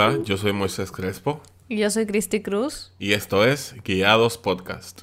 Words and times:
Hola, 0.00 0.16
yo 0.22 0.36
soy 0.36 0.52
Moisés 0.52 0.92
Crespo. 0.92 1.40
Y 1.68 1.78
yo 1.78 1.90
soy 1.90 2.06
Cristi 2.06 2.40
Cruz. 2.40 2.92
Y 3.00 3.14
esto 3.14 3.44
es 3.44 3.74
Guiados 3.82 4.38
Podcast. 4.38 5.02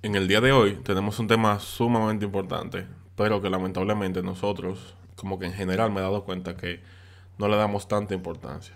En 0.00 0.14
el 0.14 0.26
día 0.26 0.40
de 0.40 0.52
hoy 0.52 0.76
tenemos 0.76 1.18
un 1.18 1.26
tema 1.26 1.60
sumamente 1.60 2.24
importante, 2.24 2.86
pero 3.14 3.42
que 3.42 3.50
lamentablemente 3.50 4.22
nosotros, 4.22 4.96
como 5.16 5.38
que 5.38 5.44
en 5.44 5.52
general 5.52 5.90
me 5.90 6.00
he 6.00 6.02
dado 6.02 6.24
cuenta 6.24 6.56
que 6.56 6.80
no 7.36 7.46
le 7.46 7.58
damos 7.58 7.88
tanta 7.88 8.14
importancia. 8.14 8.74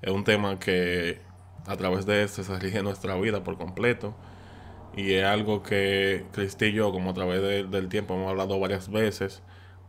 Es 0.00 0.12
un 0.12 0.22
tema 0.22 0.60
que 0.60 1.18
a 1.66 1.76
través 1.76 2.06
de 2.06 2.22
este 2.22 2.44
se 2.44 2.56
rige 2.60 2.84
nuestra 2.84 3.16
vida 3.16 3.42
por 3.42 3.58
completo. 3.58 4.14
Y 4.96 5.14
es 5.14 5.24
algo 5.24 5.64
que 5.64 6.24
Cristi 6.30 6.66
y 6.66 6.74
yo, 6.74 6.92
como 6.92 7.10
a 7.10 7.14
través 7.14 7.68
del 7.68 7.88
tiempo, 7.88 8.14
hemos 8.14 8.30
hablado 8.30 8.60
varias 8.60 8.92
veces 8.92 9.42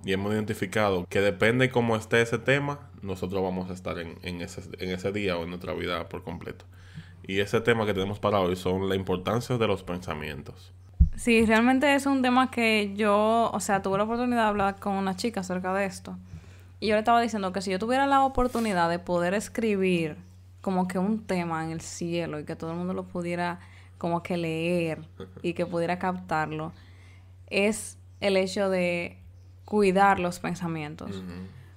y 0.04 0.14
hemos 0.14 0.34
identificado 0.34 1.06
que 1.08 1.22
depende 1.22 1.70
cómo 1.70 1.96
esté 1.96 2.24
ese 2.24 2.40
tema, 2.40 2.91
nosotros 3.02 3.42
vamos 3.42 3.70
a 3.70 3.74
estar 3.74 4.00
en, 4.00 4.18
en, 4.22 4.42
ese, 4.42 4.62
en 4.80 4.90
ese 4.90 5.12
día 5.12 5.38
o 5.38 5.44
en 5.44 5.50
nuestra 5.50 5.74
vida 5.74 6.08
por 6.10 6.24
completo. 6.24 6.66
Y 7.24 7.40
ese 7.40 7.62
tema 7.62 7.86
que 7.86 7.94
tenemos 7.94 8.20
para 8.20 8.40
hoy 8.40 8.56
son 8.56 8.90
la 8.90 8.96
importancia 8.96 9.58
de 9.58 9.68
los 9.68 9.84
pensamientos. 9.84 10.74
Sí, 11.16 11.46
realmente 11.46 11.94
es 11.94 12.06
un 12.06 12.22
tema 12.22 12.50
que 12.50 12.94
yo, 12.96 13.52
o 13.54 13.60
sea, 13.60 13.82
tuve 13.82 13.98
la 13.98 14.06
oportunidad 14.06 14.44
de 14.44 14.48
hablar 14.48 14.80
con 14.80 14.94
una 14.94 15.16
chica 15.16 15.42
acerca 15.42 15.74
de 15.74 15.86
esto. 15.86 16.18
Y 16.80 16.88
yo 16.88 16.96
le 16.96 17.00
estaba 17.00 17.22
diciendo 17.22 17.52
que 17.52 17.62
si 17.62 17.70
yo 17.72 17.80
tuviera 17.80 18.08
la 18.08 18.24
oportunidad 18.24 18.90
de 18.90 18.98
poder 18.98 19.34
escribir 19.34 20.18
como 20.62 20.88
que 20.88 20.98
un 21.00 21.24
tema 21.26 21.64
en 21.64 21.72
el 21.72 21.82
cielo 21.82 22.40
y 22.40 22.46
que 22.46 22.56
todo 22.56 22.72
el 22.72 22.78
mundo 22.78 22.94
lo 22.94 23.04
pudiera 23.04 23.60
como 23.98 24.24
que 24.24 24.38
leer 24.38 25.02
y 25.44 25.54
que 25.54 25.66
pudiera 25.66 26.00
captarlo, 26.00 26.74
es 27.48 28.00
el 28.20 28.36
hecho 28.38 28.70
de 28.70 29.18
cuidar 29.66 30.20
los 30.20 30.40
pensamientos. 30.40 31.24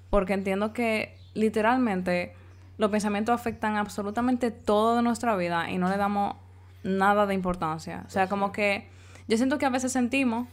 Porque 0.08 0.32
entiendo 0.32 0.72
que 0.72 1.18
literalmente 1.34 2.34
los 2.78 2.90
pensamientos 2.90 3.34
afectan 3.34 3.76
absolutamente 3.76 4.50
todo 4.50 4.96
de 4.96 5.02
nuestra 5.02 5.36
vida 5.36 5.70
y 5.70 5.78
no 5.78 5.88
le 5.88 5.96
damos 5.96 6.36
nada 6.82 7.26
de 7.26 7.34
importancia. 7.34 8.04
O 8.06 8.10
sea, 8.10 8.28
como 8.28 8.52
que 8.52 8.88
yo 9.28 9.36
siento 9.36 9.58
que 9.58 9.66
a 9.66 9.70
veces 9.70 9.92
sentimos, 9.92 10.48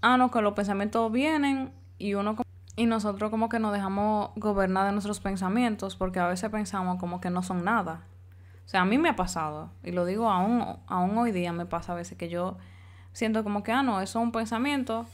ah, 0.00 0.16
no, 0.16 0.30
que 0.30 0.40
los 0.40 0.54
pensamientos 0.54 1.10
vienen 1.10 1.72
y 1.98 2.14
uno 2.14 2.36
y 2.78 2.84
nosotros 2.84 3.30
como 3.30 3.48
que 3.48 3.58
nos 3.58 3.72
dejamos 3.72 4.30
gobernar 4.36 4.86
de 4.86 4.92
nuestros 4.92 5.18
pensamientos 5.20 5.96
porque 5.96 6.20
a 6.20 6.28
veces 6.28 6.50
pensamos 6.50 6.98
como 6.98 7.20
que 7.20 7.30
no 7.30 7.42
son 7.42 7.64
nada. 7.64 8.02
O 8.66 8.68
sea, 8.68 8.82
a 8.82 8.84
mí 8.84 8.98
me 8.98 9.08
ha 9.08 9.16
pasado, 9.16 9.70
y 9.84 9.92
lo 9.92 10.04
digo 10.04 10.28
aún, 10.28 10.76
aún 10.88 11.16
hoy 11.16 11.30
día 11.30 11.52
me 11.52 11.66
pasa 11.66 11.92
a 11.92 11.94
veces 11.94 12.18
que 12.18 12.28
yo 12.28 12.58
siento 13.12 13.44
como 13.44 13.62
que, 13.62 13.72
ah, 13.72 13.82
no, 13.82 14.00
eso 14.00 14.18
es 14.18 14.22
un 14.24 14.32
pensamiento, 14.32 15.06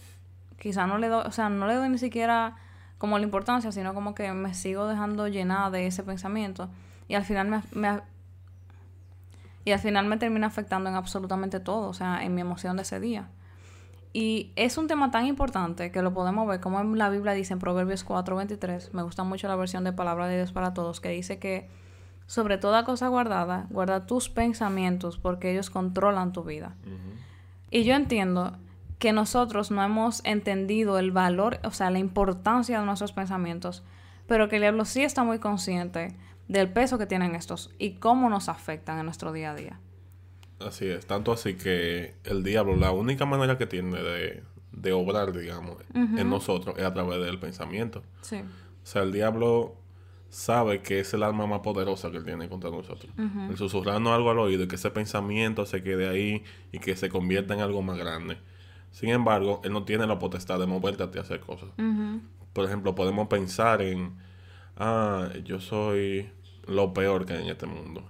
quizá 0.59 0.87
no 0.87 0.99
le 0.99 1.09
doy, 1.09 1.23
o 1.27 1.33
sea, 1.33 1.51
no 1.51 1.67
le 1.67 1.75
doy 1.75 1.91
ni 1.91 1.99
siquiera 1.99 2.57
como 3.03 3.19
la 3.19 3.25
importancia, 3.25 3.72
sino 3.72 3.95
como 3.95 4.14
que 4.14 4.33
me 4.33 4.55
sigo 4.55 4.86
dejando 4.86 5.27
llenada 5.27 5.72
de 5.72 5.89
ese 5.89 6.05
pensamiento 6.05 6.69
y 7.08 7.17
al 7.17 7.25
final 7.25 7.48
me, 7.48 7.61
me 7.72 8.00
y 9.64 9.72
al 9.72 9.81
final 9.81 10.06
me 10.06 10.19
termina 10.19 10.47
afectando 10.47 10.89
en 10.89 10.95
absolutamente 10.95 11.58
todo, 11.58 11.89
o 11.89 11.95
sea, 11.95 12.23
en 12.23 12.33
mi 12.33 12.42
emoción 12.42 12.77
de 12.77 12.83
ese 12.83 13.00
día. 13.00 13.28
Y 14.12 14.53
es 14.55 14.78
un 14.78 14.86
tema 14.86 15.11
tan 15.11 15.27
importante 15.27 15.91
que 15.91 16.00
lo 16.00 16.14
podemos 16.14 16.47
ver 16.47 16.61
como 16.61 16.78
en 16.78 16.97
la 16.97 17.11
Biblia 17.11 17.33
dice 17.33 17.55
en 17.55 17.58
Proverbios 17.58 18.06
4:23. 18.06 18.92
Me 18.92 19.03
gusta 19.03 19.25
mucho 19.25 19.48
la 19.48 19.56
versión 19.56 19.83
de 19.83 19.92
Palabra 19.92 20.28
de 20.28 20.36
Dios 20.36 20.53
para 20.53 20.73
Todos 20.73 21.00
que 21.00 21.08
dice 21.08 21.41
que 21.41 21.69
sobre 22.28 22.56
toda 22.56 22.84
cosa 22.84 23.08
guardada, 23.08 23.67
guarda 23.70 24.06
tus 24.06 24.28
pensamientos 24.28 25.19
porque 25.19 25.50
ellos 25.50 25.70
controlan 25.70 26.33
tu 26.33 26.45
vida. 26.45 26.77
Y 27.69 27.83
yo 27.83 27.97
entiendo 27.97 28.58
que 29.03 29.12
nosotros 29.12 29.72
no 29.72 29.83
hemos 29.83 30.25
entendido 30.25 30.97
el 30.97 31.11
valor, 31.11 31.58
o 31.64 31.72
sea, 31.72 31.91
la 31.91 31.98
importancia 31.98 32.78
de 32.78 32.86
nuestros 32.86 33.11
pensamientos, 33.11 33.83
pero 34.29 34.48
que 34.48 34.55
el 34.55 34.63
diablo 34.63 34.85
sí 34.85 35.02
está 35.02 35.24
muy 35.24 35.40
consciente 35.40 36.14
del 36.46 36.73
peso 36.73 36.98
que 36.98 37.07
tienen 37.07 37.35
estos 37.35 37.73
y 37.80 37.95
cómo 37.95 38.30
nos 38.30 38.48
afectan 38.48 39.01
en 39.01 39.07
nuestro 39.07 39.33
día 39.33 39.51
a 39.51 39.55
día. 39.57 39.80
Así 40.61 40.86
es, 40.86 41.05
tanto 41.05 41.33
así 41.33 41.55
que 41.55 42.14
el 42.23 42.45
diablo, 42.45 42.77
la 42.77 42.92
única 42.92 43.27
manera 43.27 43.58
que 43.58 43.67
tiene 43.67 43.98
de, 44.70 44.92
obrar, 44.92 45.33
digamos, 45.33 45.79
en 45.92 46.30
nosotros 46.30 46.77
es 46.79 46.85
a 46.85 46.95
través 46.95 47.20
del 47.24 47.41
pensamiento. 47.41 48.05
Sí. 48.20 48.36
O 48.36 48.86
sea, 48.86 49.02
el 49.02 49.11
diablo 49.11 49.74
sabe 50.29 50.80
que 50.80 51.01
es 51.01 51.12
el 51.12 51.24
arma 51.24 51.48
más 51.48 51.58
poderosa 51.58 52.12
que 52.12 52.18
él 52.18 52.24
tiene 52.24 52.48
contra 52.48 52.70
nosotros. 52.70 53.12
El 53.51 53.57
susurrarnos 53.57 54.12
algo 54.12 54.30
al 54.30 54.39
oído 54.39 54.62
y 54.62 54.68
que 54.68 54.77
ese 54.77 54.92
pensamiento 54.92 55.67
se 55.67 55.83
quede 55.83 56.08
ahí 56.08 56.45
y 56.70 56.79
que 56.79 56.95
se 56.95 57.08
convierta 57.08 57.52
en 57.55 57.62
algo 57.62 57.83
más 57.83 57.98
grande. 57.98 58.39
Sin 58.92 59.08
embargo, 59.08 59.61
él 59.64 59.73
no 59.73 59.85
tiene 59.85 60.07
la 60.07 60.19
potestad 60.19 60.61
de 60.61 60.67
moverte 60.67 61.03
a 61.03 61.23
hacer 61.23 61.41
cosas. 61.41 61.70
Por 62.53 62.64
ejemplo, 62.64 62.95
podemos 62.95 63.27
pensar 63.27 63.83
en, 63.83 64.13
ah, 64.77 65.30
yo 65.45 65.58
soy 65.61 66.30
lo 66.67 66.92
peor 66.92 67.27
que 67.27 67.33
hay 67.33 67.42
en 67.42 67.48
este 67.48 67.67
mundo. 67.67 68.05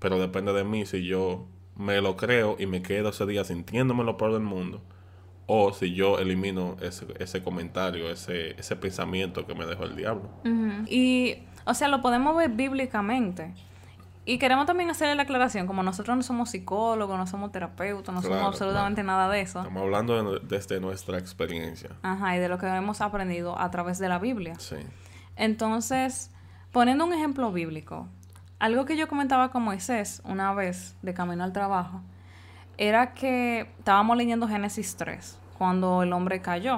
Pero 0.00 0.18
depende 0.18 0.52
de 0.52 0.64
mí 0.64 0.84
si 0.84 1.06
yo 1.06 1.46
me 1.76 2.00
lo 2.00 2.16
creo 2.16 2.56
y 2.58 2.66
me 2.66 2.82
quedo 2.82 3.10
ese 3.10 3.24
día 3.26 3.44
sintiéndome 3.44 4.04
lo 4.04 4.16
peor 4.16 4.32
del 4.32 4.42
mundo. 4.42 4.82
O 5.46 5.72
si 5.72 5.94
yo 5.94 6.18
elimino 6.18 6.76
ese, 6.80 7.06
ese 7.18 7.42
comentario, 7.42 8.10
ese, 8.10 8.58
ese 8.58 8.76
pensamiento 8.76 9.46
que 9.46 9.54
me 9.54 9.66
dejó 9.66 9.84
el 9.84 9.94
diablo. 9.94 10.30
Y, 10.88 11.36
o 11.64 11.74
sea, 11.74 11.88
lo 11.88 12.02
podemos 12.02 12.36
ver 12.36 12.50
bíblicamente. 12.50 13.54
Y 14.26 14.38
queremos 14.38 14.64
también 14.64 14.88
hacerle 14.88 15.16
la 15.16 15.24
aclaración, 15.24 15.66
como 15.66 15.82
nosotros 15.82 16.16
no 16.16 16.22
somos 16.22 16.50
psicólogos, 16.50 17.18
no 17.18 17.26
somos 17.26 17.52
terapeutas, 17.52 18.14
no 18.14 18.22
somos 18.22 18.42
absolutamente 18.42 19.02
nada 19.02 19.28
de 19.28 19.42
eso. 19.42 19.58
Estamos 19.58 19.82
hablando 19.82 20.38
desde 20.40 20.80
nuestra 20.80 21.18
experiencia. 21.18 21.90
Ajá, 22.02 22.36
y 22.36 22.38
de 22.38 22.48
lo 22.48 22.56
que 22.56 22.66
hemos 22.66 23.02
aprendido 23.02 23.58
a 23.58 23.70
través 23.70 23.98
de 23.98 24.08
la 24.08 24.18
Biblia. 24.18 24.54
Sí. 24.58 24.76
Entonces, 25.36 26.30
poniendo 26.72 27.04
un 27.04 27.12
ejemplo 27.12 27.52
bíblico, 27.52 28.08
algo 28.58 28.86
que 28.86 28.96
yo 28.96 29.08
comentaba 29.08 29.50
con 29.50 29.62
Moisés 29.62 30.22
una 30.24 30.54
vez 30.54 30.96
de 31.02 31.12
camino 31.12 31.44
al 31.44 31.52
trabajo 31.52 32.00
era 32.78 33.12
que 33.12 33.72
estábamos 33.78 34.16
leyendo 34.16 34.48
Génesis 34.48 34.96
3, 34.96 35.38
cuando 35.58 36.02
el 36.02 36.12
hombre 36.14 36.40
cayó, 36.40 36.76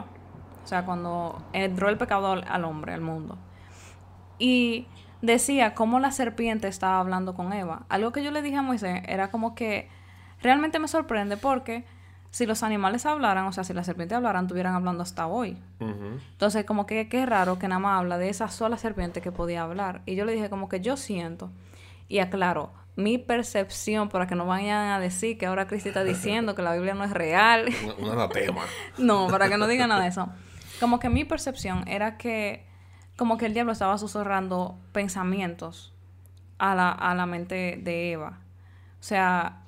o 0.65 0.67
sea, 0.67 0.85
cuando 0.85 1.41
entró 1.53 1.89
el 1.89 1.97
pecado 1.97 2.33
al 2.33 2.65
hombre, 2.65 2.93
al 2.93 3.03
mundo. 3.03 3.39
Y 4.39 4.89
decía 5.23 5.75
cómo 5.75 6.01
la 6.01 6.11
serpiente 6.11 6.69
estaba 6.69 7.01
hablando 7.01 7.35
con 7.35 7.53
Eva. 7.53 7.85
Algo 7.89 8.13
que 8.13 8.23
yo 8.23 8.31
le 8.31 8.43
dije 8.43 8.57
a 8.57 8.63
Moisés 8.63 9.03
era 9.07 9.31
como 9.31 9.55
que 9.55 9.89
realmente 10.43 10.79
me 10.79 10.89
sorprende 10.89 11.37
porque 11.37 11.85
si 12.31 12.45
los 12.45 12.63
animales 12.63 13.07
hablaran, 13.07 13.47
o 13.47 13.53
sea, 13.53 13.65
si 13.65 13.73
la 13.73 13.83
serpiente 13.83 14.15
hablaran, 14.15 14.45
estuvieran 14.45 14.75
hablando 14.75 15.03
hasta 15.03 15.27
hoy. 15.27 15.57
Entonces, 15.81 16.67
como 16.67 16.85
que 16.85 17.09
qué 17.09 17.25
raro 17.25 17.59
que 17.59 17.67
nada 17.67 17.79
más 17.79 17.99
habla 17.99 18.19
de 18.19 18.29
esa 18.29 18.49
sola 18.49 18.77
serpiente 18.77 19.23
que 19.23 19.33
podía 19.33 19.63
hablar. 19.63 20.03
Y 20.05 20.17
yo 20.17 20.27
le 20.27 20.33
dije 20.33 20.51
como 20.51 20.69
que 20.69 20.81
yo 20.81 20.99
siento 20.99 21.51
y 22.09 22.19
aclaro, 22.19 22.73
mi 22.95 23.19
percepción, 23.19 24.09
para 24.09 24.27
que 24.27 24.35
no 24.35 24.47
vayan 24.47 24.91
a 24.91 25.01
decir 25.01 25.39
que 25.39 25.47
ahora 25.47 25.67
Cristi 25.67 25.89
está 25.89 26.05
diciendo 26.05 26.55
que 26.55 26.63
la 26.63 26.73
Biblia 26.75 26.95
no 26.95 27.05
es 27.05 27.11
real. 27.11 27.69
Un 27.99 28.11
anatema. 28.11 28.63
no, 28.99 29.29
para 29.29 29.49
que 29.49 29.59
no 29.59 29.67
digan 29.67 29.89
nada 29.89 30.03
de 30.03 30.09
eso. 30.09 30.29
Como 30.81 30.99
que 30.99 31.09
mi 31.09 31.25
percepción 31.25 31.87
era 31.89 32.17
que, 32.19 32.67
como 33.17 33.39
que 33.39 33.47
el 33.47 33.55
diablo 33.55 33.73
estaba 33.73 33.99
susurrando 33.99 34.77
pensamientos 34.93 35.93
a 36.59 36.75
la, 36.75 36.91
a 36.91 37.15
la 37.15 37.27
mente 37.27 37.81
de 37.83 38.13
Eva. 38.13 38.39
O 39.01 39.03
sea, 39.03 39.63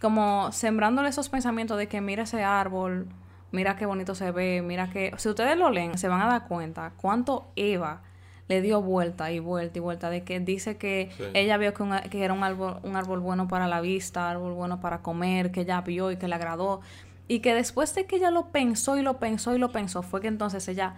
como 0.00 0.52
sembrándole 0.52 1.08
esos 1.08 1.28
pensamientos 1.28 1.76
de 1.76 1.88
que 1.88 2.00
mira 2.00 2.22
ese 2.22 2.44
árbol, 2.44 3.08
mira 3.50 3.76
qué 3.76 3.86
bonito 3.86 4.14
se 4.14 4.30
ve, 4.30 4.62
mira 4.62 4.90
que... 4.90 5.12
Si 5.16 5.28
ustedes 5.28 5.56
lo 5.56 5.70
leen, 5.70 5.98
se 5.98 6.08
van 6.08 6.22
a 6.22 6.26
dar 6.26 6.46
cuenta 6.46 6.92
cuánto 6.96 7.48
Eva 7.56 8.02
le 8.46 8.60
dio 8.60 8.82
vuelta 8.82 9.32
y 9.32 9.38
vuelta 9.38 9.78
y 9.78 9.80
vuelta 9.80 10.10
de 10.10 10.22
que 10.22 10.38
dice 10.38 10.76
que 10.76 11.10
ella 11.32 11.56
vio 11.56 11.72
que, 11.72 12.10
que, 12.10 12.24
era 12.24 12.34
un 12.34 12.44
árbol, 12.44 12.78
un 12.82 12.94
árbol 12.94 13.20
bueno 13.20 13.48
para 13.48 13.66
la 13.66 13.80
vista, 13.80 14.30
árbol 14.30 14.52
bueno 14.52 14.80
para 14.80 15.00
comer, 15.00 15.50
que 15.50 15.62
ella 15.62 15.80
vio 15.80 16.10
y 16.10 16.16
que 16.16 16.28
le 16.28 16.34
agradó. 16.34 16.80
Y 17.26 17.40
que 17.40 17.54
después 17.54 17.94
de 17.94 18.04
que 18.04 18.16
ella 18.16 18.30
lo 18.30 18.48
pensó 18.48 18.98
y 18.98 19.02
lo 19.02 19.18
pensó 19.18 19.54
y 19.54 19.58
lo 19.58 19.72
pensó, 19.72 20.02
fue 20.02 20.20
que 20.20 20.28
entonces 20.28 20.68
ella 20.68 20.94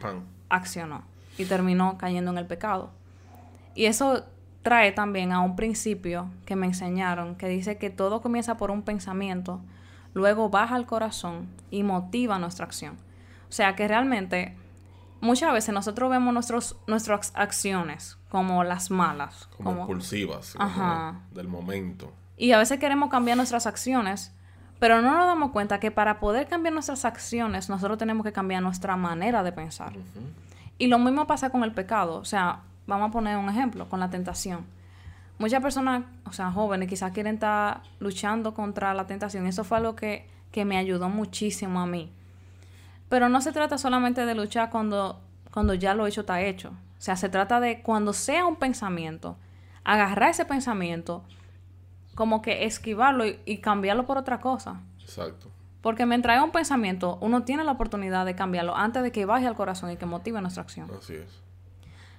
accionó 0.49 1.05
y 1.39 1.45
terminó 1.45 1.99
cayendo 1.99 2.31
en 2.31 2.39
el 2.39 2.47
pecado. 2.47 2.91
Y 3.75 3.87
eso 3.87 4.25
trae 4.63 4.91
también 4.91 5.33
a 5.33 5.41
un 5.41 5.55
principio 5.55 6.31
que 6.45 6.57
me 6.57 6.67
enseñaron, 6.67 7.37
que 7.37 7.47
dice 7.49 7.79
que 7.79 7.91
todo 7.91 8.21
comienza 8.21 8.57
por 8.57 8.71
un 8.71 8.83
pensamiento, 8.83 9.61
luego 10.13 10.49
baja 10.51 10.75
al 10.75 10.87
corazón 10.87 11.49
y 11.71 11.83
motiva 11.83 12.39
nuestra 12.39 12.65
acción. 12.65 12.97
O 13.49 13.53
sea 13.53 13.77
que 13.77 13.87
realmente 13.87 14.57
muchas 15.21 15.53
veces 15.53 15.73
nosotros 15.75 16.11
vemos 16.11 16.35
nuestros, 16.35 16.77
nuestras 16.87 17.33
acciones 17.35 18.19
como 18.29 18.65
las 18.65 18.91
malas. 18.91 19.49
Como, 19.57 19.83
impulsivas, 19.83 20.57
del 21.33 21.49
momento. 21.49 22.13
Y 22.37 22.53
a 22.53 22.59
veces 22.59 22.79
queremos 22.79 23.09
cambiar 23.09 23.37
nuestras 23.37 23.67
acciones, 23.67 24.33
pero 24.79 25.01
no 25.01 25.13
nos 25.17 25.27
damos 25.27 25.53
cuenta 25.53 25.81
que 25.81 25.91
para 25.91 26.19
poder 26.19 26.49
cambiar 26.49 26.75
nuestras 26.75 27.05
acciones, 27.05 27.69
nosotros 27.71 27.99
tenemos 27.99 28.25
que 28.25 28.33
cambiar 28.33 28.63
nuestra 28.63 28.97
manera 28.97 29.43
de 29.43 29.53
pensar. 29.53 29.93
Y 30.79 30.89
lo 30.89 30.99
mismo 30.99 31.27
pasa 31.27 31.51
con 31.51 31.65
el 31.65 31.73
pecado. 31.73 32.17
O 32.19 32.25
sea, 32.25 32.61
vamos 32.87 33.09
a 33.09 33.13
poner 33.13 33.37
un 33.37 33.49
ejemplo, 33.49 33.89
con 33.89 34.01
la 34.01 34.11
tentación. 34.11 34.67
Muchas 35.39 35.63
personas, 35.63 36.05
o 36.25 36.33
sea, 36.33 36.51
jóvenes, 36.51 36.89
quizás 36.89 37.13
quieren 37.13 37.35
estar 37.35 37.83
luchando 37.99 38.55
contra 38.55 38.95
la 38.95 39.07
tentación. 39.07 39.47
Eso 39.47 39.65
fue 39.65 39.79
algo 39.79 39.95
que, 39.95 40.27
que 40.51 40.65
me 40.65 40.79
ayudó 40.79 41.09
muchísimo 41.09 41.81
a 41.81 41.87
mí. 41.87 42.11
Pero 43.09 43.29
no 43.29 43.41
se 43.41 43.53
trata 43.53 43.79
solamente 43.79 44.25
de 44.25 44.35
luchar 44.35 44.71
cuando, 44.71 45.21
cuando 45.53 45.75
ya 45.75 45.95
lo 45.95 46.07
hecho 46.07 46.23
está 46.23 46.41
hecho. 46.41 46.71
O 46.71 47.01
sea, 47.01 47.17
se 47.17 47.29
trata 47.29 47.61
de 47.61 47.83
cuando 47.83 48.13
sea 48.13 48.47
un 48.47 48.57
pensamiento, 48.57 49.37
agarrar 49.85 50.31
ese 50.31 50.45
pensamiento, 50.45 51.23
como 52.15 52.41
que 52.41 52.65
esquivarlo 52.65 53.25
y, 53.27 53.59
cambiarlo 53.59 54.07
por 54.07 54.17
otra 54.17 54.41
cosa. 54.41 54.81
Exacto. 55.01 55.51
Porque 55.83 56.07
mientras 56.07 56.35
haya 56.35 56.45
un 56.45 56.51
pensamiento, 56.51 57.19
uno 57.21 57.45
tiene 57.45 57.65
la 57.65 57.73
oportunidad 57.73 58.27
de 58.27 58.35
cambiarlo 58.35 58.77
antes 58.77 59.03
de 59.03 59.13
que 59.13 59.25
baje 59.25 59.47
al 59.47 59.55
corazón 59.55 59.91
y 59.91 59.97
que 59.97 60.07
motive 60.07 60.41
nuestra 60.41 60.63
acción. 60.63 60.91
Así 60.97 61.15
es. 61.15 61.47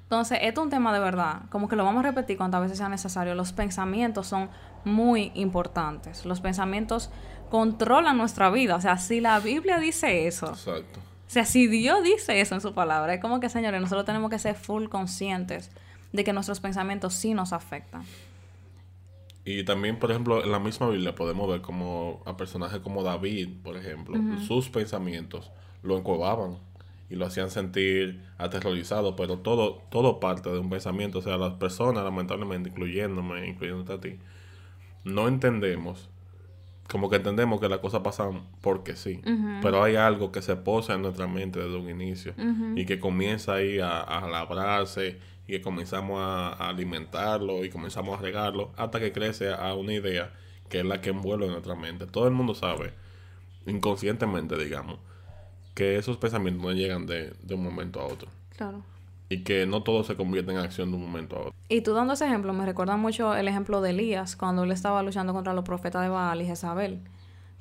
Entonces, 0.04 0.40
esto 0.42 0.62
es 0.62 0.66
un 0.66 0.70
tema 0.70 0.94
de 0.94 1.00
verdad, 1.00 1.42
como 1.50 1.68
que 1.68 1.76
lo 1.76 1.84
vamos 1.84 2.00
a 2.00 2.08
repetir 2.08 2.38
cuantas 2.38 2.62
veces 2.62 2.78
sea 2.78 2.88
necesario. 2.88 3.36
Los 3.36 3.52
pensamientos 3.52 4.26
son 4.26 4.50
muy 4.86 5.34
importantes. 5.36 6.26
Los 6.26 6.40
pensamientos 6.40 7.10
controlan 7.50 8.18
nuestra 8.18 8.50
vida. 8.50 8.78
O 8.78 8.82
sea, 8.82 8.98
si 8.98 9.20
la 9.20 9.40
Biblia 9.40 9.80
dice 9.80 10.28
eso. 10.28 10.48
Exacto. 10.48 11.00
O 11.00 11.30
sea, 11.30 11.44
si 11.44 11.68
Dios 11.68 12.04
dice 12.04 12.40
eso 12.40 12.56
en 12.56 12.62
su 12.62 12.74
palabra, 12.74 13.14
es 13.14 13.20
como 13.20 13.42
que, 13.42 13.50
señores, 13.50 13.82
nosotros 13.82 14.06
tenemos 14.06 14.30
que 14.30 14.40
ser 14.40 14.56
full 14.56 14.88
conscientes 14.88 15.72
de 16.14 16.24
que 16.24 16.32
nuestros 16.32 16.62
pensamientos 16.62 17.14
sí 17.14 17.34
nos 17.34 17.52
afectan. 17.52 18.04
Y 19.48 19.64
también, 19.64 19.98
por 19.98 20.12
ejemplo, 20.12 20.44
en 20.44 20.52
la 20.52 20.60
misma 20.60 20.90
Biblia 20.90 21.16
podemos 21.16 21.48
ver 21.50 21.62
como 21.62 22.22
a 22.26 22.36
personajes 22.36 22.82
como 22.82 23.02
David, 23.02 23.48
por 23.64 23.78
ejemplo, 23.78 24.18
sus 24.46 24.68
pensamientos 24.68 25.52
lo 25.84 25.98
encuevaban 25.98 26.58
y 27.10 27.16
lo 27.16 27.26
hacían 27.26 27.50
sentir 27.50 28.22
aterrorizado, 28.38 29.16
pero 29.16 29.40
todo, 29.40 29.82
todo 29.90 30.20
parte 30.20 30.50
de 30.50 30.60
un 30.60 30.70
pensamiento. 30.70 31.20
O 31.20 31.22
sea, 31.22 31.38
las 31.38 31.54
personas, 31.54 32.04
lamentablemente, 32.04 32.72
incluyéndome, 32.72 33.48
incluyéndote 33.48 33.94
a 33.94 34.02
ti, 34.02 34.20
no 35.06 35.30
entendemos, 35.30 36.10
como 36.90 37.10
que 37.10 37.16
entendemos 37.16 37.62
que 37.62 37.70
las 37.70 37.80
cosas 37.80 38.02
pasan 38.02 38.42
porque 38.60 38.98
sí, 38.98 39.22
pero 39.62 39.82
hay 39.82 39.96
algo 39.96 40.34
que 40.34 40.42
se 40.42 40.58
posa 40.58 40.96
en 40.96 41.04
nuestra 41.04 41.26
mente 41.26 41.60
desde 41.60 41.78
un 41.78 41.90
inicio 41.90 42.34
y 42.76 42.86
que 42.86 43.00
comienza 43.00 43.54
ahí 43.54 43.80
a, 43.80 44.02
a 44.02 44.28
labrarse 44.28 45.20
y 45.48 45.54
que 45.54 45.62
comenzamos 45.62 46.20
a, 46.22 46.52
alimentarlo 46.70 47.64
y 47.64 47.70
comenzamos 47.70 48.20
a 48.20 48.22
regarlo 48.22 48.72
hasta 48.76 49.00
que 49.00 49.12
crece 49.12 49.52
a 49.54 49.74
una 49.74 49.94
idea 49.94 50.34
que 50.70 50.80
es 50.80 50.86
la 50.86 51.02
que 51.02 51.10
envuelve 51.10 51.48
nuestra 51.48 51.76
mente. 51.76 52.06
Todo 52.06 52.28
el 52.28 52.34
mundo 52.34 52.54
sabe, 52.54 52.94
inconscientemente 53.66 54.58
digamos, 54.58 55.00
que 55.74 55.98
esos 55.98 56.18
pensamientos 56.18 56.64
no 56.64 56.74
llegan 56.74 57.06
de, 57.06 57.34
un 57.50 57.64
momento 57.64 58.02
a 58.02 58.06
otro. 58.06 58.30
Claro. 58.58 58.84
Y 59.30 59.44
que 59.44 59.66
no 59.66 59.84
todo 59.84 60.04
se 60.04 60.16
convierte 60.16 60.52
en 60.52 60.58
acción 60.58 60.90
de 60.92 60.98
un 60.98 61.04
momento 61.04 61.38
a 61.38 61.40
otro. 61.40 61.54
Y 61.70 61.82
tú 61.82 61.94
dando 61.94 62.14
ese 62.14 62.26
ejemplo, 62.26 62.54
me 62.54 62.66
recuerda 62.66 62.98
mucho 62.98 63.36
el 63.36 63.48
ejemplo 63.48 63.82
de 63.82 63.92
Elías, 63.92 64.36
cuando 64.36 64.64
él 64.64 64.72
estaba 64.72 65.04
luchando 65.04 65.34
contra 65.34 65.54
los 65.54 65.64
profetas 65.64 66.02
de 66.02 66.10
Baal 66.10 66.42
y 66.42 66.46
Jezabel. 66.46 67.02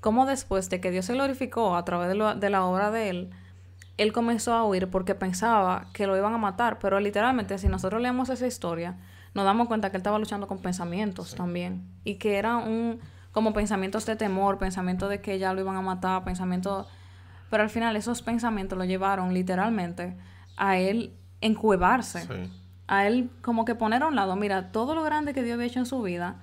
Cómo 0.00 0.26
después 0.26 0.70
de 0.70 0.80
que 0.80 0.90
Dios 0.90 1.04
se 1.04 1.14
glorificó 1.14 1.76
a 1.76 1.84
través 1.84 2.08
de, 2.08 2.34
de 2.36 2.50
la 2.50 2.64
obra 2.64 2.90
de 2.90 3.08
él, 3.10 3.30
él 3.96 4.12
comenzó 4.12 4.52
a 4.52 4.64
huir 4.64 4.88
porque 4.88 5.14
pensaba 5.14 5.86
que 5.92 6.06
lo 6.06 6.16
iban 6.16 6.34
a 6.34 6.38
matar, 6.38 6.78
pero 6.78 7.00
literalmente 7.00 7.58
si 7.58 7.68
nosotros 7.68 8.00
leemos 8.02 8.28
esa 8.28 8.46
historia, 8.46 8.96
nos 9.34 9.44
damos 9.44 9.68
cuenta 9.68 9.90
que 9.90 9.96
él 9.96 10.00
estaba 10.00 10.18
luchando 10.18 10.46
con 10.46 10.58
pensamientos 10.58 11.34
también 11.34 11.86
y 12.04 12.16
que 12.16 12.36
eran 12.36 12.68
un 12.68 13.00
como 13.32 13.52
pensamientos 13.52 14.06
de 14.06 14.16
temor, 14.16 14.56
pensamientos 14.56 15.10
de 15.10 15.20
que 15.20 15.38
ya 15.38 15.52
lo 15.52 15.60
iban 15.60 15.76
a 15.76 15.82
matar, 15.82 16.24
pensamientos 16.24 16.86
pero 17.50 17.62
al 17.62 17.70
final 17.70 17.96
esos 17.96 18.22
pensamientos 18.22 18.76
lo 18.76 18.84
llevaron 18.84 19.32
literalmente 19.32 20.16
a 20.56 20.78
él 20.78 21.12
encuevarse, 21.40 22.26
a 22.88 23.06
él 23.06 23.30
como 23.42 23.64
que 23.64 23.74
poner 23.74 24.02
a 24.02 24.08
un 24.08 24.16
lado, 24.16 24.36
mira, 24.36 24.72
todo 24.72 24.94
lo 24.94 25.02
grande 25.02 25.34
que 25.34 25.42
Dios 25.42 25.54
había 25.54 25.66
hecho 25.66 25.78
en 25.78 25.86
su 25.86 26.02
vida 26.02 26.36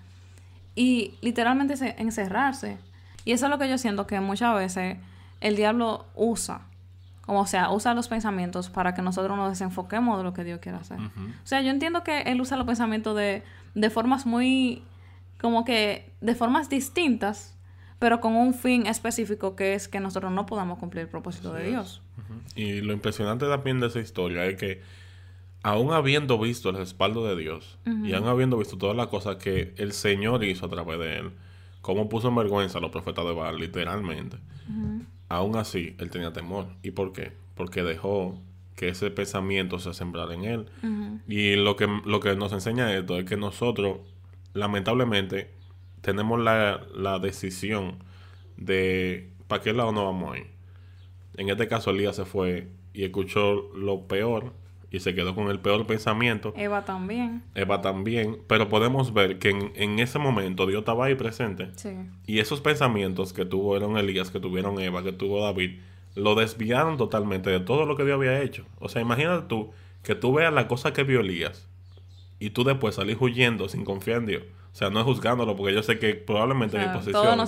y 0.76 1.16
literalmente 1.22 2.02
encerrarse. 2.02 2.78
Y 3.26 3.32
eso 3.32 3.46
es 3.46 3.50
lo 3.50 3.58
que 3.58 3.70
yo 3.70 3.78
siento 3.78 4.08
que 4.08 4.20
muchas 4.20 4.56
veces 4.56 4.98
el 5.42 5.56
diablo 5.56 6.06
usa 6.16 6.62
como, 7.26 7.42
o 7.42 7.48
sea, 7.48 7.72
usa 7.72 7.94
los 7.94 8.10
pensamientos 8.10 8.70
para 8.70 8.94
que 8.94 9.02
nosotros 9.02 9.38
nos 9.38 9.50
desenfoquemos 9.50 10.18
de 10.18 10.24
lo 10.26 10.34
que 10.34 10.44
Dios 10.44 10.60
quiere 10.60 10.78
hacer. 10.78 10.98
O 11.00 11.48
sea, 11.48 11.62
yo 11.62 11.70
entiendo 11.70 12.04
que 12.04 12.24
Él 12.24 12.42
usa 12.42 12.58
los 12.58 12.68
pensamientos 12.68 13.16
de, 13.16 13.44
de 13.76 13.90
formas 13.90 14.26
muy, 14.26 14.84
como 15.40 15.64
que, 15.64 16.12
de 16.20 16.36
formas 16.36 16.70
distintas, 16.70 17.58
pero 17.98 18.20
con 18.20 18.36
un 18.36 18.54
fin 18.54 18.88
específico 18.88 19.56
que 19.56 19.74
es 19.74 19.88
que 19.88 20.02
nosotros 20.02 20.34
no 20.34 20.46
podamos 20.46 20.80
cumplir 20.80 21.04
el 21.04 21.08
propósito 21.08 21.54
de 21.54 21.70
Dios. 21.70 22.02
Y 22.56 22.82
lo 22.82 22.92
impresionante 22.92 23.46
también 23.46 23.80
de 23.80 23.88
esa 23.88 24.02
historia 24.02 24.44
es 24.44 24.58
que, 24.58 24.82
aún 25.62 25.94
habiendo 25.94 26.38
visto 26.38 26.72
el 26.72 26.76
respaldo 26.76 27.26
de 27.26 27.42
Dios, 27.42 27.80
y 28.04 28.14
aún 28.14 28.28
habiendo 28.28 28.58
visto 28.58 28.78
todas 28.78 28.98
las 28.98 29.08
cosas 29.08 29.38
que 29.38 29.74
el 29.78 29.94
Señor 29.94 30.44
hizo 30.44 30.66
a 30.66 30.70
través 30.70 31.00
de 31.00 31.20
Él, 31.20 31.32
cómo 31.82 32.10
puso 32.10 32.28
en 32.28 32.36
vergüenza 32.36 32.80
a 32.80 32.82
los 32.82 32.92
profetas 32.92 33.24
de 33.24 33.32
Baal, 33.32 33.58
literalmente 33.60 34.40
Aún 35.34 35.56
así, 35.56 35.96
él 35.98 36.12
tenía 36.12 36.32
temor. 36.32 36.68
¿Y 36.84 36.92
por 36.92 37.12
qué? 37.12 37.32
Porque 37.56 37.82
dejó 37.82 38.40
que 38.76 38.90
ese 38.90 39.10
pensamiento 39.10 39.80
se 39.80 39.92
sembrara 39.96 40.36
en 40.36 40.44
él. 40.44 40.66
Y 41.28 41.56
lo 41.56 41.76
que, 41.76 41.88
lo 42.06 42.20
que 42.20 42.36
nos 42.36 42.54
enseña 42.54 42.96
esto 42.96 43.18
es 43.18 43.26
que 43.26 43.36
nosotros, 43.36 43.98
lamentablemente, 44.54 45.50
tenemos 46.02 46.40
la, 46.40 46.86
la 46.94 47.18
decisión 47.18 47.98
de 48.58 49.32
para 49.48 49.64
qué 49.64 49.74
lado 49.74 49.92
nos 49.92 50.04
vamos 50.04 50.36
a 50.36 50.38
ir. 50.38 50.48
En 51.36 51.50
este 51.50 51.68
caso, 51.68 51.90
Elías 51.90 52.16
se 52.16 52.26
fue 52.26 52.68
y 52.94 53.04
escuchó 53.04 53.72
lo 53.76 54.08
peor 54.08 54.54
y 54.94 55.00
se 55.00 55.16
quedó 55.16 55.34
con 55.34 55.50
el 55.50 55.60
peor 55.60 55.88
pensamiento. 55.88 56.54
Eva 56.56 56.86
también. 56.86 57.42
Eva 57.56 57.82
también. 57.82 58.38
Pero 58.48 58.70
podemos 58.70 59.12
ver 59.12 59.40
que 59.40 59.50
en, 59.50 60.00
ese 60.00 60.20
momento 60.20 60.68
Dios 60.68 60.82
estaba 60.82 61.06
ahí 61.06 61.16
presente. 61.16 61.72
Sí. 61.76 61.90
Y 62.28 62.38
esos 62.38 62.62
pensamientos 62.62 63.34
que 63.34 63.44
tuvieron 63.44 63.98
Elías, 63.98 64.30
que 64.30 64.40
tuvieron 64.40 64.80
Eva, 64.80 65.02
que 65.02 65.12
tuvo 65.12 65.44
David, 65.44 65.80
lo 66.14 66.36
desviaron 66.36 66.98
totalmente 66.98 67.50
de 67.50 67.60
todo 67.60 67.88
lo 67.88 67.98
que 67.98 68.06
Dios 68.06 68.18
había 68.18 68.40
hecho. 68.44 68.68
O 68.80 68.88
sea, 68.88 69.02
imagínate 69.02 69.48
tú 69.48 69.72
que 70.04 70.14
tú 70.14 70.32
veas 70.32 70.54
la 70.54 70.68
cosa 70.68 70.94
que 70.94 71.04
vio 71.04 71.22
Elías 71.22 71.68
y 72.38 72.52
tú 72.52 72.64
después 72.64 72.94
salís 72.94 73.18
huyendo 73.20 73.70
sin 73.70 73.86
confiar 73.86 74.20
en 74.20 74.26
Dios. 74.28 74.44
O 74.74 74.76
sea, 74.76 74.92
no 74.92 75.00
es 75.00 75.06
juzgándolo, 75.06 75.56
porque 75.56 75.74
yo 75.74 75.82
sé 75.82 75.98
que 75.98 76.14
probablemente 76.14 76.78
en 76.78 76.88
mi 76.88 76.96
posición. 76.96 77.40
o 77.40 77.46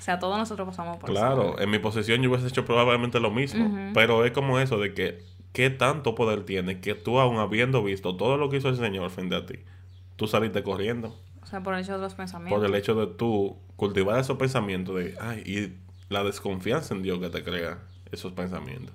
sea, 0.00 0.18
todos 0.20 0.38
nosotros 0.38 0.68
pasamos 0.68 0.98
por 0.98 1.10
eso. 1.10 1.18
Claro, 1.18 1.58
en 1.60 1.68
mi 1.68 1.80
posición 1.80 2.22
yo 2.22 2.30
hubiese 2.30 2.46
hecho 2.46 2.64
probablemente 2.64 3.18
lo 3.18 3.32
mismo. 3.32 3.92
Pero 3.92 4.24
es 4.24 4.30
como 4.30 4.60
eso 4.60 4.78
de 4.78 4.94
que 4.94 5.29
¿qué 5.52 5.70
tanto 5.70 6.14
poder 6.14 6.44
tiene 6.44 6.80
que 6.80 6.94
tú, 6.94 7.18
aún 7.18 7.38
habiendo 7.38 7.82
visto 7.82 8.16
todo 8.16 8.36
lo 8.36 8.50
que 8.50 8.58
hizo 8.58 8.68
el 8.68 8.76
Señor 8.76 9.10
frente 9.10 9.36
a 9.36 9.46
ti, 9.46 9.60
tú 10.16 10.26
saliste 10.26 10.62
corriendo? 10.62 11.16
O 11.42 11.46
sea, 11.46 11.62
por 11.62 11.74
el 11.74 11.80
hecho 11.80 11.94
de 11.94 11.98
los 11.98 12.14
pensamientos. 12.14 12.58
Por 12.58 12.66
el 12.66 12.74
hecho 12.74 12.94
de 12.94 13.06
tú 13.06 13.56
cultivar 13.76 14.18
esos 14.20 14.36
pensamientos 14.36 14.96
de, 14.96 15.14
ay, 15.20 15.42
y 15.46 16.12
la 16.12 16.22
desconfianza 16.24 16.94
en 16.94 17.02
Dios 17.02 17.18
que 17.18 17.30
te 17.30 17.42
crea 17.42 17.78
esos 18.12 18.32
pensamientos. 18.32 18.94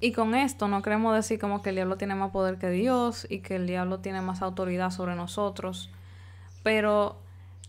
Y 0.00 0.12
con 0.12 0.34
esto 0.34 0.68
no 0.68 0.82
queremos 0.82 1.14
decir 1.14 1.38
como 1.38 1.62
que 1.62 1.70
el 1.70 1.76
diablo 1.76 1.96
tiene 1.96 2.14
más 2.14 2.30
poder 2.30 2.58
que 2.58 2.70
Dios 2.70 3.26
y 3.28 3.40
que 3.40 3.56
el 3.56 3.66
diablo 3.66 4.00
tiene 4.00 4.20
más 4.20 4.42
autoridad 4.42 4.90
sobre 4.90 5.14
nosotros, 5.14 5.90
pero 6.62 7.20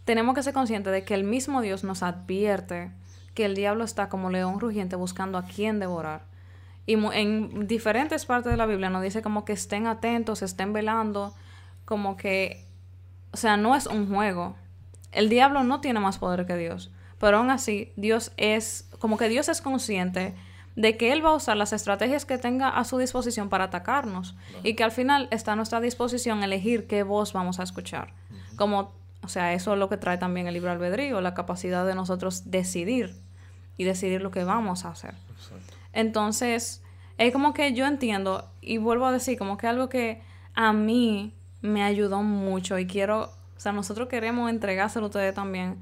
tenemos 0.06 0.36
que 0.36 0.44
ser 0.44 0.54
conscientes 0.54 0.92
de 0.94 1.04
que 1.04 1.14
el 1.14 1.24
mismo 1.24 1.62
Dios 1.62 1.84
nos 1.84 2.04
advierte 2.04 2.92
que 3.34 3.46
el 3.46 3.56
diablo 3.56 3.84
está 3.84 4.10
como 4.10 4.30
león 4.30 4.60
rugiente 4.60 4.96
buscando 4.96 5.38
a 5.38 5.46
quien 5.46 5.80
devorar. 5.80 6.24
Y 6.86 6.94
en 6.94 7.68
diferentes 7.68 8.26
partes 8.26 8.52
de 8.52 8.58
la 8.58 8.66
Biblia 8.66 8.90
nos 8.90 9.02
dice 9.02 9.22
como 9.22 9.44
que 9.44 9.54
estén 9.54 9.88
atentos, 9.88 10.42
estén 10.42 10.72
velando, 10.74 11.34
como 11.84 12.16
que, 12.16 12.66
o 13.32 13.38
sea, 13.38 13.58
no 13.58 13.76
es 13.76 13.88
un 13.88 14.08
juego. 14.08 14.56
El 15.12 15.30
diablo 15.30 15.64
no 15.64 15.82
tiene 15.82 16.00
más 16.00 16.20
poder 16.20 16.46
que 16.46 16.58
Dios, 16.58 16.92
pero 17.20 17.38
aún 17.38 17.50
así 17.50 17.92
Dios 17.96 18.32
es, 18.38 18.90
como 19.00 19.18
que 19.18 19.30
Dios 19.30 19.50
es 19.50 19.62
consciente 19.62 20.36
de 20.76 20.98
que 20.98 21.14
Él 21.14 21.26
va 21.26 21.30
a 21.30 21.36
usar 21.36 21.58
las 21.58 21.74
estrategias 21.74 22.26
que 22.26 22.38
tenga 22.38 22.70
a 22.70 22.84
su 22.84 22.98
disposición 22.98 23.50
para 23.50 23.66
atacarnos 23.66 24.36
y 24.62 24.76
que 24.76 24.84
al 24.84 24.92
final 24.92 25.28
está 25.32 25.54
a 25.54 25.56
nuestra 25.56 25.80
disposición 25.80 26.44
elegir 26.44 26.86
qué 26.86 27.04
voz 27.04 27.34
vamos 27.34 27.60
a 27.60 27.64
escuchar. 27.64 28.14
Como, 28.58 28.92
o 29.24 29.28
sea, 29.30 29.54
eso 29.54 29.74
es 29.74 29.80
lo 29.80 29.90
que 29.90 29.98
trae 29.98 30.18
también 30.18 30.48
el 30.48 30.54
libro 30.54 30.72
albedrío, 30.72 31.22
la 31.22 31.34
capacidad 31.34 31.86
de 31.86 31.96
nosotros 31.96 32.52
decidir 32.52 33.16
y 33.78 33.86
decidir 33.86 34.22
lo 34.22 34.32
que 34.32 34.44
vamos 34.44 34.86
a 34.86 34.90
hacer. 34.90 35.16
Entonces, 35.96 36.84
es 37.18 37.34
como 37.34 37.54
que 37.54 37.74
yo 37.74 37.88
entiendo, 37.88 38.52
y 38.62 38.78
vuelvo 38.78 39.08
a 39.08 39.12
decir, 39.12 39.40
como 39.40 39.58
que 39.58 39.66
algo 39.66 39.90
que 39.90 40.22
a 40.54 40.74
mí 40.74 41.34
me 41.62 41.84
ayudó 41.84 42.22
mucho 42.22 42.78
y 42.78 42.86
quiero, 42.86 43.32
o 43.58 43.60
sea, 43.60 43.72
nosotros 43.72 44.10
queremos 44.10 44.52
entregárselo 44.52 45.06
a 45.06 45.08
ustedes 45.08 45.34
también, 45.34 45.78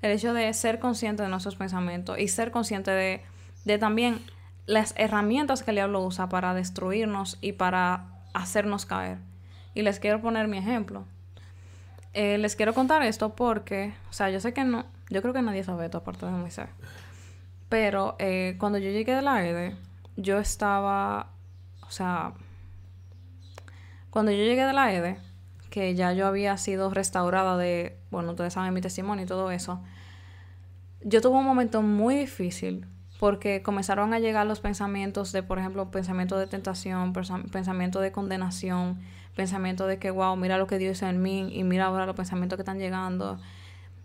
el 0.00 0.12
hecho 0.12 0.32
de 0.32 0.50
ser 0.54 0.78
consciente 0.78 1.24
de 1.24 1.28
nuestros 1.28 1.56
pensamientos 1.56 2.18
y 2.18 2.28
ser 2.28 2.52
consciente 2.52 2.92
de, 2.92 3.20
de 3.64 3.78
también 3.78 4.20
las 4.66 4.94
herramientas 4.96 5.64
que 5.64 5.72
el 5.72 5.76
diablo 5.76 6.04
usa 6.04 6.28
para 6.28 6.54
destruirnos 6.54 7.36
y 7.40 7.52
para 7.52 8.04
hacernos 8.32 8.86
caer. 8.86 9.18
Y 9.74 9.82
les 9.82 9.98
quiero 9.98 10.20
poner 10.20 10.46
mi 10.46 10.58
ejemplo. 10.58 11.04
Eh, 12.14 12.38
les 12.38 12.54
quiero 12.54 12.74
contar 12.74 13.02
esto 13.02 13.34
porque, 13.34 13.92
o 14.08 14.12
sea, 14.12 14.30
yo 14.30 14.38
sé 14.38 14.52
que 14.52 14.64
no, 14.64 14.86
yo 15.10 15.20
creo 15.20 15.34
que 15.34 15.42
nadie 15.42 15.64
sabe 15.64 15.86
esto 15.86 15.98
aparte 15.98 16.26
de 16.26 16.32
Moisés. 16.32 16.68
Pero 17.68 18.16
eh, 18.18 18.56
cuando 18.58 18.78
yo 18.78 18.90
llegué 18.90 19.14
de 19.14 19.22
la 19.22 19.46
EDE, 19.46 19.76
yo 20.16 20.38
estaba, 20.38 21.32
o 21.86 21.90
sea, 21.90 22.32
cuando 24.10 24.32
yo 24.32 24.38
llegué 24.38 24.64
de 24.64 24.72
la 24.72 24.92
EDE, 24.92 25.18
que 25.70 25.94
ya 25.94 26.12
yo 26.12 26.26
había 26.26 26.56
sido 26.56 26.90
restaurada 26.90 27.56
de, 27.56 27.98
bueno, 28.10 28.30
ustedes 28.30 28.54
saben 28.54 28.72
mi 28.72 28.80
testimonio 28.80 29.24
y 29.24 29.28
todo 29.28 29.50
eso, 29.50 29.82
yo 31.02 31.20
tuve 31.20 31.36
un 31.36 31.44
momento 31.44 31.82
muy 31.82 32.16
difícil 32.16 32.86
porque 33.20 33.62
comenzaron 33.62 34.14
a 34.14 34.18
llegar 34.18 34.46
los 34.46 34.60
pensamientos 34.60 35.32
de, 35.32 35.42
por 35.42 35.58
ejemplo, 35.58 35.90
pensamiento 35.90 36.38
de 36.38 36.46
tentación, 36.46 37.12
pensamiento 37.12 38.00
de 38.00 38.12
condenación, 38.12 39.00
pensamiento 39.34 39.86
de 39.86 39.98
que, 39.98 40.10
wow, 40.10 40.36
mira 40.36 40.56
lo 40.56 40.66
que 40.66 40.78
Dios 40.78 40.98
hizo 40.98 41.06
en 41.06 41.20
mí 41.20 41.50
y 41.52 41.64
mira 41.64 41.86
ahora 41.86 42.06
los 42.06 42.16
pensamientos 42.16 42.56
que 42.56 42.62
están 42.62 42.78
llegando. 42.78 43.40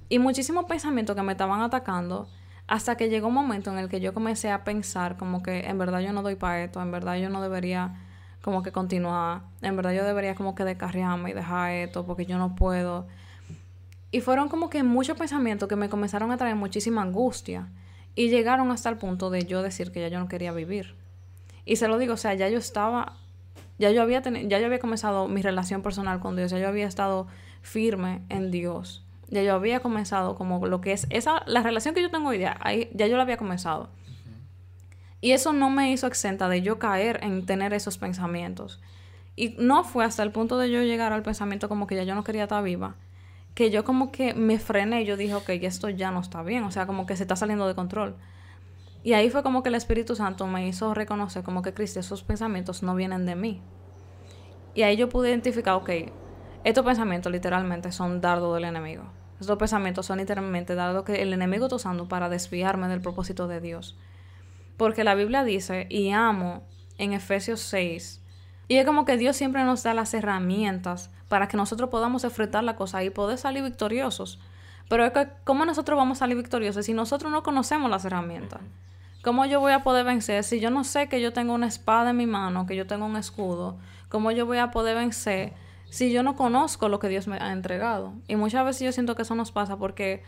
Y 0.10 0.20
muchísimos 0.20 0.66
pensamientos 0.66 1.16
que 1.16 1.22
me 1.22 1.32
estaban 1.32 1.62
atacando 1.62 2.28
hasta 2.68 2.96
que 2.96 3.10
llegó 3.10 3.28
un 3.28 3.34
momento 3.34 3.72
en 3.72 3.78
el 3.78 3.90
que 3.90 4.00
yo 4.00 4.14
comencé 4.14 4.50
a 4.52 4.64
pensar 4.64 5.18
como 5.18 5.44
que 5.44 5.62
en 5.68 5.78
verdad 5.78 6.00
yo 6.00 6.14
no 6.14 6.22
doy 6.22 6.36
para 6.36 6.64
esto, 6.64 6.82
en 6.82 6.92
verdad 6.92 7.18
yo 7.18 7.30
no 7.30 7.42
debería 7.42 7.96
como 8.42 8.64
que 8.64 8.72
continuar, 8.72 9.42
en 9.62 9.76
verdad 9.76 9.94
yo 9.94 10.04
debería 10.04 10.36
como 10.36 10.56
que 10.56 10.64
descarriarme 10.64 11.32
y 11.32 11.34
dejar 11.34 11.72
esto 11.72 12.06
porque 12.06 12.26
yo 12.26 12.38
no 12.38 12.56
puedo. 12.56 13.08
Y 14.12 14.22
fueron 14.22 14.50
como 14.50 14.70
que 14.70 14.84
muchos 14.84 15.18
pensamientos 15.18 15.68
que 15.68 15.76
me 15.76 15.90
comenzaron 15.90 16.32
a 16.32 16.38
traer 16.38 16.56
muchísima 16.56 17.02
angustia 17.02 17.68
y 18.16 18.30
llegaron 18.30 18.72
hasta 18.72 18.90
el 18.90 18.98
punto 18.98 19.30
de 19.30 19.46
yo 19.46 19.62
decir 19.62 19.92
que 19.92 20.02
ya 20.02 20.08
yo 20.08 20.20
no 20.20 20.28
quería 20.28 20.52
vivir. 20.52 20.96
Y 21.66 21.78
se 21.78 21.88
lo 21.88 21.98
digo, 21.98 22.14
o 22.14 22.18
sea, 22.18 22.34
ya 22.34 22.50
yo 22.50 22.58
estaba 22.58 23.14
ya 23.80 23.92
yo 23.92 24.02
había 24.02 24.22
ya 24.22 24.60
yo 24.60 24.66
había 24.66 24.80
comenzado 24.80 25.28
mi 25.28 25.42
relación 25.42 25.82
personal 25.82 26.20
con 26.20 26.36
Dios, 26.36 26.52
ya 26.52 26.60
yo 26.60 26.68
había 26.68 26.88
estado 26.88 27.28
firme 27.62 28.22
en 28.30 28.52
Dios. 28.52 29.03
Ya 29.30 29.42
yo 29.44 29.56
había 29.56 29.80
comenzado 29.80 30.36
como 30.36 30.66
lo 30.68 30.82
que 30.82 30.92
es 30.92 31.08
esa 31.10 31.44
la 31.46 31.64
relación 31.64 31.96
que 31.96 32.02
yo 32.02 32.12
tengo 32.12 32.30
hoy 32.30 32.38
día, 32.38 32.58
ahí 32.62 32.90
ya 32.94 33.08
yo 33.08 33.18
la 33.18 33.24
había 33.24 33.38
comenzado. 33.38 33.90
Y 35.22 35.32
eso 35.32 35.54
no 35.54 35.70
me 35.70 35.92
hizo 35.92 36.06
exenta 36.06 36.50
de 36.50 36.62
yo 36.62 36.80
caer 36.80 37.20
en 37.24 37.46
tener 37.46 37.74
esos 37.74 37.98
pensamientos. 37.98 38.82
Y 39.36 39.56
no 39.58 39.84
fue 39.84 40.06
hasta 40.06 40.22
el 40.22 40.32
punto 40.32 40.58
de 40.58 40.70
yo 40.70 40.82
llegar 40.84 41.14
al 41.14 41.24
pensamiento 41.24 41.70
como 41.70 41.88
que 41.88 41.96
ya 41.96 42.04
yo 42.04 42.14
no 42.14 42.24
quería 42.24 42.44
estar 42.44 42.64
viva, 42.64 42.96
que 43.56 43.72
yo 43.72 43.84
como 43.84 44.12
que 44.12 44.34
me 44.34 44.60
frené 44.60 45.04
y 45.04 45.06
yo 45.06 45.18
dije, 45.18 45.34
ok, 45.34 45.50
esto 45.50 45.90
ya 45.90 46.12
no 46.12 46.20
está 46.20 46.44
bien, 46.44 46.64
o 46.64 46.72
sea, 46.72 46.86
como 46.86 47.06
que 47.06 47.16
se 47.16 47.24
está 47.24 47.36
saliendo 47.36 47.68
de 47.68 47.74
control. 47.74 48.16
Y 49.04 49.14
ahí 49.14 49.30
fue 49.30 49.44
como 49.44 49.64
que 49.64 49.70
el 49.70 49.76
Espíritu 49.76 50.16
Santo 50.16 50.48
me 50.48 50.68
hizo 50.68 50.94
reconocer 50.94 51.44
como 51.44 51.62
que 51.62 51.74
Cristo, 51.74 52.00
esos 52.00 52.24
pensamientos 52.24 52.84
no 52.84 52.96
vienen 52.96 53.26
de 53.26 53.36
mí. 53.36 53.62
Y 54.76 54.84
ahí 54.84 54.98
yo 54.98 55.10
pude 55.10 55.30
identificar, 55.30 55.76
ok, 55.76 55.90
estos 56.64 56.86
pensamientos 56.86 57.32
literalmente 57.32 57.92
son 57.92 58.22
dardos 58.22 58.56
del 58.56 58.66
enemigo. 58.66 59.04
Estos 59.40 59.58
pensamientos 59.58 60.06
son 60.06 60.20
literalmente 60.20 60.76
dardos 60.76 61.04
que 61.04 61.22
el 61.22 61.34
enemigo 61.34 61.66
está 61.66 61.76
usando 61.76 62.08
para 62.08 62.30
desviarme 62.30 62.88
del 62.88 63.02
propósito 63.02 63.48
de 63.48 63.60
Dios. 63.60 63.98
Porque 64.78 65.04
la 65.04 65.16
Biblia 65.16 65.44
dice, 65.44 65.88
y 65.90 66.12
amo 66.12 66.64
en 66.98 67.14
Efesios 67.14 67.60
6, 67.62 68.22
y 68.68 68.78
es 68.78 68.86
como 68.86 69.06
que 69.06 69.18
Dios 69.18 69.36
siempre 69.36 69.64
nos 69.66 69.84
da 69.84 69.94
las 69.94 70.14
herramientas 70.14 71.12
para 71.28 71.48
que 71.48 71.58
nosotros 71.58 71.90
podamos 71.90 72.24
enfrentar 72.24 72.64
la 72.64 72.76
cosa 72.76 73.04
y 73.04 73.10
poder 73.10 73.38
salir 73.38 73.64
victoriosos. 73.64 74.40
Pero 74.88 75.06
es 75.06 75.12
que, 75.12 75.28
¿cómo 75.44 75.66
nosotros 75.66 75.98
vamos 75.98 76.18
a 76.18 76.20
salir 76.20 76.38
victoriosos 76.38 76.86
si 76.86 76.94
nosotros 76.94 77.32
no 77.32 77.44
conocemos 77.44 77.90
las 77.90 78.06
herramientas? 78.06 78.62
¿Cómo 79.24 79.46
yo 79.46 79.60
voy 79.60 79.72
a 79.72 79.84
poder 79.84 80.06
vencer 80.06 80.44
si 80.44 80.60
yo 80.60 80.70
no 80.70 80.84
sé 80.84 81.08
que 81.08 81.22
yo 81.22 81.34
tengo 81.34 81.54
una 81.54 81.68
espada 81.68 82.12
en 82.12 82.18
mi 82.18 82.28
mano, 82.28 82.66
que 82.66 82.76
yo 82.76 82.88
tengo 82.88 83.06
un 83.06 83.16
escudo? 83.16 83.78
¿Cómo 84.10 84.32
yo 84.32 84.46
voy 84.46 84.58
a 84.58 84.72
poder 84.72 84.96
vencer 84.96 85.54
si 85.94 86.12
yo 86.12 86.24
no 86.24 86.36
conozco 86.36 86.90
lo 86.90 87.00
que 87.00 87.10
Dios 87.10 87.28
me 87.28 87.38
ha 87.38 87.52
entregado? 87.52 88.14
Y 88.28 88.36
muchas 88.36 88.66
veces 88.66 88.82
yo 88.82 88.92
siento 88.92 89.16
que 89.16 89.22
eso 89.22 89.36
nos 89.36 89.52
pasa 89.52 89.78
porque 89.78 90.24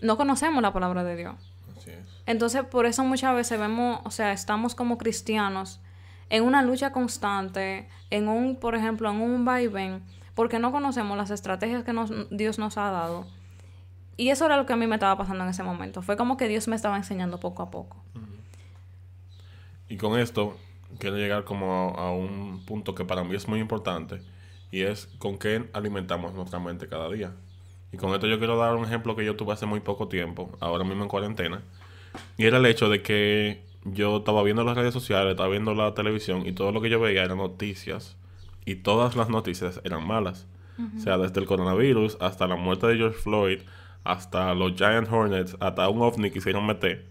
no 0.00 0.16
conocemos 0.16 0.62
la 0.62 0.72
palabra 0.72 1.04
de 1.04 1.16
Dios. 1.16 1.34
Así 1.76 1.90
es. 1.90 2.22
Entonces, 2.26 2.64
por 2.64 2.86
eso 2.86 3.04
muchas 3.04 3.34
veces 3.34 3.58
vemos, 3.58 4.00
o 4.04 4.10
sea, 4.10 4.32
estamos 4.32 4.74
como 4.74 4.98
cristianos 4.98 5.80
en 6.30 6.44
una 6.44 6.62
lucha 6.62 6.92
constante, 6.92 7.88
en 8.10 8.28
un, 8.28 8.56
por 8.56 8.74
ejemplo, 8.74 9.10
en 9.10 9.20
un 9.20 9.44
vaivén, 9.44 10.02
porque 10.34 10.58
no 10.58 10.72
conocemos 10.72 11.16
las 11.16 11.30
estrategias 11.30 11.84
que 11.84 11.92
Dios 12.30 12.58
nos 12.58 12.78
ha 12.78 12.90
dado 12.90 13.26
y 14.16 14.30
eso 14.30 14.46
era 14.46 14.56
lo 14.56 14.66
que 14.66 14.72
a 14.72 14.76
mí 14.76 14.86
me 14.86 14.96
estaba 14.96 15.16
pasando 15.16 15.44
en 15.44 15.50
ese 15.50 15.62
momento. 15.62 16.02
Fue 16.02 16.16
como 16.16 16.36
que 16.36 16.48
Dios 16.48 16.68
me 16.68 16.76
estaba 16.76 16.96
enseñando 16.96 17.40
poco 17.40 17.62
a 17.62 17.70
poco. 17.70 18.02
Y 19.88 19.96
con 19.96 20.18
esto 20.18 20.56
quiero 20.98 21.16
llegar 21.16 21.44
como 21.44 21.94
a, 21.96 22.12
un 22.12 22.64
punto 22.64 22.94
que 22.94 23.04
para 23.04 23.24
mí 23.24 23.34
es 23.34 23.48
muy 23.48 23.60
importante 23.60 24.22
y 24.72 24.82
es 24.82 25.06
con 25.18 25.38
qué 25.38 25.68
alimentamos 25.72 26.34
nuestra 26.34 26.58
mente 26.58 26.88
cada 26.88 27.08
día. 27.08 27.32
Y 27.92 27.98
con 27.98 28.12
esto 28.14 28.26
yo 28.26 28.38
quiero 28.38 28.56
dar 28.56 28.74
un 28.74 28.84
ejemplo 28.84 29.14
que 29.14 29.24
yo 29.24 29.36
tuve 29.36 29.52
hace 29.52 29.66
muy 29.66 29.80
poco 29.80 30.08
tiempo, 30.08 30.50
ahora 30.58 30.82
mismo 30.82 31.04
en 31.04 31.08
cuarentena, 31.08 31.62
y 32.36 32.46
era 32.46 32.56
el 32.58 32.66
hecho 32.66 32.88
de 32.88 33.02
que 33.02 33.62
yo 33.84 34.18
estaba 34.18 34.42
viendo 34.42 34.64
las 34.64 34.76
redes 34.76 34.94
sociales, 34.94 35.32
estaba 35.32 35.50
viendo 35.50 35.74
la 35.74 35.94
televisión 35.94 36.46
y 36.46 36.52
todo 36.52 36.72
lo 36.72 36.80
que 36.80 36.88
yo 36.88 36.98
veía 36.98 37.22
eran 37.22 37.38
noticias 37.38 38.16
y 38.64 38.76
todas 38.76 39.14
las 39.14 39.28
noticias 39.28 39.80
eran 39.84 40.06
malas. 40.06 40.46
O 40.96 41.00
sea, 41.00 41.16
desde 41.16 41.38
el 41.38 41.46
coronavirus 41.46 42.16
hasta 42.18 42.48
la 42.48 42.56
muerte 42.56 42.88
de 42.88 42.96
George 42.96 43.18
Floyd, 43.18 43.60
hasta 44.02 44.52
los 44.54 44.72
Giant 44.74 45.06
Hornets, 45.12 45.56
hasta 45.60 45.88
un 45.88 46.02
ovni 46.02 46.30
quisieron 46.30 46.66
meter. 46.66 47.06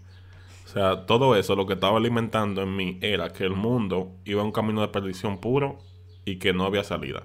O 0.66 0.68
sea, 0.68 1.06
todo 1.06 1.36
eso 1.36 1.56
lo 1.56 1.64
que 1.64 1.74
estaba 1.74 1.96
alimentando 1.96 2.62
en 2.62 2.76
mí 2.76 2.98
era 3.00 3.32
que 3.32 3.44
el 3.44 3.54
mundo 3.54 4.12
iba 4.24 4.42
a 4.42 4.44
un 4.44 4.52
camino 4.52 4.80
de 4.82 4.88
perdición 4.88 5.38
puro 5.38 5.78
y 6.24 6.36
que 6.36 6.52
no 6.52 6.64
había 6.64 6.84
salida. 6.84 7.22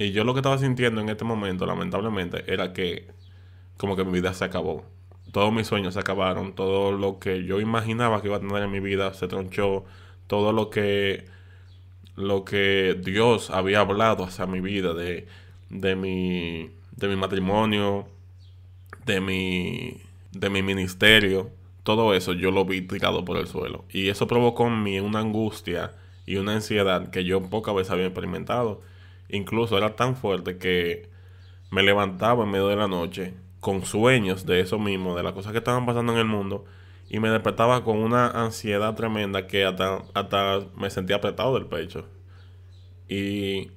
Y 0.00 0.12
yo 0.12 0.24
lo 0.24 0.32
que 0.34 0.40
estaba 0.40 0.58
sintiendo 0.58 1.02
en 1.02 1.10
este 1.10 1.24
momento, 1.24 1.66
lamentablemente, 1.66 2.44
era 2.52 2.72
que 2.72 3.08
como 3.76 3.96
que 3.96 4.04
mi 4.04 4.12
vida 4.12 4.34
se 4.34 4.44
acabó. 4.46 4.84
Todos 5.32 5.52
mis 5.52 5.66
sueños 5.66 5.94
se 5.94 6.00
acabaron, 6.00 6.54
todo 6.54 6.92
lo 6.92 7.18
que 7.20 7.44
yo 7.44 7.60
imaginaba 7.60 8.22
que 8.22 8.28
iba 8.28 8.38
a 8.38 8.40
tener 8.40 8.62
en 8.62 8.70
mi 8.70 8.80
vida 8.80 9.14
se 9.14 9.28
tronchó, 9.28 9.84
todo 10.26 10.52
lo 10.52 10.70
que 10.70 11.26
lo 12.16 12.44
que 12.44 12.98
Dios 13.04 13.50
había 13.50 13.80
hablado 13.80 14.24
hacia 14.24 14.46
mi 14.46 14.60
vida 14.60 14.94
de, 14.94 15.26
de 15.70 15.96
mi 15.96 16.70
de 16.92 17.08
mi 17.08 17.16
matrimonio, 17.16 18.08
de 19.06 19.20
mi, 19.20 20.00
de 20.32 20.50
mi 20.50 20.62
ministerio, 20.62 21.50
todo 21.82 22.14
eso 22.14 22.32
yo 22.34 22.50
lo 22.50 22.64
vi 22.64 22.82
tirado 22.82 23.24
por 23.24 23.36
el 23.36 23.46
suelo. 23.46 23.84
Y 23.90 24.08
eso 24.08 24.26
provocó 24.26 24.66
en 24.68 24.82
mí 24.82 25.00
una 25.00 25.20
angustia 25.20 25.92
y 26.26 26.36
una 26.36 26.54
ansiedad 26.54 27.10
que 27.10 27.24
yo 27.24 27.42
pocas 27.50 27.74
veces 27.74 27.92
había 27.92 28.06
experimentado. 28.06 28.82
Incluso 29.32 29.76
era 29.78 29.96
tan 29.96 30.16
fuerte 30.16 30.58
que 30.58 31.08
me 31.70 31.82
levantaba 31.82 32.44
en 32.44 32.50
medio 32.50 32.68
de 32.68 32.76
la 32.76 32.88
noche 32.88 33.34
con 33.60 33.84
sueños 33.84 34.46
de 34.46 34.60
eso 34.60 34.78
mismo, 34.78 35.14
de 35.14 35.22
las 35.22 35.32
cosas 35.32 35.52
que 35.52 35.58
estaban 35.58 35.86
pasando 35.86 36.12
en 36.12 36.18
el 36.18 36.24
mundo, 36.24 36.64
y 37.08 37.20
me 37.20 37.28
despertaba 37.28 37.84
con 37.84 37.98
una 37.98 38.28
ansiedad 38.28 38.94
tremenda 38.94 39.46
que 39.46 39.64
hasta, 39.64 40.02
hasta 40.14 40.60
me 40.76 40.90
sentía 40.90 41.16
apretado 41.16 41.54
del 41.54 41.66
pecho. 41.66 42.06
Y 43.08 43.72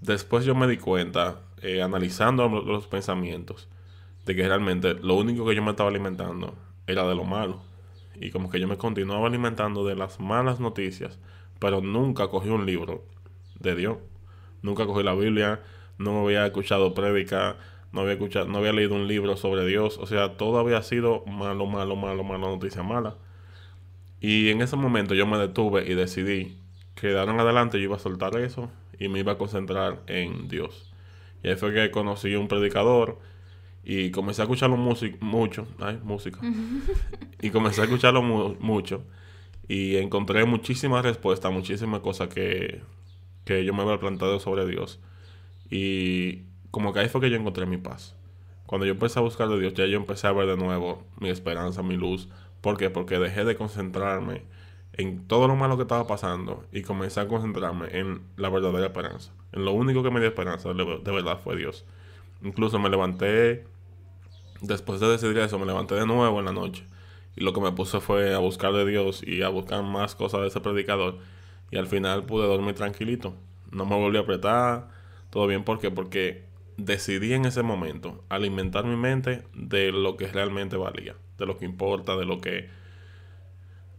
después 0.00 0.44
yo 0.44 0.54
me 0.54 0.68
di 0.68 0.76
cuenta, 0.76 1.40
eh, 1.62 1.82
analizando 1.82 2.48
los 2.48 2.86
pensamientos, 2.86 3.68
de 4.24 4.34
que 4.34 4.46
realmente 4.46 4.94
lo 4.94 5.16
único 5.16 5.44
que 5.44 5.54
yo 5.54 5.62
me 5.62 5.70
estaba 5.70 5.90
alimentando 5.90 6.54
era 6.86 7.06
de 7.06 7.14
lo 7.14 7.24
malo. 7.24 7.62
Y 8.14 8.30
como 8.30 8.48
que 8.48 8.60
yo 8.60 8.68
me 8.68 8.76
continuaba 8.76 9.26
alimentando 9.26 9.84
de 9.84 9.96
las 9.96 10.20
malas 10.20 10.60
noticias, 10.60 11.18
pero 11.58 11.80
nunca 11.80 12.28
cogí 12.28 12.48
un 12.48 12.64
libro 12.64 13.04
de 13.58 13.74
Dios. 13.74 13.98
Nunca 14.64 14.86
cogí 14.86 15.02
la 15.02 15.14
Biblia, 15.14 15.60
no 15.98 16.24
había 16.24 16.46
escuchado 16.46 16.94
prédica, 16.94 17.56
no 17.92 18.00
había 18.00 18.14
escuchado, 18.14 18.46
no 18.46 18.56
había 18.56 18.72
leído 18.72 18.94
un 18.94 19.06
libro 19.06 19.36
sobre 19.36 19.66
Dios. 19.66 19.98
O 19.98 20.06
sea, 20.06 20.38
todo 20.38 20.58
había 20.58 20.82
sido 20.82 21.22
malo, 21.26 21.66
malo, 21.66 21.96
malo, 21.96 22.24
malo, 22.24 22.48
noticia 22.48 22.82
mala. 22.82 23.14
Y 24.22 24.48
en 24.48 24.62
ese 24.62 24.76
momento 24.76 25.14
yo 25.14 25.26
me 25.26 25.36
detuve 25.36 25.84
y 25.86 25.94
decidí 25.94 26.56
que 26.94 27.08
de 27.08 27.18
ahora 27.18 27.32
en 27.34 27.40
adelante 27.40 27.76
yo 27.76 27.84
iba 27.84 27.96
a 27.96 27.98
soltar 27.98 28.38
eso 28.38 28.70
y 28.98 29.08
me 29.08 29.18
iba 29.18 29.32
a 29.32 29.36
concentrar 29.36 30.00
en 30.06 30.48
Dios. 30.48 30.90
Y 31.42 31.48
ahí 31.48 31.56
fue 31.56 31.74
que 31.74 31.90
conocí 31.90 32.34
un 32.34 32.48
predicador 32.48 33.18
y 33.84 34.12
comencé 34.12 34.40
a 34.40 34.44
escucharlo 34.44 34.78
mucho. 34.78 35.68
Ay, 35.78 36.00
música. 36.02 36.40
y 37.42 37.50
comencé 37.50 37.82
a 37.82 37.84
escucharlo 37.84 38.22
mucho. 38.22 39.04
Y 39.68 39.96
encontré 39.96 40.46
muchísimas 40.46 41.04
respuestas, 41.04 41.52
muchísimas 41.52 42.00
cosas 42.00 42.28
que, 42.28 42.80
que 43.44 43.64
yo 43.64 43.74
me 43.74 43.82
había 43.82 43.98
planteado 43.98 44.40
sobre 44.40 44.66
Dios. 44.66 45.00
Y 45.70 46.42
como 46.70 46.92
que 46.92 47.00
ahí 47.00 47.08
fue 47.08 47.20
que 47.20 47.30
yo 47.30 47.36
encontré 47.36 47.66
mi 47.66 47.76
paz. 47.76 48.16
Cuando 48.66 48.86
yo 48.86 48.92
empecé 48.92 49.18
a 49.18 49.22
buscar 49.22 49.48
de 49.48 49.60
Dios, 49.60 49.74
ya 49.74 49.86
yo 49.86 49.96
empecé 49.96 50.26
a 50.26 50.32
ver 50.32 50.46
de 50.46 50.56
nuevo 50.56 51.04
mi 51.20 51.28
esperanza, 51.28 51.82
mi 51.82 51.96
luz. 51.96 52.28
¿Por 52.60 52.76
qué? 52.76 52.90
Porque 52.90 53.18
dejé 53.18 53.44
de 53.44 53.56
concentrarme 53.56 54.42
en 54.94 55.26
todo 55.26 55.48
lo 55.48 55.56
malo 55.56 55.76
que 55.76 55.82
estaba 55.82 56.06
pasando 56.06 56.64
y 56.72 56.82
comencé 56.82 57.20
a 57.20 57.28
concentrarme 57.28 57.88
en 57.98 58.22
la 58.36 58.48
verdadera 58.48 58.86
esperanza. 58.86 59.32
En 59.52 59.64
lo 59.64 59.72
único 59.72 60.02
que 60.02 60.10
me 60.10 60.20
dio 60.20 60.28
esperanza 60.28 60.72
de 60.72 61.12
verdad 61.12 61.40
fue 61.42 61.56
Dios. 61.56 61.84
Incluso 62.42 62.78
me 62.78 62.88
levanté 62.88 63.64
después 64.60 65.00
de 65.00 65.08
decidir 65.08 65.38
eso, 65.38 65.58
me 65.58 65.66
levanté 65.66 65.94
de 65.94 66.06
nuevo 66.06 66.38
en 66.38 66.46
la 66.46 66.52
noche. 66.52 66.84
Y 67.36 67.42
lo 67.42 67.52
que 67.52 67.60
me 67.60 67.72
puse 67.72 68.00
fue 68.00 68.34
a 68.34 68.38
buscar 68.38 68.72
de 68.72 68.86
Dios 68.86 69.22
y 69.26 69.42
a 69.42 69.48
buscar 69.48 69.82
más 69.82 70.14
cosas 70.14 70.42
de 70.42 70.48
ese 70.48 70.60
predicador. 70.60 71.18
Y 71.74 71.76
al 71.76 71.88
final 71.88 72.24
pude 72.24 72.46
dormir 72.46 72.76
tranquilito. 72.76 73.34
No 73.72 73.84
me 73.84 73.96
volví 73.96 74.16
a 74.16 74.20
apretar. 74.20 74.90
Todo 75.30 75.48
bien, 75.48 75.64
¿por 75.64 75.80
qué? 75.80 75.90
Porque 75.90 76.44
decidí 76.76 77.32
en 77.32 77.46
ese 77.46 77.64
momento 77.64 78.22
alimentar 78.28 78.84
mi 78.84 78.94
mente 78.94 79.42
de 79.54 79.90
lo 79.90 80.16
que 80.16 80.28
realmente 80.28 80.76
valía. 80.76 81.16
De 81.36 81.46
lo 81.46 81.58
que 81.58 81.64
importa, 81.64 82.14
de 82.14 82.26
lo 82.26 82.40
que... 82.40 82.70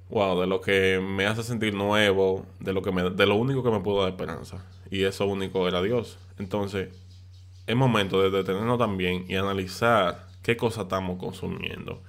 Wow, 0.08 0.39
de 0.39 0.48
lo 0.48 0.62
que 0.62 1.01
me 1.05 1.25
hace 1.25 1.44
sentir 1.44 1.74
nuevo, 1.74 2.46
de 2.62 2.72
lo 2.72 2.82
que 2.82 2.91
de 2.91 3.25
lo 3.25 3.36
único 3.36 3.62
que 3.62 3.72
me 3.72 3.82
pudo 3.82 4.03
dar 4.03 4.12
esperanza. 4.12 4.65
Y 4.89 5.03
eso 5.03 5.25
único 5.25 5.67
era 5.67 5.82
Dios. 5.82 6.17
Entonces, 6.39 6.98
es 7.67 7.75
momento 7.75 8.22
de 8.22 8.29
detenernos 8.29 8.79
también 8.79 9.25
y 9.27 9.36
analizar 9.36 10.27
qué 10.44 10.55
cosas 10.55 10.84
estamos 10.84 11.20
consumiendo. 11.20 12.01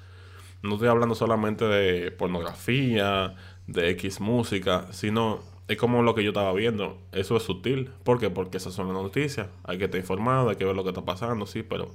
No 0.62 0.74
estoy 0.74 0.86
hablando 0.86 1.16
solamente 1.16 1.64
de 1.64 2.12
pornografía, 2.12 3.34
de 3.66 3.90
X 3.90 4.20
música, 4.20 4.86
sino 4.92 5.55
es 5.68 5.76
como 5.76 6.02
lo 6.02 6.14
que 6.14 6.22
yo 6.22 6.30
estaba 6.30 6.52
viendo. 6.52 6.98
Eso 7.12 7.36
es 7.36 7.42
sutil. 7.42 7.90
¿Por 8.04 8.18
qué? 8.18 8.30
Porque 8.30 8.56
esas 8.56 8.74
son 8.74 8.88
las 8.88 9.02
noticias. 9.02 9.48
Hay 9.64 9.78
que 9.78 9.84
estar 9.84 10.00
informado, 10.00 10.50
hay 10.50 10.56
que 10.56 10.64
ver 10.64 10.76
lo 10.76 10.84
que 10.84 10.90
está 10.90 11.04
pasando, 11.04 11.46
sí, 11.46 11.62
pero 11.62 11.90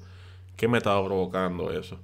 ¿qué 0.57 0.67
me 0.67 0.77
estaba 0.77 1.03
provocando 1.05 1.71
eso? 1.71 1.97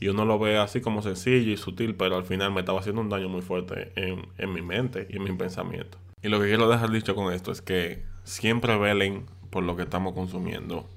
Y 0.00 0.08
uno 0.08 0.24
lo 0.24 0.38
ve 0.38 0.56
así 0.56 0.80
como 0.80 1.02
sencillo 1.02 1.52
y 1.52 1.58
sutil, 1.58 1.94
pero 1.94 2.16
al 2.16 2.24
final 2.24 2.52
me 2.52 2.60
estaba 2.60 2.80
haciendo 2.80 3.02
un 3.02 3.10
daño 3.10 3.28
muy 3.28 3.42
fuerte 3.42 3.92
en, 3.96 4.26
en 4.38 4.52
mi 4.52 4.62
mente 4.62 5.06
y 5.10 5.16
en 5.16 5.24
mi 5.24 5.32
pensamiento. 5.32 5.98
Y 6.22 6.28
lo 6.28 6.40
que 6.40 6.46
quiero 6.46 6.70
dejar 6.70 6.90
dicho 6.90 7.14
con 7.14 7.32
esto 7.34 7.52
es 7.52 7.60
que 7.60 8.02
siempre 8.24 8.78
velen 8.78 9.26
por 9.50 9.62
lo 9.62 9.76
que 9.76 9.82
estamos 9.82 10.14
consumiendo. 10.14 10.88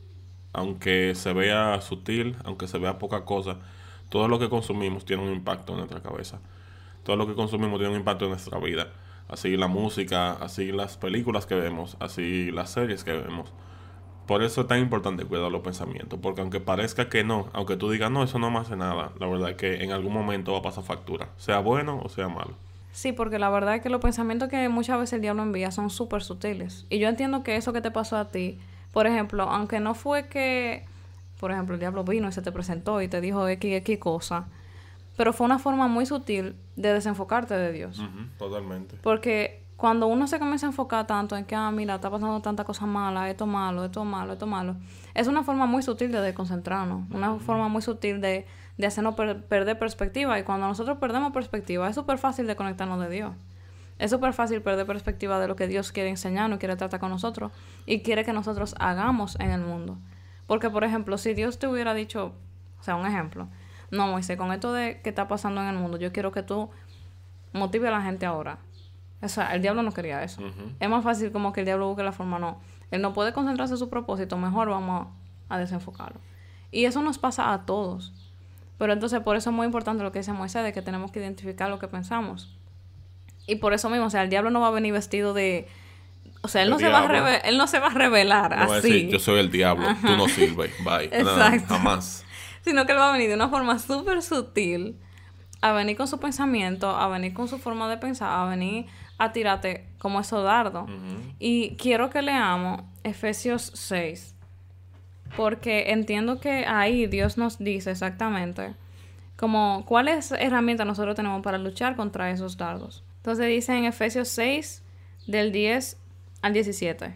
Aunque 0.53 1.15
se 1.15 1.33
vea 1.33 1.81
sutil, 1.81 2.37
aunque 2.45 2.67
se 2.67 2.77
vea 2.77 2.97
poca 2.97 3.25
cosa, 3.25 3.57
todo 4.09 4.29
lo 4.29 4.39
que 4.39 4.47
consumimos 4.47 5.03
tiene 5.03 5.23
un 5.23 5.33
impacto 5.33 5.73
en 5.73 5.79
nuestra 5.79 6.01
cabeza. 6.01 6.39
Todo 7.03 7.17
lo 7.17 7.27
que 7.27 7.33
consumimos 7.33 7.79
tiene 7.79 7.93
un 7.93 7.99
impacto 7.99 8.25
en 8.25 8.31
nuestra 8.31 8.57
vida 8.59 8.93
así 9.27 9.57
la 9.57 9.67
música, 9.67 10.33
así 10.33 10.71
las 10.71 10.97
películas 10.97 11.45
que 11.45 11.55
vemos, 11.55 11.97
así 11.99 12.51
las 12.51 12.71
series 12.71 13.03
que 13.03 13.13
vemos. 13.13 13.51
Por 14.27 14.41
eso 14.41 14.61
es 14.61 14.67
tan 14.67 14.79
importante 14.79 15.25
cuidar 15.25 15.51
los 15.51 15.61
pensamientos, 15.61 16.19
porque 16.21 16.41
aunque 16.41 16.61
parezca 16.61 17.09
que 17.09 17.23
no, 17.23 17.47
aunque 17.51 17.75
tú 17.75 17.91
digas 17.91 18.09
no, 18.09 18.23
eso 18.23 18.39
no 18.39 18.49
me 18.51 18.59
hace 18.59 18.75
nada, 18.75 19.11
la 19.19 19.27
verdad 19.27 19.49
es 19.49 19.57
que 19.57 19.83
en 19.83 19.91
algún 19.91 20.13
momento 20.13 20.53
va 20.53 20.59
a 20.59 20.61
pasar 20.61 20.83
factura, 20.83 21.29
sea 21.37 21.59
bueno 21.59 22.01
o 22.03 22.09
sea 22.09 22.29
malo. 22.29 22.53
Sí, 22.93 23.11
porque 23.11 23.39
la 23.39 23.49
verdad 23.49 23.75
es 23.75 23.81
que 23.81 23.89
los 23.89 23.99
pensamientos 23.99 24.49
que 24.49 24.69
muchas 24.69 24.99
veces 24.99 25.13
el 25.13 25.21
diablo 25.21 25.41
envía 25.41 25.71
son 25.71 25.89
súper 25.89 26.21
sutiles. 26.21 26.85
Y 26.89 26.99
yo 26.99 27.09
entiendo 27.09 27.43
que 27.43 27.55
eso 27.55 27.73
que 27.73 27.81
te 27.81 27.89
pasó 27.89 28.17
a 28.17 28.29
ti, 28.29 28.59
por 28.93 29.07
ejemplo, 29.07 29.43
aunque 29.43 29.79
no 29.79 29.95
fue 29.95 30.27
que, 30.27 30.85
por 31.39 31.51
ejemplo, 31.51 31.73
el 31.73 31.79
diablo 31.79 32.03
vino 32.03 32.29
y 32.29 32.31
se 32.31 32.43
te 32.43 32.51
presentó 32.51 33.01
y 33.01 33.07
te 33.07 33.19
dijo 33.19 33.47
X, 33.47 33.77
X 33.77 33.97
cosa, 33.97 34.45
pero 35.15 35.33
fue 35.33 35.45
una 35.45 35.59
forma 35.59 35.87
muy 35.87 36.05
sutil 36.05 36.55
de 36.75 36.93
desenfocarte 36.93 37.53
de 37.53 37.71
Dios. 37.71 38.01
totalmente. 38.37 38.97
Porque 39.01 39.63
cuando 39.77 40.07
uno 40.07 40.27
se 40.27 40.39
comienza 40.39 40.65
a 40.65 40.69
enfocar 40.69 41.05
tanto 41.07 41.35
en 41.35 41.45
que, 41.45 41.55
ah, 41.55 41.69
mira, 41.71 41.95
está 41.95 42.09
pasando 42.09 42.39
tanta 42.41 42.63
cosa 42.63 42.85
mala, 42.85 43.29
esto 43.29 43.45
malo, 43.45 43.83
esto 43.83 44.05
malo, 44.05 44.33
esto 44.33 44.47
malo, 44.47 44.75
es 45.13 45.27
una 45.27 45.43
forma 45.43 45.65
muy 45.65 45.83
sutil 45.83 46.11
de 46.11 46.21
desconcentrarnos, 46.21 47.09
una 47.11 47.35
forma 47.39 47.67
muy 47.67 47.81
sutil 47.81 48.21
de, 48.21 48.45
de 48.77 48.87
hacernos 48.87 49.15
perder 49.15 49.77
perspectiva. 49.77 50.39
Y 50.39 50.43
cuando 50.43 50.67
nosotros 50.67 50.97
perdemos 50.99 51.33
perspectiva, 51.33 51.89
es 51.89 51.95
súper 51.95 52.17
fácil 52.17 52.47
de 52.47 52.55
conectarnos 52.55 52.99
de 52.99 53.09
Dios. 53.09 53.33
Es 53.99 54.09
súper 54.11 54.33
fácil 54.33 54.61
perder 54.61 54.85
perspectiva 54.85 55.39
de 55.39 55.47
lo 55.47 55.55
que 55.55 55.67
Dios 55.67 55.91
quiere 55.91 56.09
enseñarnos, 56.09 56.59
quiere 56.59 56.75
tratar 56.75 56.99
con 56.99 57.09
nosotros 57.09 57.51
y 57.85 58.01
quiere 58.01 58.25
que 58.25 58.33
nosotros 58.33 58.75
hagamos 58.79 59.39
en 59.39 59.51
el 59.51 59.61
mundo. 59.61 59.97
Porque, 60.47 60.69
por 60.69 60.83
ejemplo, 60.83 61.17
si 61.17 61.33
Dios 61.33 61.59
te 61.59 61.67
hubiera 61.67 61.93
dicho, 61.93 62.33
o 62.79 62.83
sea, 62.83 62.95
un 62.95 63.05
ejemplo, 63.05 63.47
no, 63.93 64.07
Moisés, 64.07 64.37
con 64.37 64.51
esto 64.51 64.73
de 64.73 64.99
que 65.01 65.09
está 65.09 65.27
pasando 65.27 65.61
en 65.61 65.67
el 65.67 65.75
mundo, 65.75 65.97
yo 65.97 66.11
quiero 66.11 66.31
que 66.31 66.41
tú 66.41 66.69
motive 67.53 67.87
a 67.87 67.91
la 67.91 68.01
gente 68.01 68.25
ahora. 68.25 68.57
O 69.21 69.29
sea, 69.29 69.53
el 69.53 69.61
diablo 69.61 69.83
no 69.83 69.91
quería 69.91 70.23
eso. 70.23 70.41
Es 70.79 70.89
más 70.89 71.03
fácil 71.03 71.31
como 71.31 71.53
que 71.53 71.61
el 71.61 71.65
diablo 71.65 71.87
busque 71.87 72.03
la 72.03 72.11
forma, 72.11 72.39
no. 72.39 72.59
Él 72.89 73.01
no 73.01 73.13
puede 73.13 73.33
concentrarse 73.33 73.75
en 73.75 73.77
su 73.77 73.89
propósito, 73.89 74.35
mejor 74.37 74.69
vamos 74.69 75.07
a, 75.47 75.57
desenfocarlo. 75.59 76.19
Y 76.71 76.85
eso 76.85 77.03
nos 77.03 77.19
pasa 77.19 77.53
a 77.53 77.65
todos. 77.65 78.11
Pero 78.79 78.93
entonces 78.93 79.19
por 79.21 79.35
eso 79.35 79.51
es 79.51 79.55
muy 79.55 79.67
importante 79.67 80.03
lo 80.03 80.11
que 80.11 80.19
dice 80.19 80.33
Moisés, 80.33 80.63
de 80.63 80.73
que 80.73 80.81
tenemos 80.81 81.11
que 81.11 81.19
identificar 81.19 81.69
lo 81.69 81.77
que 81.77 81.87
pensamos. 81.87 82.51
Y 83.45 83.55
por 83.57 83.73
eso 83.73 83.91
mismo, 83.91 84.07
o 84.07 84.09
sea, 84.09 84.23
el 84.23 84.29
diablo 84.29 84.49
no 84.49 84.59
va 84.59 84.69
a 84.69 84.71
venir 84.71 84.91
vestido 84.91 85.35
de... 85.35 85.67
O 86.41 86.47
sea, 86.47 86.63
él, 86.63 86.71
no 86.71 86.79
se, 86.79 86.89
va 86.89 87.07
a 87.07 87.37
él 87.37 87.57
no 87.57 87.67
se 87.67 87.79
va 87.79 87.87
a 87.87 87.93
revelar 87.93 88.53
así. 88.53 89.07
yo 89.09 89.19
soy 89.19 89.39
el 89.39 89.51
diablo, 89.51 89.87
tú 90.01 90.17
no 90.17 90.27
sirves, 90.27 90.71
bye. 90.83 91.05
Exacto. 91.11 91.75
jamás 91.75 92.25
sino 92.63 92.85
que 92.85 92.93
él 92.93 92.97
va 92.97 93.09
a 93.09 93.13
venir 93.13 93.29
de 93.29 93.35
una 93.35 93.49
forma 93.49 93.77
súper 93.79 94.21
sutil 94.21 94.97
a 95.61 95.71
venir 95.71 95.95
con 95.95 96.07
su 96.07 96.19
pensamiento, 96.19 96.89
a 96.89 97.07
venir 97.07 97.33
con 97.33 97.47
su 97.47 97.57
forma 97.57 97.89
de 97.89 97.97
pensar, 97.97 98.29
a 98.29 98.49
venir 98.49 98.85
a 99.17 99.31
tirarte 99.31 99.87
como 99.97 100.19
esos 100.19 100.43
dardos. 100.43 100.89
Y 101.39 101.75
quiero 101.77 102.09
que 102.09 102.21
leamos 102.21 102.81
Efesios 103.03 103.71
6, 103.73 104.35
porque 105.37 105.91
entiendo 105.91 106.39
que 106.39 106.65
ahí 106.65 107.07
Dios 107.07 107.37
nos 107.37 107.59
dice 107.59 107.91
exactamente 107.91 108.75
como 109.37 109.83
cuáles 109.85 110.31
herramientas 110.31 110.85
nosotros 110.85 111.15
tenemos 111.15 111.41
para 111.41 111.57
luchar 111.57 111.95
contra 111.95 112.29
esos 112.29 112.57
dardos. 112.57 113.03
Entonces 113.17 113.47
dice 113.47 113.77
en 113.77 113.85
Efesios 113.85 114.27
6, 114.29 114.83
del 115.27 115.51
10 115.51 115.97
al 116.41 116.53
17. 116.53 117.15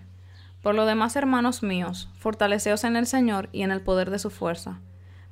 Por 0.62 0.76
lo 0.76 0.86
demás, 0.86 1.15
hermanos 1.15 1.63
míos, 1.63 2.10
fortaleceos 2.17 2.84
en 2.84 2.95
el 2.95 3.08
Señor 3.08 3.50
y 3.52 3.63
en 3.63 3.72
el 3.72 3.82
poder 3.82 4.10
de 4.10 4.19
su 4.19 4.30
fuerza 4.30 4.80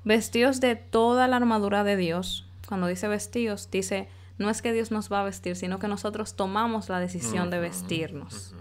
Vestidos 0.05 0.61
de 0.61 0.75
toda 0.75 1.27
la 1.27 1.37
armadura 1.37 1.83
de 1.83 1.97
Dios. 1.97 2.47
Cuando 2.67 2.85
dice 2.85 3.07
vestidos, 3.07 3.71
dice, 3.71 4.07
no 4.37 4.51
es 4.51 4.61
que 4.61 4.71
Dios 4.71 4.91
nos 4.91 5.11
va 5.11 5.21
a 5.21 5.23
vestir, 5.23 5.55
sino 5.55 5.79
que 5.79 5.87
nosotros 5.87 6.35
tomamos 6.35 6.89
la 6.89 6.99
decisión 6.99 7.49
de 7.49 7.57
vestirnos. 7.57 8.53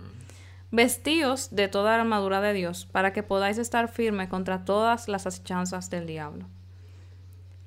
Vestíos 0.70 1.54
de 1.54 1.68
toda 1.68 1.96
la 1.96 2.02
armadura 2.02 2.40
de 2.40 2.54
Dios, 2.54 2.86
para 2.86 3.12
que 3.12 3.22
podáis 3.22 3.58
estar 3.58 3.88
firme 3.88 4.30
contra 4.30 4.64
todas 4.64 5.06
las 5.06 5.26
acechanzas 5.26 5.90
del 5.90 6.06
diablo. 6.06 6.46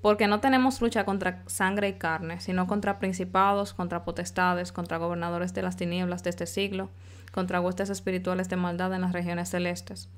Porque 0.01 0.27
no 0.27 0.39
tenemos 0.39 0.81
lucha 0.81 1.05
contra 1.05 1.43
sangre 1.45 1.89
y 1.89 1.93
carne, 1.93 2.39
sino 2.39 2.65
contra 2.65 2.97
principados, 2.97 3.75
contra 3.75 4.03
potestades, 4.03 4.71
contra 4.71 4.97
gobernadores 4.97 5.53
de 5.53 5.61
las 5.61 5.77
tinieblas 5.77 6.23
de 6.23 6.31
este 6.31 6.47
siglo, 6.47 6.89
contra 7.31 7.61
huestes 7.61 7.91
espirituales 7.91 8.49
de 8.49 8.55
maldad 8.55 8.91
en 8.95 9.01
las 9.01 9.13
regiones 9.13 9.49
celestes. 9.49 10.09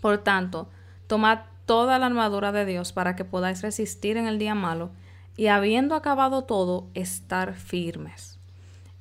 Por 0.00 0.18
tanto, 0.18 0.68
tomad 1.08 1.40
toda 1.70 2.00
la 2.00 2.06
armadura 2.06 2.50
de 2.50 2.66
Dios 2.66 2.92
para 2.92 3.14
que 3.14 3.24
podáis 3.24 3.62
resistir 3.62 4.16
en 4.16 4.26
el 4.26 4.40
día 4.40 4.56
malo 4.56 4.90
y 5.36 5.46
habiendo 5.46 5.94
acabado 5.94 6.42
todo, 6.42 6.88
estar 6.94 7.54
firmes. 7.54 8.40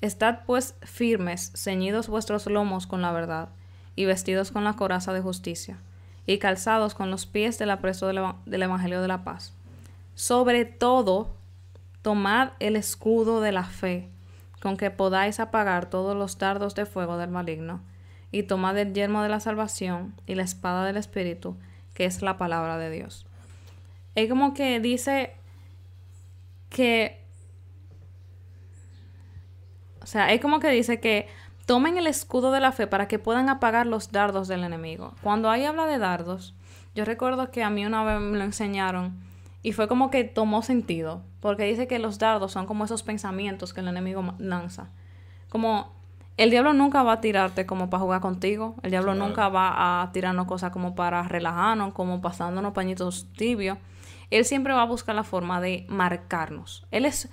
Estad 0.02 0.42
pues 0.46 0.76
firmes, 0.84 1.52
ceñidos 1.56 2.10
vuestros 2.10 2.46
lomos 2.46 2.86
con 2.86 3.02
la 3.02 3.12
verdad, 3.12 3.50
y 3.96 4.06
vestidos 4.06 4.52
con 4.52 4.66
la 4.66 4.74
coraza 4.74 5.14
de 5.14 5.22
justicia, 5.22 5.80
y 6.28 6.38
calzados 6.38 6.94
con 6.94 7.10
los 7.10 7.26
pies 7.26 7.58
del 7.58 7.72
apresto 7.72 8.06
del, 8.06 8.62
Evangelio 8.62 9.02
de 9.02 9.08
la 9.08 9.24
paz. 9.24 9.52
Sobre 10.14 10.64
todo, 10.64 11.34
tomad 12.04 12.52
el 12.60 12.76
escudo 12.76 13.42
de 13.42 13.52
la 13.52 13.64
fe, 13.64 14.12
con 14.62 14.78
que 14.78 14.92
podáis 14.92 15.40
apagar 15.40 15.90
todos 15.90 16.16
los 16.16 16.38
dardos 16.38 16.76
de 16.76 16.86
fuego 16.86 17.18
del 17.18 17.32
maligno, 17.32 17.82
y 18.32 18.44
tomad 18.44 18.78
el 18.78 18.94
yermo 18.94 19.24
de 19.24 19.30
la 19.30 19.40
salvación 19.40 20.14
y 20.28 20.36
la 20.36 20.44
espada 20.44 20.86
del 20.86 20.98
Espíritu, 20.98 21.58
que 22.00 22.06
es 22.06 22.22
la 22.22 22.38
palabra 22.38 22.78
de 22.78 22.90
Dios. 22.90 23.26
Es 24.16 24.30
como 24.30 24.54
que 24.54 24.80
dice 24.80 25.36
que... 26.70 27.26
O 30.02 30.06
sea, 30.06 30.32
es 30.32 30.40
como 30.40 30.62
que 30.62 30.70
dice 30.70 31.02
que 31.02 31.28
tomen 31.66 31.98
el 31.98 32.08
escudo 32.08 32.54
de 32.54 32.62
la 32.62 32.72
fe 32.72 32.88
para 32.88 33.10
que 33.10 33.20
puedan 33.20 33.50
apagar 33.50 33.86
los 33.86 34.14
dardos 34.14 34.48
del 34.48 34.64
enemigo. 34.64 35.14
Cuando 35.22 35.50
ahí 35.50 35.66
habla 35.66 35.88
de 35.88 35.98
dardos, 35.98 36.56
yo 36.96 37.04
recuerdo 37.04 37.52
que 37.52 37.64
a 37.64 37.70
mí 37.70 37.86
una 37.86 38.06
vez 38.06 38.22
me 38.22 38.38
lo 38.38 38.46
enseñaron 38.46 39.20
y 39.62 39.74
fue 39.74 39.90
como 39.90 40.10
que 40.10 40.24
tomó 40.24 40.62
sentido, 40.62 41.22
porque 41.42 41.66
dice 41.66 41.86
que 41.86 42.00
los 42.00 42.18
dardos 42.18 42.54
son 42.54 42.66
como 42.66 42.86
esos 42.86 43.04
pensamientos 43.04 43.74
que 43.74 43.82
el 43.82 43.90
enemigo 43.90 44.36
lanza. 44.38 44.88
Como 45.50 45.99
el 46.40 46.52
diablo 46.52 46.72
nunca 46.72 47.04
va 47.04 47.14
a 47.14 47.22
tirarte 47.22 47.66
como 47.66 47.90
para 47.90 48.02
jugar 48.02 48.22
contigo. 48.22 48.76
El 48.82 48.92
diablo 48.92 49.14
nunca 49.14 49.50
va 49.50 50.02
a 50.02 50.12
tirarnos 50.14 50.48
cosas 50.48 50.72
como 50.72 50.96
para 50.96 51.22
relajarnos, 51.24 51.94
como 51.94 52.22
pasándonos 52.22 52.72
pañitos 52.72 53.28
tibios. 53.34 53.78
Él 54.32 54.46
siempre 54.46 54.72
va 54.74 54.84
a 54.84 54.86
buscar 54.86 55.16
la 55.16 55.26
forma 55.26 55.60
de 55.60 55.86
marcarnos. 55.90 56.88
Él 56.92 57.04
es... 57.04 57.28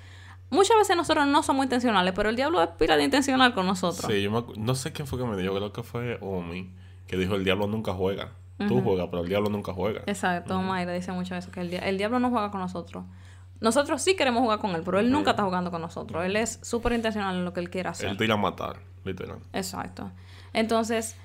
Muchas 0.50 0.76
veces 0.76 0.96
nosotros 0.96 1.24
no 1.28 1.44
somos 1.44 1.66
intencionales, 1.66 2.14
pero 2.16 2.30
el 2.30 2.36
diablo 2.36 2.60
es 2.60 2.68
pila 2.70 2.96
de 2.96 3.04
intencional 3.04 3.54
con 3.54 3.66
nosotros. 3.66 4.10
Sí, 4.10 4.22
yo 4.22 4.46
no 4.56 4.74
sé 4.74 4.92
quién 4.92 5.06
fue 5.06 5.20
que 5.20 5.24
me 5.24 5.36
dijo, 5.36 5.54
creo 5.54 5.72
que 5.72 5.84
fue 5.84 6.18
Omi, 6.20 6.74
que 7.06 7.16
dijo 7.16 7.36
el 7.36 7.44
diablo 7.44 7.68
nunca 7.68 7.92
juega. 7.92 8.32
Tú 8.58 8.80
juegas, 8.80 9.06
pero 9.08 9.22
el 9.22 9.28
diablo 9.28 9.50
nunca 9.50 9.72
juega. 9.72 10.00
Exacto, 10.06 10.58
uh 10.58 10.92
dice 10.92 11.12
muchas 11.12 11.38
veces 11.38 11.52
que 11.52 11.60
el, 11.60 11.74
el 11.74 11.96
diablo 11.96 12.18
no 12.18 12.30
juega 12.30 12.50
con 12.50 12.60
nosotros. 12.60 13.04
Nosotros 13.60 14.02
sí 14.02 14.16
queremos 14.16 14.42
jugar 14.42 14.58
con 14.58 14.74
él, 14.74 14.82
pero 14.84 14.98
él 14.98 15.12
nunca 15.12 15.30
está 15.30 15.44
jugando 15.44 15.70
con 15.70 15.80
nosotros. 15.80 16.24
Él 16.24 16.34
es 16.34 16.58
súper 16.62 16.92
intencional 16.92 17.36
en 17.36 17.44
lo 17.44 17.52
que 17.52 17.60
él 17.60 17.70
quiere 17.70 17.90
hacer. 17.90 18.10
Él 18.10 18.16
te 18.16 18.24
irá 18.24 18.34
a 18.34 18.38
matar. 18.38 18.78
Exacto. 19.52 20.10
Entonces, 20.52 21.16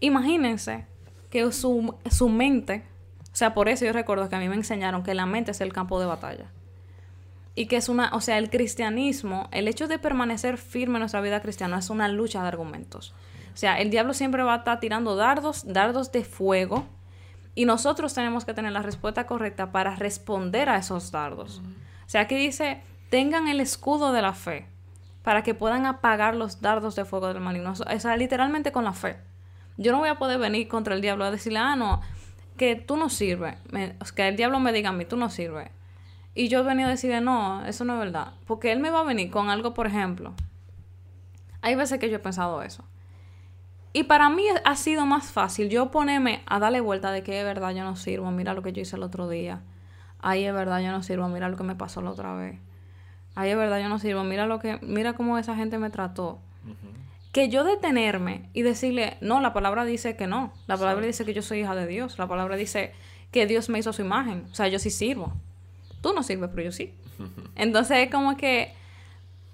imagínense 0.00 0.86
que 1.30 1.50
su, 1.52 1.94
su 2.10 2.28
mente, 2.28 2.84
o 3.32 3.36
sea, 3.36 3.54
por 3.54 3.68
eso 3.68 3.84
yo 3.84 3.92
recuerdo 3.92 4.28
que 4.28 4.36
a 4.36 4.40
mí 4.40 4.48
me 4.48 4.56
enseñaron 4.56 5.02
que 5.02 5.14
la 5.14 5.26
mente 5.26 5.50
es 5.50 5.60
el 5.60 5.72
campo 5.72 6.00
de 6.00 6.06
batalla. 6.06 6.46
Y 7.54 7.66
que 7.66 7.76
es 7.76 7.88
una, 7.88 8.10
o 8.14 8.20
sea, 8.20 8.38
el 8.38 8.50
cristianismo, 8.50 9.48
el 9.50 9.66
hecho 9.66 9.88
de 9.88 9.98
permanecer 9.98 10.58
firme 10.58 10.94
en 10.94 11.00
nuestra 11.00 11.20
vida 11.20 11.40
cristiana 11.40 11.78
es 11.78 11.90
una 11.90 12.08
lucha 12.08 12.40
de 12.42 12.48
argumentos. 12.48 13.14
O 13.52 13.56
sea, 13.56 13.80
el 13.80 13.90
diablo 13.90 14.14
siempre 14.14 14.44
va 14.44 14.54
a 14.54 14.58
estar 14.58 14.78
tirando 14.78 15.16
dardos, 15.16 15.64
dardos 15.66 16.12
de 16.12 16.24
fuego, 16.24 16.86
y 17.56 17.64
nosotros 17.64 18.14
tenemos 18.14 18.44
que 18.44 18.54
tener 18.54 18.70
la 18.70 18.82
respuesta 18.82 19.26
correcta 19.26 19.72
para 19.72 19.96
responder 19.96 20.68
a 20.68 20.76
esos 20.76 21.10
dardos. 21.10 21.60
O 22.06 22.08
sea, 22.08 22.20
aquí 22.20 22.36
dice, 22.36 22.80
tengan 23.10 23.48
el 23.48 23.58
escudo 23.58 24.12
de 24.12 24.22
la 24.22 24.32
fe 24.32 24.66
para 25.22 25.42
que 25.42 25.54
puedan 25.54 25.86
apagar 25.86 26.34
los 26.34 26.60
dardos 26.60 26.96
de 26.96 27.04
fuego 27.04 27.28
del 27.28 27.40
maligno. 27.40 27.72
O 27.72 27.74
sea, 27.74 28.16
literalmente 28.16 28.72
con 28.72 28.84
la 28.84 28.92
fe. 28.92 29.18
Yo 29.76 29.92
no 29.92 29.98
voy 29.98 30.08
a 30.08 30.18
poder 30.18 30.38
venir 30.38 30.68
contra 30.68 30.94
el 30.94 31.00
diablo 31.00 31.24
a 31.24 31.30
decirle, 31.30 31.58
ah, 31.58 31.76
no, 31.76 32.00
que 32.56 32.76
tú 32.76 32.96
no 32.96 33.08
sirves. 33.08 33.56
que 34.14 34.28
el 34.28 34.36
diablo 34.36 34.60
me 34.60 34.72
diga 34.72 34.90
a 34.90 34.92
mí, 34.92 35.04
tú 35.04 35.16
no 35.16 35.30
sirves. 35.30 35.70
Y 36.34 36.48
yo 36.48 36.64
venía 36.64 36.86
a 36.86 36.90
decirle, 36.90 37.20
no, 37.20 37.64
eso 37.64 37.84
no 37.84 37.94
es 37.94 37.98
verdad. 37.98 38.32
Porque 38.46 38.72
él 38.72 38.80
me 38.80 38.90
va 38.90 39.00
a 39.00 39.04
venir 39.04 39.30
con 39.30 39.50
algo, 39.50 39.74
por 39.74 39.86
ejemplo. 39.86 40.34
Hay 41.62 41.74
veces 41.74 41.98
que 41.98 42.08
yo 42.08 42.16
he 42.16 42.20
pensado 42.20 42.62
eso. 42.62 42.84
Y 43.92 44.04
para 44.04 44.28
mí 44.28 44.44
ha 44.64 44.76
sido 44.76 45.06
más 45.06 45.32
fácil 45.32 45.70
yo 45.70 45.90
ponerme 45.90 46.42
a 46.46 46.58
darle 46.58 46.80
vuelta 46.80 47.10
de 47.10 47.22
que 47.22 47.40
es 47.40 47.44
verdad 47.44 47.70
yo 47.70 47.84
no 47.84 47.96
sirvo, 47.96 48.30
mira 48.30 48.54
lo 48.54 48.62
que 48.62 48.72
yo 48.72 48.82
hice 48.82 48.96
el 48.96 49.02
otro 49.02 49.28
día. 49.28 49.62
Ay, 50.20 50.44
es 50.44 50.52
verdad 50.52 50.80
yo 50.80 50.92
no 50.92 51.02
sirvo, 51.02 51.28
mira 51.28 51.48
lo 51.48 51.56
que 51.56 51.64
me 51.64 51.74
pasó 51.74 52.02
la 52.02 52.10
otra 52.10 52.34
vez. 52.34 52.60
Ay, 53.40 53.50
es 53.50 53.56
verdad 53.56 53.80
yo 53.80 53.88
no 53.88 53.98
sirvo, 53.98 54.24
mira 54.24 54.46
lo 54.46 54.58
que 54.58 54.78
mira 54.82 55.12
cómo 55.12 55.38
esa 55.38 55.54
gente 55.54 55.78
me 55.78 55.90
trató. 55.90 56.40
Que 57.30 57.48
yo 57.48 57.62
detenerme 57.62 58.48
y 58.52 58.62
decirle, 58.62 59.16
"No, 59.20 59.40
la 59.40 59.52
palabra 59.52 59.84
dice 59.84 60.16
que 60.16 60.26
no. 60.26 60.52
La 60.66 60.76
palabra 60.76 61.06
dice 61.06 61.24
que 61.24 61.34
yo 61.34 61.42
soy 61.42 61.60
hija 61.60 61.74
de 61.74 61.86
Dios. 61.86 62.18
La 62.18 62.26
palabra 62.26 62.56
dice 62.56 62.92
que 63.30 63.46
Dios 63.46 63.68
me 63.68 63.78
hizo 63.78 63.92
su 63.92 64.02
imagen. 64.02 64.46
O 64.50 64.54
sea, 64.54 64.66
yo 64.68 64.78
sí 64.78 64.90
sirvo. 64.90 65.32
Tú 66.00 66.12
no 66.14 66.22
sirves, 66.22 66.50
pero 66.50 66.62
yo 66.62 66.72
sí." 66.72 66.94
Entonces 67.54 67.98
es 67.98 68.10
como 68.10 68.36
que 68.36 68.74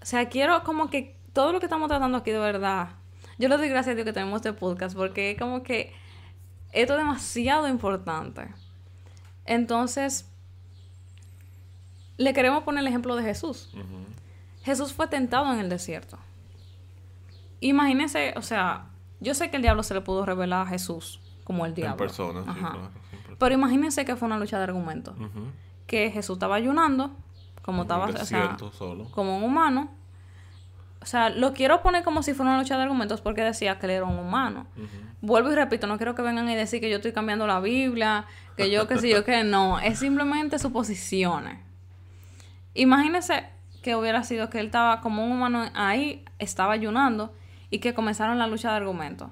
o 0.01 0.07
sea, 0.07 0.29
quiero 0.29 0.65
como 0.65 0.89
que 0.89 1.17
todo 1.33 1.53
lo 1.53 1.61
que 1.61 1.67
estamos 1.67 1.89
tratando 1.89 2.19
aquí 2.19 2.31
de 2.31 2.39
verdad 2.39 2.89
yo 3.39 3.49
le 3.49 3.57
doy 3.57 3.69
gracias 3.69 3.93
a 3.93 3.95
Dios 3.97 4.05
que 4.05 4.13
tenemos 4.13 4.37
este 4.37 4.53
podcast 4.53 4.97
porque 4.97 5.33
es 5.33 5.39
como 5.39 5.63
que 5.63 5.93
esto 6.73 6.95
es 6.95 6.99
demasiado 6.99 7.69
importante. 7.69 8.49
Entonces, 9.45 10.31
le 12.17 12.33
queremos 12.33 12.63
poner 12.63 12.83
el 12.83 12.89
ejemplo 12.89 13.17
de 13.17 13.23
Jesús. 13.23 13.71
Jesús 14.63 14.93
fue 14.93 15.07
tentado 15.09 15.53
en 15.53 15.61
el 15.61 15.69
desierto. 15.69 16.19
Imagínense, 17.61 18.35
o 18.37 18.43
sea, 18.43 18.87
yo 19.21 19.35
sé 19.35 19.51
que 19.51 19.57
el 19.57 19.63
diablo 19.63 19.83
se 19.83 19.95
le 19.95 20.01
pudo 20.01 20.25
revelar 20.25 20.67
a 20.67 20.67
Jesús 20.67 21.21
como 21.45 21.67
el 21.67 21.75
diablo. 21.75 21.93
En 21.93 21.99
persona, 21.99 22.91
Pero 23.39 23.55
imagínense 23.55 24.05
que 24.05 24.17
fue 24.17 24.27
una 24.27 24.39
lucha 24.39 24.59
de 24.59 24.65
argumentos. 24.65 25.15
Que 25.87 26.11
Jesús 26.11 26.37
estaba 26.37 26.57
ayunando, 26.57 27.11
como 27.63 27.83
estaba, 27.83 28.07
o 28.07 28.25
sea, 28.25 28.57
como 29.13 29.37
un 29.37 29.45
humano, 29.45 29.91
o 31.05 31.07
sea, 31.07 31.29
lo 31.29 31.53
quiero 31.53 31.83
poner 31.83 32.03
como 32.03 32.23
si 32.23 32.33
fuera 32.33 32.53
una 32.53 32.61
lucha 32.61 32.79
de 32.79 32.83
argumentos 32.83 33.21
porque 33.21 33.43
decía 33.43 33.79
que 33.79 33.85
él 33.85 33.93
era 33.93 34.05
un 34.07 34.19
humano. 34.19 34.67
Vuelvo 35.21 35.53
y 35.53 35.55
repito, 35.55 35.87
no 35.87 35.99
quiero 35.99 36.15
que 36.15 36.23
vengan 36.23 36.49
y 36.49 36.55
decir 36.55 36.81
que 36.81 36.89
yo 36.89 36.97
estoy 36.97 37.13
cambiando 37.13 37.47
la 37.47 37.61
Biblia, 37.61 38.25
que 38.57 38.71
yo 38.71 38.89
qué 38.89 38.99
sé 38.99 39.11
yo 39.11 39.23
que 39.23 39.45
no. 39.45 39.79
Es 39.81 39.99
simplemente 39.99 40.59
suposiciones. 40.59 41.59
Imagínese 42.75 43.47
que 43.83 43.97
hubiera 43.97 44.23
sido 44.25 44.51
que 44.51 44.61
él 44.61 44.67
estaba 44.67 45.01
como 45.01 45.25
un 45.25 45.33
humano 45.33 45.65
ahí, 45.75 46.25
estaba 46.39 46.73
ayunando 46.73 47.35
y 47.71 47.79
que 47.79 47.95
comenzaron 47.95 48.39
la 48.39 48.47
lucha 48.47 48.71
de 48.71 48.77
argumentos. 48.77 49.29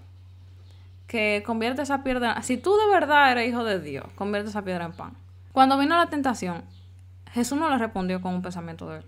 Que 1.06 1.42
convierte 1.44 1.82
esa 1.82 2.02
piedra. 2.02 2.40
Si 2.42 2.56
tú 2.56 2.76
de 2.76 2.92
verdad 2.92 3.32
eres 3.32 3.48
hijo 3.48 3.64
de 3.64 3.80
Dios, 3.80 4.04
convierte 4.14 4.50
esa 4.50 4.62
piedra 4.62 4.84
en 4.84 4.92
pan. 4.92 5.14
Cuando 5.52 5.76
vino 5.78 5.96
la 5.96 6.06
tentación, 6.06 6.64
Jesús 7.32 7.58
no 7.58 7.68
le 7.68 7.78
respondió 7.78 8.20
con 8.20 8.34
un 8.34 8.42
pensamiento 8.42 8.88
de 8.88 8.98
él. 8.98 9.04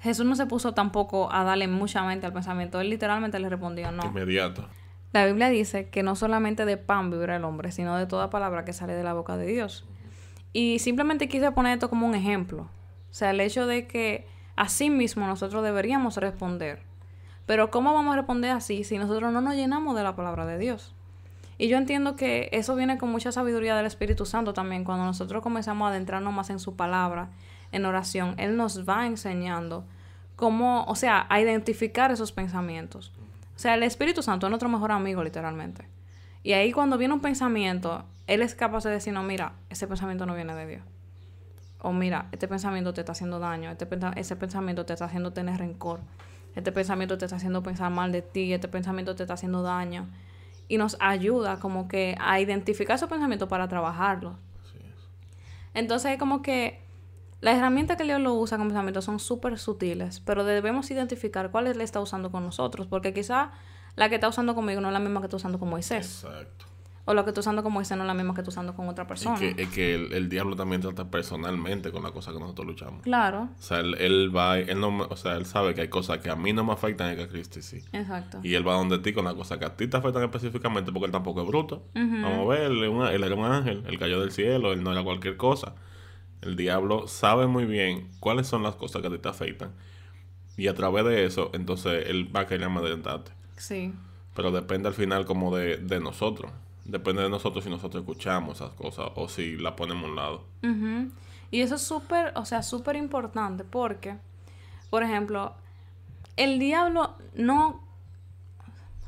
Jesús 0.00 0.26
no 0.26 0.36
se 0.36 0.46
puso 0.46 0.74
tampoco 0.74 1.32
a 1.32 1.44
darle 1.44 1.66
mucha 1.66 2.02
mente 2.04 2.26
al 2.26 2.32
pensamiento. 2.32 2.80
Él 2.80 2.90
literalmente 2.90 3.38
le 3.38 3.48
respondió 3.48 3.90
no. 3.90 4.04
Inmediato. 4.04 4.68
La 5.12 5.26
Biblia 5.26 5.48
dice 5.48 5.88
que 5.88 6.02
no 6.02 6.16
solamente 6.16 6.64
de 6.64 6.76
pan 6.76 7.10
vivirá 7.10 7.36
el 7.36 7.44
hombre, 7.44 7.72
sino 7.72 7.96
de 7.96 8.06
toda 8.06 8.30
palabra 8.30 8.64
que 8.64 8.72
sale 8.72 8.94
de 8.94 9.02
la 9.02 9.14
boca 9.14 9.36
de 9.36 9.46
Dios. 9.46 9.84
Y 10.52 10.78
simplemente 10.80 11.28
quise 11.28 11.50
poner 11.52 11.74
esto 11.74 11.88
como 11.88 12.06
un 12.06 12.14
ejemplo. 12.14 12.68
O 13.14 13.16
sea, 13.16 13.30
el 13.30 13.40
hecho 13.40 13.68
de 13.68 13.86
que 13.86 14.26
así 14.56 14.90
mismo 14.90 15.24
nosotros 15.28 15.62
deberíamos 15.62 16.16
responder. 16.16 16.82
Pero 17.46 17.70
¿cómo 17.70 17.94
vamos 17.94 18.12
a 18.12 18.16
responder 18.16 18.50
así 18.50 18.82
si 18.82 18.98
nosotros 18.98 19.32
no 19.32 19.40
nos 19.40 19.54
llenamos 19.54 19.94
de 19.94 20.02
la 20.02 20.16
palabra 20.16 20.46
de 20.46 20.58
Dios? 20.58 20.92
Y 21.56 21.68
yo 21.68 21.78
entiendo 21.78 22.16
que 22.16 22.48
eso 22.50 22.74
viene 22.74 22.98
con 22.98 23.10
mucha 23.12 23.30
sabiduría 23.30 23.76
del 23.76 23.86
Espíritu 23.86 24.26
Santo 24.26 24.52
también. 24.52 24.82
Cuando 24.82 25.04
nosotros 25.04 25.44
comenzamos 25.44 25.86
a 25.86 25.90
adentrarnos 25.90 26.34
más 26.34 26.50
en 26.50 26.58
su 26.58 26.74
palabra, 26.74 27.28
en 27.70 27.84
oración, 27.84 28.34
Él 28.36 28.56
nos 28.56 28.84
va 28.84 29.06
enseñando 29.06 29.84
cómo, 30.34 30.82
o 30.88 30.96
sea, 30.96 31.24
a 31.28 31.40
identificar 31.40 32.10
esos 32.10 32.32
pensamientos. 32.32 33.12
O 33.54 33.58
sea, 33.60 33.74
el 33.74 33.84
Espíritu 33.84 34.24
Santo 34.24 34.48
es 34.48 34.50
nuestro 34.50 34.68
mejor 34.68 34.90
amigo, 34.90 35.22
literalmente. 35.22 35.86
Y 36.42 36.54
ahí 36.54 36.72
cuando 36.72 36.98
viene 36.98 37.14
un 37.14 37.20
pensamiento, 37.20 38.06
Él 38.26 38.42
es 38.42 38.56
capaz 38.56 38.82
de 38.82 38.90
decir, 38.90 39.12
no, 39.12 39.22
mira, 39.22 39.52
ese 39.70 39.86
pensamiento 39.86 40.26
no 40.26 40.34
viene 40.34 40.56
de 40.56 40.66
Dios. 40.66 40.82
O 41.84 41.92
mira, 41.92 42.28
este 42.32 42.48
pensamiento 42.48 42.94
te 42.94 43.02
está 43.02 43.12
haciendo 43.12 43.38
daño, 43.38 43.70
este 43.70 43.86
ese 44.16 44.36
pensamiento 44.36 44.86
te 44.86 44.94
está 44.94 45.04
haciendo 45.04 45.34
tener 45.34 45.58
rencor, 45.58 46.00
este 46.54 46.72
pensamiento 46.72 47.18
te 47.18 47.26
está 47.26 47.36
haciendo 47.36 47.62
pensar 47.62 47.90
mal 47.90 48.10
de 48.10 48.22
ti, 48.22 48.54
este 48.54 48.68
pensamiento 48.68 49.14
te 49.14 49.24
está 49.24 49.34
haciendo 49.34 49.60
daño. 49.62 50.08
Y 50.66 50.78
nos 50.78 50.96
ayuda 50.98 51.60
como 51.60 51.86
que 51.86 52.16
a 52.18 52.40
identificar 52.40 52.96
esos 52.96 53.10
pensamientos 53.10 53.50
para 53.50 53.68
trabajarlos. 53.68 54.34
Entonces 55.74 56.12
es 56.12 56.18
como 56.18 56.40
que 56.40 56.80
las 57.42 57.58
herramientas 57.58 57.98
que 57.98 58.04
Dios 58.04 58.18
lo 58.18 58.32
usa 58.32 58.56
con 58.56 58.68
pensamientos 58.68 59.04
son 59.04 59.18
súper 59.18 59.58
sutiles, 59.58 60.20
pero 60.20 60.42
debemos 60.42 60.90
identificar 60.90 61.50
cuáles 61.50 61.76
le 61.76 61.84
está 61.84 62.00
usando 62.00 62.30
con 62.30 62.46
nosotros, 62.46 62.86
porque 62.86 63.12
quizá 63.12 63.50
la 63.94 64.08
que 64.08 64.14
está 64.14 64.28
usando 64.28 64.54
conmigo 64.54 64.80
no 64.80 64.88
es 64.88 64.94
la 64.94 65.00
misma 65.00 65.20
que 65.20 65.26
está 65.26 65.36
usando 65.36 65.58
con 65.58 65.68
Moisés. 65.68 66.24
Exacto. 66.24 66.64
O 67.06 67.12
lo 67.12 67.24
que 67.24 67.30
está 67.30 67.40
usando 67.40 67.62
con 67.62 67.72
Moisés 67.72 67.96
no 67.98 68.04
es 68.04 68.06
la 68.06 68.14
misma 68.14 68.34
que 68.34 68.40
está 68.40 68.50
usando 68.50 68.74
con 68.74 68.88
otra 68.88 69.06
persona. 69.06 69.34
Es 69.34 69.54
que, 69.54 69.62
es 69.62 69.68
que 69.68 69.94
el, 69.94 70.28
diablo 70.28 70.56
también 70.56 70.80
trata 70.80 71.10
personalmente 71.10 71.92
con 71.92 72.02
la 72.02 72.12
cosa 72.12 72.32
que 72.32 72.38
nosotros 72.38 72.66
luchamos. 72.66 73.02
Claro. 73.02 73.50
O 73.58 73.62
sea, 73.62 73.80
él, 73.80 74.34
va, 74.34 74.58
él 74.58 74.80
no, 74.80 74.88
o 74.98 75.16
sea, 75.16 75.36
él 75.36 75.44
sabe 75.44 75.74
que 75.74 75.82
hay 75.82 75.88
cosas 75.88 76.18
que 76.18 76.30
a 76.30 76.36
mí 76.36 76.54
no 76.54 76.64
me 76.64 76.72
afectan 76.72 77.12
y 77.12 77.16
que 77.16 77.22
a 77.24 77.28
Cristi 77.28 77.60
sí. 77.60 77.82
Exacto. 77.92 78.40
Y 78.42 78.54
él 78.54 78.66
va 78.66 78.74
donde 78.74 78.98
ti 78.98 79.12
con 79.12 79.26
la 79.26 79.34
cosa 79.34 79.58
que 79.58 79.66
a 79.66 79.76
ti 79.76 79.86
te 79.86 79.96
afectan 79.98 80.22
específicamente 80.22 80.92
porque 80.92 81.06
él 81.06 81.12
tampoco 81.12 81.42
es 81.42 81.46
bruto. 81.46 81.86
Vamos 81.94 82.46
a 82.46 82.48
ver, 82.48 82.70
él, 82.70 82.82
él 82.82 83.24
era 83.24 83.34
un 83.34 83.44
ángel, 83.44 83.84
él 83.86 83.98
cayó 83.98 84.20
del 84.20 84.32
cielo, 84.32 84.72
él 84.72 84.82
no 84.82 84.92
era 84.92 85.02
cualquier 85.02 85.36
cosa. 85.36 85.74
El 86.40 86.56
diablo 86.56 87.06
sabe 87.06 87.46
muy 87.46 87.64
bien 87.64 88.10
cuáles 88.20 88.46
son 88.46 88.62
las 88.62 88.76
cosas 88.76 89.02
que 89.02 89.10
te 89.10 89.28
afectan. 89.28 89.72
Y 90.56 90.68
a 90.68 90.74
través 90.74 91.04
de 91.04 91.24
eso, 91.24 91.50
entonces 91.52 92.04
él 92.06 92.34
va 92.34 92.40
a 92.40 92.46
querer 92.46 92.64
amedrentarte. 92.64 93.32
Sí. 93.56 93.92
Pero 94.34 94.50
depende 94.50 94.88
al 94.88 94.94
final 94.94 95.24
como 95.24 95.56
de, 95.56 96.00
nosotros. 96.00 96.52
Depende 96.84 97.22
de 97.22 97.30
nosotros 97.30 97.64
si 97.64 97.70
nosotros 97.70 98.02
escuchamos 98.02 98.56
esas 98.56 98.72
cosas 98.72 99.10
o 99.14 99.28
si 99.28 99.56
las 99.56 99.72
ponemos 99.74 100.04
a 100.04 100.08
un 100.08 100.16
lado. 100.16 100.44
Y 101.50 101.60
eso 101.60 101.76
es 101.76 101.82
súper, 101.82 102.32
o 102.36 102.44
sea, 102.44 102.62
súper 102.62 102.96
importante 102.96 103.64
porque, 103.64 104.16
por 104.90 105.02
ejemplo, 105.02 105.54
el 106.36 106.58
diablo 106.58 107.14
no... 107.34 107.82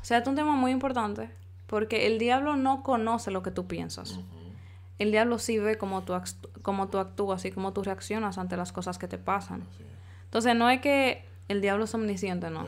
O 0.01 0.05
sea, 0.07 0.19
es 0.19 0.27
un 0.27 0.35
tema 0.35 0.55
muy 0.55 0.71
importante 0.71 1.29
porque 1.67 2.07
el 2.07 2.17
diablo 2.17 2.55
no 2.55 2.81
conoce 2.83 3.31
lo 3.31 3.43
que 3.43 3.51
tú 3.51 3.67
piensas 3.67 4.19
el 4.99 5.11
diablo 5.11 5.39
sí 5.39 5.59
ve 5.59 5.77
cómo 5.77 6.03
tú, 6.03 6.13
cómo 6.61 6.87
tú 6.87 6.97
actúas 6.97 7.45
y 7.45 7.51
cómo 7.51 7.73
tú 7.73 7.83
reaccionas 7.83 8.37
ante 8.37 8.57
las 8.57 8.71
cosas 8.71 8.97
que 8.97 9.07
te 9.07 9.17
pasan. 9.17 9.63
Entonces, 10.25 10.55
no 10.55 10.69
es 10.69 10.81
que 10.81 11.23
el 11.47 11.61
diablo 11.61 11.85
es 11.85 11.93
omnisciente, 11.93 12.49
no. 12.49 12.67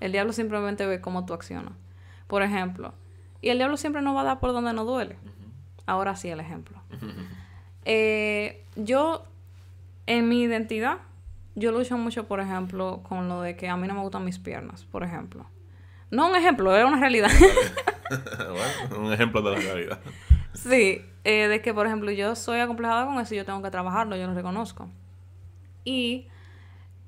El 0.00 0.12
diablo 0.12 0.32
simplemente 0.32 0.86
ve 0.86 1.00
cómo 1.00 1.24
tú 1.24 1.34
accionas. 1.34 1.72
Por 2.26 2.42
ejemplo, 2.42 2.94
y 3.42 3.50
el 3.50 3.58
diablo 3.58 3.76
siempre 3.76 4.00
no 4.00 4.14
va 4.14 4.22
a 4.22 4.24
dar 4.24 4.40
por 4.40 4.52
donde 4.52 4.72
no 4.72 4.84
duele. 4.84 5.16
Ahora 5.84 6.16
sí 6.16 6.30
el 6.30 6.40
ejemplo. 6.40 6.80
Eh, 7.84 8.64
yo, 8.76 9.24
en 10.06 10.28
mi 10.28 10.42
identidad, 10.42 10.98
yo 11.54 11.72
lucho 11.72 11.98
mucho, 11.98 12.26
por 12.26 12.40
ejemplo, 12.40 13.02
con 13.02 13.28
lo 13.28 13.42
de 13.42 13.56
que 13.56 13.68
a 13.68 13.76
mí 13.76 13.88
no 13.88 13.94
me 13.94 14.00
gustan 14.00 14.24
mis 14.24 14.38
piernas, 14.38 14.84
por 14.84 15.02
ejemplo. 15.02 15.44
No 16.10 16.28
un 16.28 16.36
ejemplo, 16.36 16.74
es 16.76 16.84
una 16.84 17.00
realidad. 17.00 17.30
un 18.96 19.12
ejemplo 19.12 19.42
de 19.42 19.50
la 19.50 19.60
realidad. 19.60 19.98
Sí, 20.54 21.04
eh, 21.24 21.48
de 21.48 21.60
que, 21.60 21.74
por 21.74 21.86
ejemplo, 21.86 22.10
yo 22.10 22.36
soy 22.36 22.60
acomplejada 22.60 23.06
con 23.06 23.18
eso 23.18 23.34
y 23.34 23.38
yo 23.38 23.44
tengo 23.44 23.62
que 23.62 23.70
trabajarlo, 23.70 24.16
yo 24.16 24.26
lo 24.26 24.34
reconozco. 24.34 24.88
Y 25.84 26.28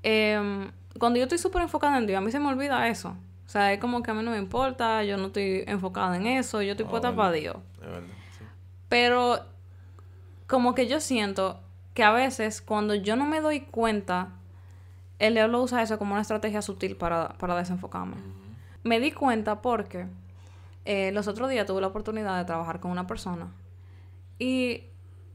em, 0.03 0.73
cuando 0.99 1.19
yo 1.19 1.25
estoy 1.25 1.39
súper 1.39 1.63
enfocada 1.63 1.99
en 1.99 2.07
Dios, 2.07 2.19
a 2.19 2.21
mí 2.21 2.33
se 2.33 2.41
me 2.41 2.49
olvida 2.49 2.89
eso. 2.89 3.17
O 3.47 3.49
sea, 3.49 3.73
es 3.73 3.79
como 3.79 4.03
que 4.03 4.11
a 4.11 4.15
mí 4.15 4.23
no 4.23 4.31
me 4.31 4.39
importa, 4.39 5.05
yo 5.05 5.17
no 5.17 5.27
estoy 5.27 5.65
enfocada 5.67 6.17
en 6.17 6.27
eso, 6.27 6.63
yo 6.63 6.73
estoy 6.73 6.87
ah, 6.87 6.91
puesta 6.91 7.15
para 7.15 7.33
Dios. 7.33 7.57
Pero 8.89 9.41
como 10.47 10.75
que 10.75 10.87
yo 10.87 11.01
siento 11.01 11.61
que 11.95 12.03
a 12.03 12.13
veces 12.13 12.63
cuando 12.63 12.95
yo 12.95 13.17
no 13.17 13.27
me 13.27 13.41
doy 13.41 13.61
cuenta, 13.61 14.31
el 15.19 15.35
diablo 15.35 15.63
usa 15.63 15.83
eso 15.83 15.99
como 15.99 16.13
una 16.13 16.23
estrategia 16.23 16.63
sutil 16.63 16.97
para, 16.97 17.35
desenfocarme. 17.57 18.17
Me 18.83 19.01
di 19.01 19.13
cuenta 19.13 19.63
porque 19.63 20.07
eh, 20.85 21.13
los 21.13 21.29
otros 21.29 21.49
días 21.49 21.67
tuve 21.67 21.81
la 21.81 21.87
oportunidad 21.89 22.39
de 22.39 22.45
trabajar 22.45 22.81
con 22.81 22.91
una 22.91 23.07
persona 23.07 23.49
y 24.39 24.85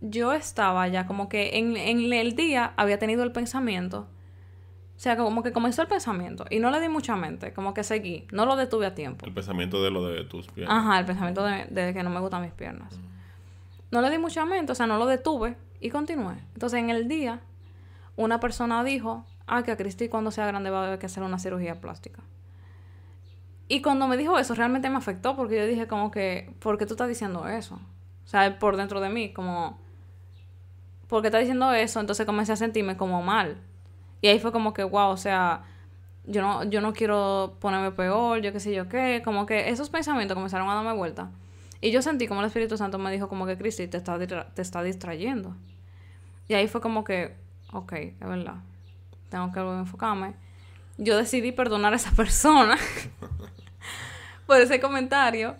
yo 0.02 0.34
estaba 0.34 0.88
ya 0.88 1.08
como 1.08 1.30
que 1.30 1.58
en, 1.58 1.76
el 1.76 2.36
día 2.36 2.74
había 2.78 3.00
tenido 3.00 3.24
el 3.24 3.32
pensamiento. 3.32 4.08
O 5.00 5.02
sea, 5.02 5.16
como 5.16 5.44
que 5.44 5.54
comenzó 5.54 5.82
el 5.82 5.88
pensamiento 5.88 6.44
y 6.50 6.60
no 6.60 6.72
le 6.72 6.82
di 6.82 6.90
mucha 6.90 7.16
mente, 7.16 7.54
como 7.54 7.74
que 7.74 7.86
seguí, 7.86 8.28
no 8.34 8.46
lo 8.46 8.58
detuve 8.58 8.86
a 8.86 8.96
tiempo. 8.96 9.26
El 9.26 9.34
pensamiento 9.34 9.82
de 9.82 9.92
lo 9.92 10.06
de 10.06 10.26
tus 10.26 10.48
piernas. 10.48 10.78
Ajá, 10.78 11.00
el 11.00 11.06
pensamiento 11.06 11.42
de, 11.42 11.94
que 11.94 12.04
no 12.04 12.10
me 12.10 12.20
gustan 12.20 12.42
mis 12.42 12.52
piernas. 12.52 13.00
No 13.92 14.02
le 14.02 14.10
di 14.10 14.18
mucha 14.18 14.44
mente, 14.44 14.74
o 14.74 14.76
sea, 14.76 14.88
no 14.88 14.98
lo 14.98 15.06
detuve 15.06 15.56
y 15.80 15.90
continué. 15.90 16.34
Entonces, 16.54 16.82
en 16.82 16.90
el 16.90 17.08
día, 17.08 17.40
una 18.18 18.42
persona 18.42 18.84
dijo, 18.84 19.26
ah, 19.48 19.64
que 19.64 19.72
a 19.72 19.78
Cristi 19.78 20.10
cuando 20.10 20.32
sea 20.32 20.46
grande 20.48 20.70
va 20.70 20.84
a 20.84 20.88
haber 20.88 21.00
que 21.00 21.06
hacer 21.06 21.24
una 21.24 21.40
cirugía 21.40 21.80
plástica. 21.80 22.22
Y 23.70 23.82
cuando 23.82 24.06
me 24.06 24.18
dijo 24.18 24.38
eso, 24.38 24.54
realmente 24.54 24.90
me 24.90 24.98
afectó 24.98 25.38
porque 25.38 25.56
yo 25.56 25.66
dije 25.66 25.88
como 25.88 26.12
que, 26.12 26.54
¿por 26.60 26.78
qué 26.78 26.86
tú 26.86 26.96
estás 26.96 27.08
diciendo 27.08 27.48
eso? 27.48 27.76
O 28.26 28.28
sea, 28.28 28.60
por 28.60 28.76
dentro 28.76 29.00
de 29.00 29.08
mí, 29.08 29.32
como, 29.32 29.80
¿por 31.08 31.22
qué 31.22 31.30
estás 31.30 31.40
diciendo 31.40 31.72
eso? 31.72 32.02
Entonces 32.02 32.26
comencé 32.26 32.52
a 32.52 32.58
sentirme 32.58 32.98
como 32.98 33.24
mal. 33.24 33.62
Y 34.22 34.28
ahí 34.28 34.40
fue 34.40 34.52
como 34.52 34.74
que, 34.74 34.84
wow, 34.84 35.10
o 35.10 35.18
sea, 35.18 35.64
yo 36.26 36.42
no, 36.42 36.64
yo 36.64 36.82
no 36.82 36.94
quiero 36.94 37.58
ponerme 37.60 37.92
peor, 37.92 38.42
yo 38.42 38.52
qué 38.52 38.60
sé 38.60 38.74
yo 38.74 38.88
qué, 38.88 39.22
como 39.24 39.46
que 39.46 39.70
esos 39.70 39.90
pensamientos 39.90 40.36
comenzaron 40.36 40.70
a 40.70 40.76
darme 40.76 40.94
vuelta. 40.94 41.32
Y 41.82 41.92
yo 41.92 42.02
sentí 42.02 42.28
como 42.28 42.42
el 42.42 42.48
Espíritu 42.48 42.78
Santo 42.78 43.00
me 43.00 43.12
dijo 43.12 43.30
como 43.30 43.46
que 43.46 43.58
Cristi 43.58 43.88
te 43.88 43.98
está, 43.98 44.20
te 44.20 44.62
está 44.62 44.84
distrayendo. 44.84 45.56
Y 46.48 46.54
ahí 46.56 46.68
fue 46.68 46.82
como 46.82 47.04
que, 47.04 47.36
ok, 47.72 47.94
es 47.94 48.20
verdad, 48.20 48.56
tengo 49.30 49.52
que 49.52 49.60
enfocarme. 49.60 50.34
Yo 50.98 51.16
decidí 51.16 51.52
perdonar 51.52 51.94
a 51.94 51.96
esa 51.96 52.12
persona 52.16 52.78
por 54.46 54.58
ese 54.60 54.80
comentario 54.80 55.56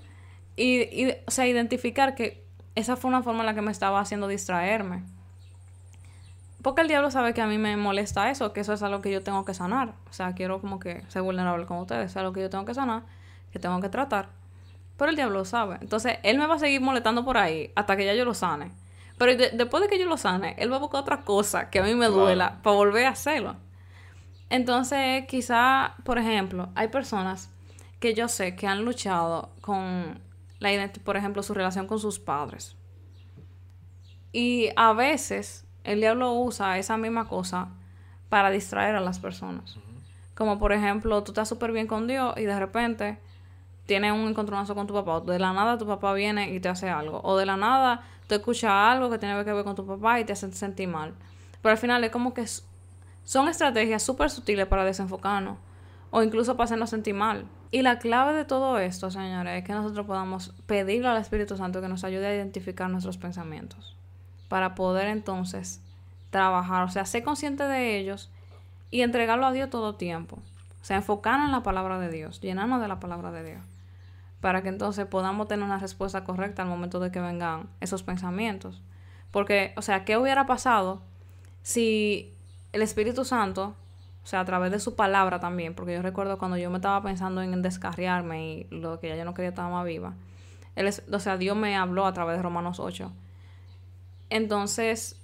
y, 0.56 0.82
y, 0.82 1.16
o 1.26 1.32
sea, 1.32 1.48
identificar 1.48 2.16
que 2.16 2.44
esa 2.76 2.98
fue 2.98 3.10
una 3.10 3.24
forma 3.24 3.42
en 3.42 3.46
la 3.46 3.56
que 3.56 3.62
me 3.62 3.72
estaba 3.72 4.00
haciendo 4.00 4.28
distraerme. 4.28 5.04
Porque 6.62 6.82
el 6.82 6.88
diablo 6.88 7.10
sabe 7.10 7.34
que 7.34 7.42
a 7.42 7.48
mí 7.48 7.58
me 7.58 7.78
molesta 7.78 8.30
eso, 8.30 8.52
que 8.52 8.60
eso 8.62 8.74
es 8.74 8.84
algo 8.84 9.02
que 9.02 9.12
yo 9.12 9.24
tengo 9.24 9.46
que 9.46 9.54
sanar. 9.54 9.94
O 10.10 10.14
sea, 10.14 10.34
quiero 10.34 10.60
como 10.60 10.80
que 10.80 11.04
ser 11.08 11.22
vulnerable 11.22 11.66
con 11.66 11.78
ustedes, 11.78 12.12
es 12.12 12.18
algo 12.18 12.34
que 12.34 12.42
yo 12.42 12.50
tengo 12.50 12.66
que 12.66 12.74
sanar, 12.74 13.04
que 13.52 13.60
tengo 13.60 13.80
que 13.80 13.90
tratar. 13.90 14.30
Pero 14.98 15.10
el 15.10 15.16
diablo 15.16 15.40
lo 15.40 15.46
sabe. 15.46 15.78
Entonces, 15.80 16.18
él 16.24 16.38
me 16.38 16.46
va 16.46 16.56
a 16.56 16.60
seguir 16.60 16.82
molestando 16.82 17.24
por 17.24 17.38
ahí 17.38 17.72
hasta 17.76 17.96
que 17.96 18.06
ya 18.06 18.14
yo 18.14 18.26
lo 18.26 18.34
sane. 18.34 18.72
Pero 19.18 19.36
después 19.36 19.84
de 19.84 19.90
que 19.90 20.00
yo 20.00 20.08
lo 20.08 20.18
sane, 20.18 20.56
él 20.58 20.72
va 20.72 20.78
a 20.78 20.80
buscar 20.80 21.02
otra 21.02 21.22
cosa 21.22 21.70
que 21.70 21.80
a 21.80 21.84
mí 21.84 21.96
me 21.96 22.08
duela 22.08 22.60
para 22.62 22.76
volver 22.76 23.06
a 23.06 23.12
hacerlo. 23.12 23.56
Entonces, 24.50 25.26
quizá, 25.28 25.96
por 26.04 26.18
ejemplo, 26.18 26.70
hay 26.76 26.90
personas 26.90 27.50
que 28.00 28.14
yo 28.14 28.28
sé 28.28 28.56
que 28.56 28.68
han 28.68 28.84
luchado 28.84 29.52
con 29.62 30.22
la 30.60 30.92
por 31.04 31.16
ejemplo, 31.16 31.44
su 31.44 31.54
relación 31.54 31.88
con 31.88 32.00
sus 32.00 32.20
padres. 32.20 32.76
Y 34.32 34.70
a 34.76 34.94
veces 34.94 35.66
el 35.84 36.02
diablo 36.02 36.34
usa 36.34 36.78
esa 36.78 36.98
misma 36.98 37.28
cosa 37.28 37.70
para 38.30 38.50
distraer 38.50 38.96
a 38.96 39.00
las 39.00 39.20
personas. 39.20 39.78
Como 40.36 40.60
por 40.60 40.72
ejemplo, 40.72 41.24
tú 41.24 41.32
estás 41.32 41.50
súper 41.50 41.72
bien 41.72 41.88
con 41.88 42.08
Dios 42.08 42.34
y 42.38 42.44
de 42.44 42.58
repente 42.58 43.20
tienes 43.86 44.14
un 44.14 44.28
encontronazo 44.28 44.76
con 44.76 44.88
tu 44.88 44.94
papá. 44.94 45.18
O 45.18 45.22
de 45.22 45.40
la 45.40 45.52
nada 45.52 45.78
tu 45.78 45.88
papá 45.88 46.14
viene 46.14 46.54
y 46.54 46.60
te 46.60 46.70
hace 46.70 46.90
algo. 46.90 47.22
O 47.24 47.38
de 47.38 47.46
la 47.46 47.58
nada 47.58 48.04
tú 48.28 48.36
escuchas 48.36 48.72
algo 48.72 49.10
que 49.10 49.18
tiene 49.18 49.44
que 49.44 49.52
ver 49.52 49.64
con 49.64 49.76
tu 49.76 49.86
papá 49.86 50.20
y 50.20 50.26
te 50.26 50.34
hace 50.34 50.52
sentir 50.52 50.88
mal. 50.88 51.14
Pero 51.62 51.72
al 51.72 51.78
final 51.78 52.04
es 52.04 52.12
como 52.12 52.34
que 52.34 52.46
son 53.24 53.48
estrategias 53.48 54.04
súper 54.04 54.30
sutiles 54.30 54.68
para 54.68 54.86
desenfocarnos. 54.86 55.58
O 56.12 56.24
incluso 56.24 56.56
para 56.56 56.66
hacernos 56.66 56.90
sentir 56.90 57.16
mal. 57.16 57.46
Y 57.72 57.82
la 57.82 58.00
clave 58.00 58.34
de 58.34 58.46
todo 58.46 58.80
esto, 58.80 59.12
señores, 59.12 59.60
es 59.60 59.64
que 59.64 59.74
nosotros 59.74 60.06
podamos 60.06 60.54
pedirle 60.66 61.08
al 61.08 61.18
Espíritu 61.18 61.56
Santo 61.58 61.82
que 61.82 61.88
nos 61.88 62.04
ayude 62.04 62.26
a 62.28 62.34
identificar 62.34 62.90
nuestros 62.90 63.18
pensamientos 63.18 63.99
para 64.50 64.76
poder 64.76 65.08
entonces 65.08 65.82
trabajar, 66.30 66.84
o 66.84 66.90
sea, 66.90 67.06
ser 67.06 67.24
consciente 67.24 67.64
de 67.64 67.98
ellos 67.98 68.30
y 68.92 69.02
entregarlo 69.02 69.46
a 69.46 69.54
Dios 69.54 69.70
todo 69.70 69.96
tiempo. 69.96 70.38
O 70.82 70.86
sea, 70.86 70.98
enfocarnos 70.98 71.48
en 71.48 71.54
la 71.54 71.64
palabra 71.64 71.98
de 72.00 72.10
Dios, 72.10 72.42
llenarnos 72.42 72.82
de 72.82 72.88
la 72.90 73.00
palabra 73.00 73.32
de 73.32 73.44
Dios, 73.44 73.62
para 74.42 74.62
que 74.62 74.70
entonces 74.70 75.06
podamos 75.06 75.48
tener 75.48 75.64
una 75.64 75.78
respuesta 75.78 76.26
correcta 76.26 76.64
al 76.64 76.68
momento 76.68 77.00
de 77.00 77.12
que 77.12 77.22
vengan 77.22 77.70
esos 77.80 78.04
pensamientos. 78.04 78.82
Porque, 79.32 79.74
o 79.78 79.82
sea, 79.82 80.04
¿qué 80.04 80.18
hubiera 80.18 80.46
pasado 80.46 81.02
si 81.62 82.34
el 82.74 82.82
Espíritu 82.82 83.24
Santo 83.24 83.76
o 84.24 84.28
sea, 84.30 84.42
a 84.42 84.46
través 84.46 84.72
de 84.72 84.80
su 84.80 84.96
palabra 84.96 85.40
también, 85.40 85.74
porque 85.74 85.94
yo 85.94 86.02
recuerdo 86.02 86.38
cuando 86.38 86.56
yo 86.58 86.70
me 86.70 86.76
estaba 86.78 87.02
pensando 87.02 87.42
en 87.42 87.62
descarriarme 87.62 88.52
y 88.52 88.64
lo 88.70 89.00
que 89.00 89.08
ya 89.08 89.16
yo 89.16 89.26
no 89.26 89.34
quería 89.34 89.50
estar 89.50 89.72
más 89.72 89.86
viva. 89.86 90.14
Él 90.76 90.88
o 91.12 91.20
sea, 91.20 91.38
Dios 91.38 91.58
me 91.58 91.76
habló 91.76 92.06
a 92.06 92.14
través 92.14 92.38
de 92.38 92.44
Romanos 92.44 92.80
8. 92.80 93.12
Entonces, 94.30 95.20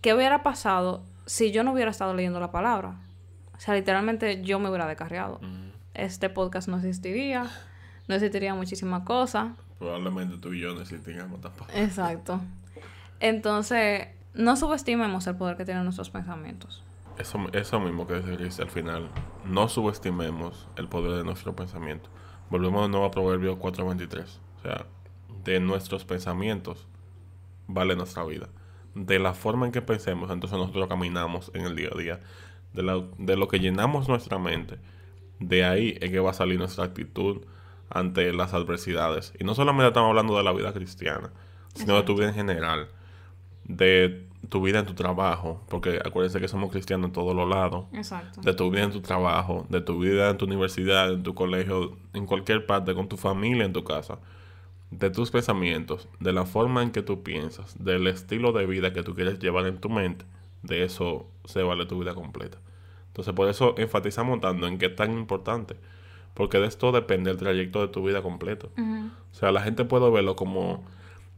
¿qué 0.00 0.14
hubiera 0.14 0.42
pasado 0.42 1.04
si 1.26 1.52
yo 1.52 1.64
no 1.64 1.72
hubiera 1.72 1.90
estado 1.90 2.14
leyendo 2.14 2.40
la 2.40 2.50
palabra? 2.50 2.96
O 3.56 3.60
sea, 3.60 3.74
literalmente 3.74 4.42
yo 4.42 4.58
me 4.58 4.68
hubiera 4.68 4.86
descarriado. 4.86 5.40
Este 5.94 6.28
podcast 6.28 6.68
no 6.68 6.76
existiría, 6.76 7.50
no 8.08 8.14
existiría 8.14 8.54
muchísimas 8.54 9.02
cosas. 9.04 9.52
Probablemente 9.78 10.36
tú 10.38 10.52
y 10.52 10.60
yo 10.60 10.74
no 10.74 10.82
existiríamos 10.82 11.40
tampoco. 11.40 11.70
Exacto. 11.74 12.40
Entonces, 13.20 14.08
no 14.34 14.56
subestimemos 14.56 15.26
el 15.26 15.36
poder 15.36 15.56
que 15.56 15.64
tienen 15.64 15.84
nuestros 15.84 16.10
pensamientos. 16.10 16.84
Eso, 17.18 17.38
eso 17.52 17.80
mismo 17.80 18.06
que 18.06 18.20
dice 18.20 18.62
al 18.62 18.70
final. 18.70 19.08
No 19.46 19.68
subestimemos 19.68 20.68
el 20.76 20.88
poder 20.88 21.12
de 21.12 21.24
nuestro 21.24 21.56
pensamiento. 21.56 22.10
Volvemos 22.50 22.82
de 22.82 22.88
nuevo 22.88 23.06
a 23.06 23.10
Proverbios 23.10 23.58
4.23. 23.58 24.24
O 24.58 24.62
sea, 24.62 24.86
de 25.44 25.60
nuestros 25.60 26.04
pensamientos 26.04 26.86
vale 27.66 27.96
nuestra 27.96 28.24
vida. 28.24 28.48
De 28.94 29.18
la 29.18 29.34
forma 29.34 29.66
en 29.66 29.72
que 29.72 29.82
pensemos, 29.82 30.30
entonces 30.30 30.58
nosotros 30.58 30.88
caminamos 30.88 31.50
en 31.54 31.62
el 31.62 31.76
día 31.76 31.90
a 31.94 31.98
día. 31.98 32.20
De, 32.72 33.04
de 33.18 33.36
lo 33.36 33.48
que 33.48 33.58
llenamos 33.58 34.08
nuestra 34.08 34.38
mente, 34.38 34.78
de 35.38 35.64
ahí 35.64 35.98
es 36.00 36.10
que 36.10 36.20
va 36.20 36.30
a 36.30 36.34
salir 36.34 36.58
nuestra 36.58 36.84
actitud 36.84 37.42
ante 37.90 38.32
las 38.32 38.54
adversidades. 38.54 39.32
Y 39.38 39.44
no 39.44 39.54
solamente 39.54 39.88
estamos 39.88 40.08
hablando 40.08 40.36
de 40.36 40.42
la 40.42 40.52
vida 40.52 40.72
cristiana, 40.72 41.30
sino 41.74 41.96
de 41.96 42.02
tu 42.02 42.14
vida 42.14 42.28
en 42.28 42.34
general. 42.34 42.88
De 43.64 44.26
tu 44.48 44.62
vida 44.62 44.78
en 44.78 44.86
tu 44.86 44.94
trabajo, 44.94 45.60
porque 45.68 46.00
acuérdense 46.04 46.40
que 46.40 46.48
somos 46.48 46.70
cristianos 46.70 47.08
en 47.08 47.12
todos 47.12 47.34
los 47.34 47.48
lados. 47.48 47.86
Exacto. 47.92 48.40
De 48.40 48.54
tu 48.54 48.70
vida 48.70 48.84
en 48.84 48.92
tu 48.92 49.00
trabajo, 49.00 49.66
de 49.68 49.80
tu 49.80 49.98
vida 49.98 50.30
en 50.30 50.38
tu 50.38 50.44
universidad, 50.44 51.12
en 51.12 51.22
tu 51.22 51.34
colegio, 51.34 51.96
en 52.14 52.26
cualquier 52.26 52.66
parte, 52.66 52.94
con 52.94 53.08
tu 53.08 53.16
familia, 53.16 53.64
en 53.64 53.72
tu 53.72 53.84
casa. 53.84 54.18
De 54.90 55.10
tus 55.10 55.30
pensamientos, 55.30 56.08
de 56.20 56.32
la 56.32 56.46
forma 56.46 56.82
en 56.82 56.90
que 56.90 57.02
tú 57.02 57.22
piensas, 57.22 57.82
del 57.82 58.06
estilo 58.06 58.52
de 58.52 58.66
vida 58.66 58.92
que 58.92 59.02
tú 59.02 59.14
quieres 59.14 59.38
llevar 59.38 59.66
en 59.66 59.78
tu 59.78 59.88
mente, 59.88 60.24
de 60.62 60.84
eso 60.84 61.26
se 61.44 61.62
vale 61.62 61.86
tu 61.86 61.98
vida 61.98 62.14
completa. 62.14 62.58
Entonces, 63.08 63.34
por 63.34 63.48
eso 63.48 63.74
enfatizamos 63.78 64.40
tanto 64.40 64.66
en 64.66 64.78
qué 64.78 64.86
es 64.86 64.96
tan 64.96 65.12
importante, 65.12 65.76
porque 66.34 66.58
de 66.58 66.66
esto 66.66 66.92
depende 66.92 67.30
el 67.30 67.36
trayecto 67.36 67.80
de 67.80 67.88
tu 67.88 68.04
vida 68.04 68.22
completo. 68.22 68.70
O 68.76 69.34
sea, 69.34 69.52
la 69.52 69.62
gente 69.62 69.84
puede 69.84 70.10
verlo 70.10 70.36
como 70.36 70.84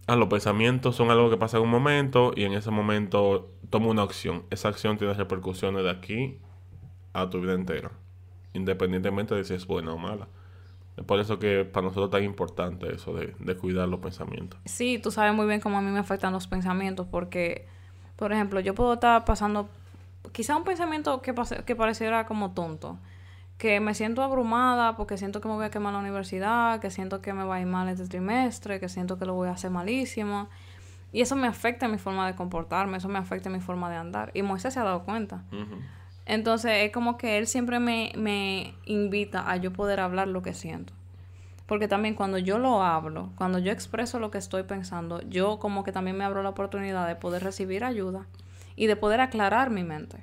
ah, 0.08 0.16
los 0.16 0.28
pensamientos 0.28 0.96
son 0.96 1.10
algo 1.10 1.30
que 1.30 1.36
pasa 1.36 1.58
en 1.58 1.62
un 1.62 1.70
momento 1.70 2.32
y 2.34 2.44
en 2.44 2.54
ese 2.54 2.70
momento 2.70 3.50
toma 3.70 3.86
una 3.86 4.02
acción. 4.02 4.42
Esa 4.50 4.68
acción 4.68 4.98
tiene 4.98 5.14
repercusiones 5.14 5.84
de 5.84 5.90
aquí 5.90 6.38
a 7.12 7.30
tu 7.30 7.40
vida 7.40 7.54
entera, 7.54 7.92
independientemente 8.54 9.34
de 9.34 9.44
si 9.44 9.54
es 9.54 9.66
buena 9.66 9.92
o 9.92 9.98
mala. 9.98 10.26
Es 10.98 11.04
por 11.04 11.20
eso 11.20 11.38
que 11.38 11.64
para 11.64 11.86
nosotros 11.86 12.06
es 12.06 12.10
tan 12.10 12.24
importante 12.24 12.92
eso 12.92 13.14
de, 13.14 13.56
cuidar 13.56 13.88
los 13.88 14.00
pensamientos. 14.00 14.58
Sí, 14.64 14.98
tú 14.98 15.10
sabes 15.10 15.32
muy 15.34 15.46
bien 15.46 15.60
cómo 15.60 15.78
a 15.78 15.80
mí 15.80 15.90
me 15.90 16.00
afectan 16.00 16.32
los 16.32 16.46
pensamientos 16.48 17.06
porque, 17.08 17.66
por 18.16 18.32
ejemplo, 18.32 18.60
yo 18.60 18.74
puedo 18.74 18.94
estar 18.94 19.24
pasando 19.24 19.68
quizá 20.32 20.56
un 20.56 20.64
pensamiento 20.64 21.22
que, 21.22 21.34
que 21.64 21.76
pareciera 21.76 22.26
como 22.26 22.52
tonto 22.52 22.98
que 23.58 23.80
me 23.80 23.92
siento 23.92 24.22
abrumada 24.22 24.96
porque 24.96 25.18
siento 25.18 25.40
que 25.40 25.48
me 25.48 25.54
voy 25.54 25.64
a 25.64 25.70
quemar 25.70 25.92
la 25.92 25.98
universidad, 25.98 26.80
que 26.80 26.90
siento 26.90 27.20
que 27.20 27.32
me 27.32 27.44
va 27.44 27.56
a 27.56 27.60
ir 27.60 27.66
mal 27.66 27.88
este 27.88 28.06
trimestre, 28.06 28.78
que 28.78 28.88
siento 28.88 29.18
que 29.18 29.24
lo 29.24 29.34
voy 29.34 29.48
a 29.48 29.52
hacer 29.52 29.70
malísimo. 29.70 30.48
Y 31.12 31.22
eso 31.22 31.34
me 31.34 31.48
afecta 31.48 31.86
en 31.86 31.92
mi 31.92 31.98
forma 31.98 32.26
de 32.26 32.36
comportarme, 32.36 32.98
eso 32.98 33.08
me 33.08 33.18
afecta 33.18 33.48
en 33.48 33.54
mi 33.54 33.60
forma 33.60 33.90
de 33.90 33.96
andar. 33.96 34.30
Y 34.32 34.42
Moisés 34.42 34.74
se 34.74 34.80
ha 34.80 34.84
dado 34.84 35.02
cuenta. 35.02 35.42
Entonces 36.28 36.84
es 36.84 36.92
como 36.92 37.16
que 37.16 37.38
él 37.38 37.46
siempre 37.46 37.80
me, 37.80 38.12
me 38.14 38.74
invita 38.84 39.50
a 39.50 39.56
yo 39.56 39.72
poder 39.72 39.98
hablar 39.98 40.28
lo 40.28 40.42
que 40.42 40.52
siento. 40.52 40.92
Porque 41.66 41.88
también 41.88 42.14
cuando 42.14 42.36
yo 42.36 42.58
lo 42.58 42.82
hablo, 42.82 43.30
cuando 43.34 43.58
yo 43.58 43.72
expreso 43.72 44.20
lo 44.20 44.30
que 44.30 44.38
estoy 44.38 44.62
pensando, 44.62 45.22
yo 45.22 45.58
como 45.58 45.84
que 45.84 45.92
también 45.92 46.18
me 46.18 46.24
abro 46.24 46.42
la 46.42 46.50
oportunidad 46.50 47.08
de 47.08 47.16
poder 47.16 47.42
recibir 47.42 47.82
ayuda 47.82 48.26
y 48.76 48.86
de 48.86 48.96
poder 48.96 49.22
aclarar 49.22 49.70
mi 49.70 49.84
mente. 49.84 50.22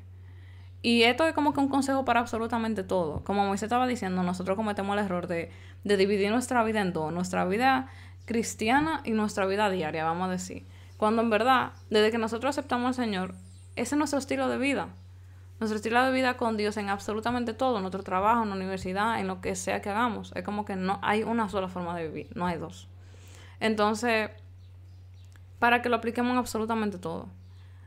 Y 0.83 1.01
esto 1.01 1.25
es 1.25 1.33
como 1.33 1.51
que 1.53 1.59
un 1.59 1.69
consejo 1.69 2.05
para 2.05 2.19
absolutamente 2.19 2.83
todo. 2.83 3.23
Como 3.23 3.43
Moisés 3.43 3.63
estaba 3.63 3.87
diciendo, 3.87 4.21
nosotros 4.21 4.55
cometemos 4.55 4.95
el 4.95 5.03
error 5.03 5.25
de, 5.25 5.49
dividir 5.83 6.29
nuestra 6.29 6.63
vida 6.63 6.81
en 6.81 6.93
dos, 6.93 7.11
nuestra 7.11 7.45
vida 7.45 7.87
cristiana 8.25 9.01
y 9.03 9.11
nuestra 9.11 9.47
vida 9.47 9.71
diaria, 9.71 10.03
vamos 10.03 10.27
a 10.27 10.31
decir. 10.31 10.67
Cuando 10.97 11.23
en 11.23 11.31
verdad, 11.31 11.71
desde 11.89 12.11
que 12.11 12.19
nosotros 12.19 12.55
aceptamos 12.55 12.89
al 12.89 13.05
Señor, 13.05 13.33
ese 13.75 13.95
es 13.95 13.97
nuestro 13.97 14.19
estilo 14.19 14.47
de 14.47 14.59
vida. 14.59 14.89
Nuestro 15.59 15.77
estilo 15.77 16.03
de 16.03 16.11
vida 16.11 16.35
con 16.35 16.57
Dios 16.57 16.75
en 16.77 16.89
absolutamente 16.89 17.53
todo, 17.53 17.77
en 17.77 17.83
nuestro 17.83 18.03
trabajo, 18.03 18.43
en 18.43 18.49
la 18.49 18.55
universidad, 18.55 19.19
en 19.19 19.27
lo 19.27 19.39
que 19.39 19.55
sea 19.55 19.81
que 19.81 19.89
hagamos. 19.89 20.33
Es 20.35 20.43
como 20.43 20.65
que 20.65 20.75
no 20.75 20.99
hay 21.01 21.23
una 21.23 21.47
sola 21.47 21.69
forma 21.69 21.95
de 21.95 22.07
vivir, 22.07 22.29
no 22.35 22.45
hay 22.45 22.57
dos. 22.57 22.89
Entonces, 23.59 24.31
para 25.59 25.81
que 25.81 25.89
lo 25.89 25.95
apliquemos 25.95 26.33
en 26.33 26.37
absolutamente 26.39 26.97
todo, 26.97 27.29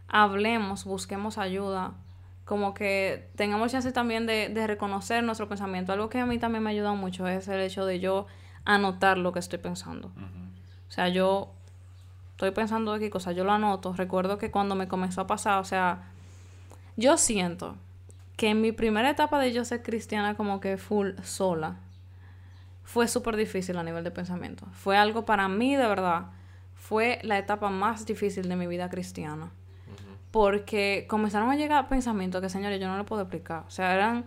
hablemos, 0.09 0.85
busquemos 0.85 1.37
ayuda, 1.37 1.92
como 2.46 2.72
que 2.72 3.28
tengamos 3.37 3.70
chance 3.70 3.92
también 3.92 4.24
de, 4.24 4.48
de 4.48 4.66
reconocer 4.66 5.22
nuestro 5.22 5.48
pensamiento. 5.48 5.92
Algo 5.92 6.09
que 6.09 6.18
a 6.18 6.26
mí 6.26 6.38
también 6.38 6.62
me 6.62 6.70
ha 6.70 6.72
ayudado 6.72 6.96
mucho 6.96 7.28
es 7.28 7.46
el 7.48 7.61
hecho 7.61 7.85
de 7.85 8.00
yo 8.00 8.26
anotar 8.64 9.18
lo 9.18 9.33
que 9.33 9.38
estoy 9.38 9.59
pensando. 9.59 10.09
O 10.88 10.90
sea, 10.90 11.09
yo 11.09 11.52
estoy 12.31 12.50
pensando 12.52 12.94
de 12.94 13.00
qué 13.00 13.11
cosa, 13.11 13.33
yo 13.33 13.44
lo 13.44 13.52
anoto. 13.52 13.92
Recuerdo 13.92 14.38
que 14.38 14.50
cuando 14.50 14.74
me 14.74 14.88
comenzó 14.88 15.20
a 15.20 15.26
pasar, 15.26 15.59
o 15.59 15.64
sea, 15.64 16.11
yo 16.98 17.16
siento 17.16 17.76
que 18.37 18.50
en 18.50 18.61
mi 18.61 18.72
primera 18.72 19.08
etapa 19.08 19.40
de 19.40 19.54
yo 19.54 19.64
ser 19.64 19.82
cristiana 19.82 20.37
como 20.37 20.61
que 20.61 20.76
full 20.76 21.12
sola, 21.22 21.76
fue 22.84 23.08
súper 23.08 23.37
difícil 23.37 23.78
a 23.78 23.82
nivel 23.82 24.04
de 24.04 24.11
pensamiento. 24.11 24.66
Fue 24.72 24.98
algo 24.98 25.24
para 25.24 25.48
mí 25.48 25.74
de 25.76 25.87
verdad, 25.87 26.26
fue 26.74 27.18
la 27.22 27.38
etapa 27.38 27.70
más 27.70 28.04
difícil 28.04 28.50
de 28.50 28.56
mi 28.56 28.66
vida 28.66 28.90
cristiana 28.90 29.50
porque 30.30 31.06
comenzaron 31.08 31.50
a 31.50 31.56
llegar 31.56 31.88
pensamientos 31.88 32.42
que, 32.42 32.48
señores, 32.48 32.80
yo 32.80 32.88
no 32.88 32.96
lo 32.96 33.06
puedo 33.06 33.22
explicar. 33.22 33.64
O 33.66 33.70
sea, 33.70 33.94
eran 33.94 34.26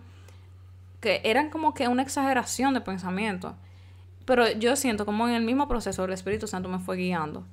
que 1.00 1.20
eran 1.24 1.50
como 1.50 1.74
que 1.74 1.88
una 1.88 2.02
exageración 2.02 2.74
de 2.74 2.80
pensamientos. 2.80 3.54
Pero 4.24 4.50
yo 4.52 4.76
siento 4.76 5.04
como 5.04 5.28
en 5.28 5.34
el 5.34 5.42
mismo 5.42 5.66
proceso 5.68 6.04
el 6.04 6.12
Espíritu 6.12 6.46
Santo 6.46 6.68
me 6.68 6.78
fue 6.78 6.96
guiando. 6.96 7.44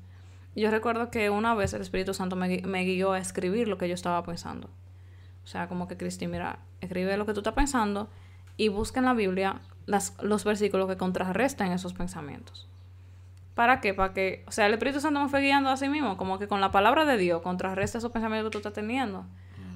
Yo 0.55 0.69
recuerdo 0.71 1.09
que 1.09 1.29
una 1.29 1.55
vez 1.55 1.73
el 1.73 1.81
Espíritu 1.81 2.13
Santo 2.13 2.35
me, 2.35 2.61
me 2.61 2.83
guió 2.83 3.13
a 3.13 3.19
escribir 3.19 3.67
lo 3.67 3.77
que 3.77 3.87
yo 3.87 3.95
estaba 3.95 4.23
pensando. 4.23 4.69
O 5.49 5.51
sea, 5.51 5.67
como 5.67 5.87
que 5.87 5.97
Cristi, 5.97 6.27
mira, 6.27 6.59
escribe 6.79 7.17
lo 7.17 7.25
que 7.25 7.33
tú 7.33 7.39
estás 7.39 7.55
pensando 7.55 8.07
y 8.55 8.67
busca 8.67 8.99
en 8.99 9.07
la 9.07 9.15
Biblia 9.15 9.61
las, 9.87 10.13
los 10.21 10.43
versículos 10.43 10.87
que 10.87 10.95
contrarrestan 10.95 11.71
esos 11.71 11.93
pensamientos. 11.93 12.67
¿Para 13.55 13.81
qué? 13.81 13.95
Para 13.95 14.13
que, 14.13 14.43
o 14.45 14.51
sea, 14.51 14.67
el 14.67 14.73
Espíritu 14.73 15.01
Santo 15.01 15.19
me 15.19 15.27
fue 15.27 15.41
guiando 15.41 15.71
a 15.71 15.77
sí 15.77 15.89
mismo, 15.89 16.17
como 16.17 16.37
que 16.37 16.47
con 16.47 16.61
la 16.61 16.69
palabra 16.69 17.03
de 17.05 17.17
Dios 17.17 17.41
contrarresta 17.41 17.97
esos 17.97 18.11
pensamientos 18.11 18.51
que 18.51 18.51
tú 18.51 18.57
estás 18.59 18.73
teniendo. 18.73 19.25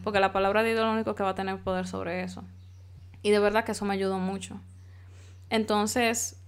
Porque 0.04 0.20
la 0.20 0.32
palabra 0.32 0.62
de 0.62 0.70
Dios 0.70 0.82
es 0.82 0.86
lo 0.86 0.92
único 0.92 1.16
que 1.16 1.24
va 1.24 1.30
a 1.30 1.36
tener 1.36 1.58
poder 1.58 1.88
sobre 1.88 2.22
eso. 2.22 2.44
Y 3.24 3.32
de 3.32 3.40
verdad 3.40 3.64
que 3.64 3.72
eso 3.72 3.84
me 3.84 3.96
ayudó 3.96 4.20
mucho. 4.20 4.60
Entonces, 5.50 6.40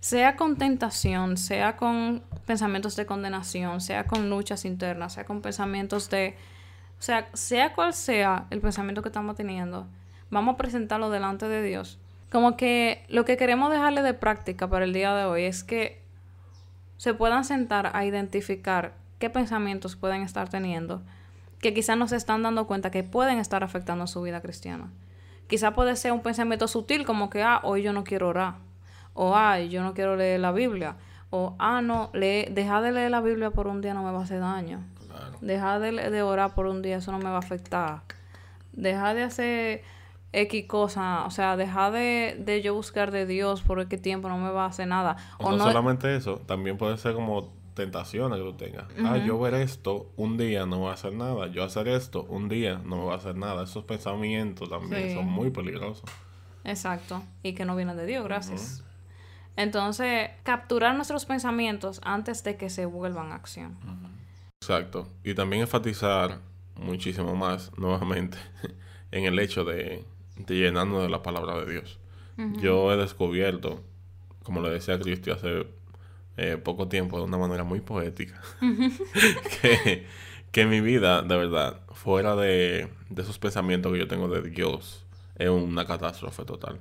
sea 0.00 0.36
con 0.36 0.56
tentación, 0.56 1.36
sea 1.36 1.76
con 1.76 2.22
pensamientos 2.46 2.96
de 2.96 3.04
condenación, 3.04 3.82
sea 3.82 4.06
con 4.06 4.30
luchas 4.30 4.64
internas, 4.64 5.12
sea 5.12 5.26
con 5.26 5.42
pensamientos 5.42 6.08
de... 6.08 6.38
O 6.98 7.02
sea, 7.02 7.28
sea 7.34 7.72
cual 7.74 7.94
sea 7.94 8.46
el 8.50 8.60
pensamiento 8.60 9.02
que 9.02 9.08
estamos 9.08 9.36
teniendo, 9.36 9.86
vamos 10.30 10.54
a 10.54 10.56
presentarlo 10.56 11.10
delante 11.10 11.46
de 11.48 11.62
Dios. 11.62 11.98
Como 12.30 12.56
que 12.56 13.04
lo 13.08 13.24
que 13.24 13.36
queremos 13.36 13.70
dejarle 13.70 14.02
de 14.02 14.14
práctica 14.14 14.68
para 14.68 14.84
el 14.84 14.92
día 14.92 15.14
de 15.14 15.24
hoy 15.24 15.44
es 15.44 15.62
que 15.62 16.02
se 16.96 17.14
puedan 17.14 17.44
sentar 17.44 17.90
a 17.94 18.04
identificar 18.04 18.94
qué 19.18 19.30
pensamientos 19.30 19.96
pueden 19.96 20.22
estar 20.22 20.48
teniendo, 20.48 21.02
que 21.60 21.74
quizás 21.74 21.96
no 21.96 22.08
se 22.08 22.16
están 22.16 22.42
dando 22.42 22.66
cuenta 22.66 22.90
que 22.90 23.02
pueden 23.02 23.38
estar 23.38 23.62
afectando 23.62 24.06
su 24.06 24.22
vida 24.22 24.40
cristiana. 24.40 24.90
Quizá 25.46 25.72
puede 25.74 25.94
ser 25.96 26.12
un 26.12 26.22
pensamiento 26.22 26.66
sutil 26.66 27.06
como 27.06 27.30
que, 27.30 27.42
ah, 27.42 27.60
hoy 27.62 27.82
yo 27.82 27.92
no 27.92 28.02
quiero 28.04 28.28
orar. 28.28 28.54
O, 29.14 29.34
ah, 29.36 29.60
yo 29.60 29.82
no 29.82 29.94
quiero 29.94 30.16
leer 30.16 30.40
la 30.40 30.52
Biblia. 30.52 30.96
O, 31.30 31.54
ah, 31.58 31.80
no, 31.80 32.10
lee, 32.12 32.46
dejar 32.50 32.82
de 32.82 32.92
leer 32.92 33.10
la 33.10 33.20
Biblia 33.20 33.50
por 33.50 33.68
un 33.68 33.80
día 33.80 33.94
no 33.94 34.02
me 34.02 34.10
va 34.10 34.20
a 34.20 34.24
hacer 34.24 34.40
daño. 34.40 34.84
Claro. 35.16 35.38
Dejar 35.40 35.80
de, 35.80 36.10
de, 36.10 36.22
orar 36.22 36.54
por 36.54 36.66
un 36.66 36.82
día, 36.82 36.98
eso 36.98 37.12
no 37.12 37.18
me 37.18 37.30
va 37.30 37.36
a 37.36 37.40
afectar. 37.40 38.02
Dejar 38.72 39.16
de 39.16 39.22
hacer 39.22 39.82
X 40.32 40.66
cosa, 40.66 41.24
o 41.24 41.30
sea, 41.30 41.56
dejar 41.56 41.92
de, 41.92 42.36
de 42.38 42.62
yo 42.62 42.74
buscar 42.74 43.10
de 43.10 43.26
Dios 43.26 43.62
por 43.62 43.80
X 43.80 44.02
tiempo 44.02 44.28
no 44.28 44.38
me 44.38 44.50
va 44.50 44.64
a 44.64 44.68
hacer 44.68 44.86
nada. 44.88 45.16
O, 45.38 45.52
no, 45.52 45.64
solamente 45.64 46.14
eso, 46.14 46.38
también 46.46 46.76
puede 46.76 46.98
ser 46.98 47.14
como 47.14 47.54
tentaciones 47.74 48.38
que 48.38 48.44
tú 48.44 48.54
tengas. 48.54 48.86
Ah, 49.04 49.18
yo 49.18 49.38
ver 49.38 49.54
esto 49.54 50.10
un 50.16 50.36
día 50.36 50.66
no 50.66 50.80
va 50.80 50.90
a 50.90 50.94
hacer 50.94 51.12
nada. 51.12 51.46
Yo 51.48 51.62
hacer 51.62 51.88
esto 51.88 52.24
un 52.24 52.48
día 52.48 52.80
no 52.84 52.96
me 52.96 53.04
va 53.04 53.14
a 53.14 53.16
hacer 53.16 53.36
nada. 53.36 53.64
Esos 53.64 53.84
pensamientos 53.84 54.68
también 54.68 55.14
son 55.14 55.26
muy 55.26 55.50
peligrosos. 55.50 56.02
Exacto. 56.64 57.22
Y 57.42 57.52
que 57.52 57.64
no 57.64 57.76
vienen 57.76 57.96
de 57.96 58.06
Dios, 58.06 58.24
gracias. 58.24 58.82
Entonces, 59.56 60.30
capturar 60.42 60.94
nuestros 60.94 61.24
pensamientos 61.24 62.00
antes 62.02 62.42
de 62.44 62.56
que 62.56 62.68
se 62.70 62.86
vuelvan 62.86 63.32
acción. 63.32 63.76
Exacto. 64.60 65.08
Y 65.24 65.34
también 65.34 65.62
enfatizar 65.62 66.40
muchísimo 66.74 67.34
más, 67.34 67.70
nuevamente, 67.78 68.38
en 69.10 69.24
el 69.24 69.38
hecho 69.38 69.64
de, 69.64 70.04
de 70.36 70.54
llenarnos 70.54 71.02
de 71.02 71.08
la 71.08 71.22
palabra 71.22 71.60
de 71.60 71.72
Dios. 71.72 71.98
Yo 72.60 72.92
he 72.92 72.98
descubierto, 72.98 73.82
como 74.42 74.60
le 74.60 74.68
decía 74.68 74.94
a 74.94 74.98
Cristi 74.98 75.30
hace 75.30 75.66
eh, 76.36 76.58
poco 76.62 76.86
tiempo 76.86 77.16
de 77.16 77.24
una 77.24 77.38
manera 77.38 77.64
muy 77.64 77.80
poética. 77.80 78.42
que, 79.62 80.06
que 80.52 80.66
mi 80.66 80.82
vida, 80.82 81.22
de 81.22 81.34
verdad, 81.34 81.80
fuera 81.94 82.36
de, 82.36 82.88
de 83.08 83.22
esos 83.22 83.38
pensamientos 83.38 83.90
que 83.90 83.98
yo 84.00 84.06
tengo 84.06 84.28
de 84.28 84.42
Dios, 84.50 85.06
es 85.36 85.48
una 85.48 85.86
catástrofe 85.86 86.44
total. 86.44 86.78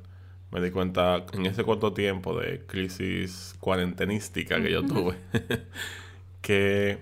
Me 0.52 0.60
di 0.60 0.72
cuenta 0.72 1.26
en 1.32 1.46
ese 1.46 1.64
corto 1.64 1.94
tiempo 1.94 2.38
de 2.38 2.66
crisis 2.66 3.56
cuarentenística 3.62 4.62
que 4.62 4.72
yo 4.72 4.84
tuve, 4.86 5.16
que, 6.42 7.00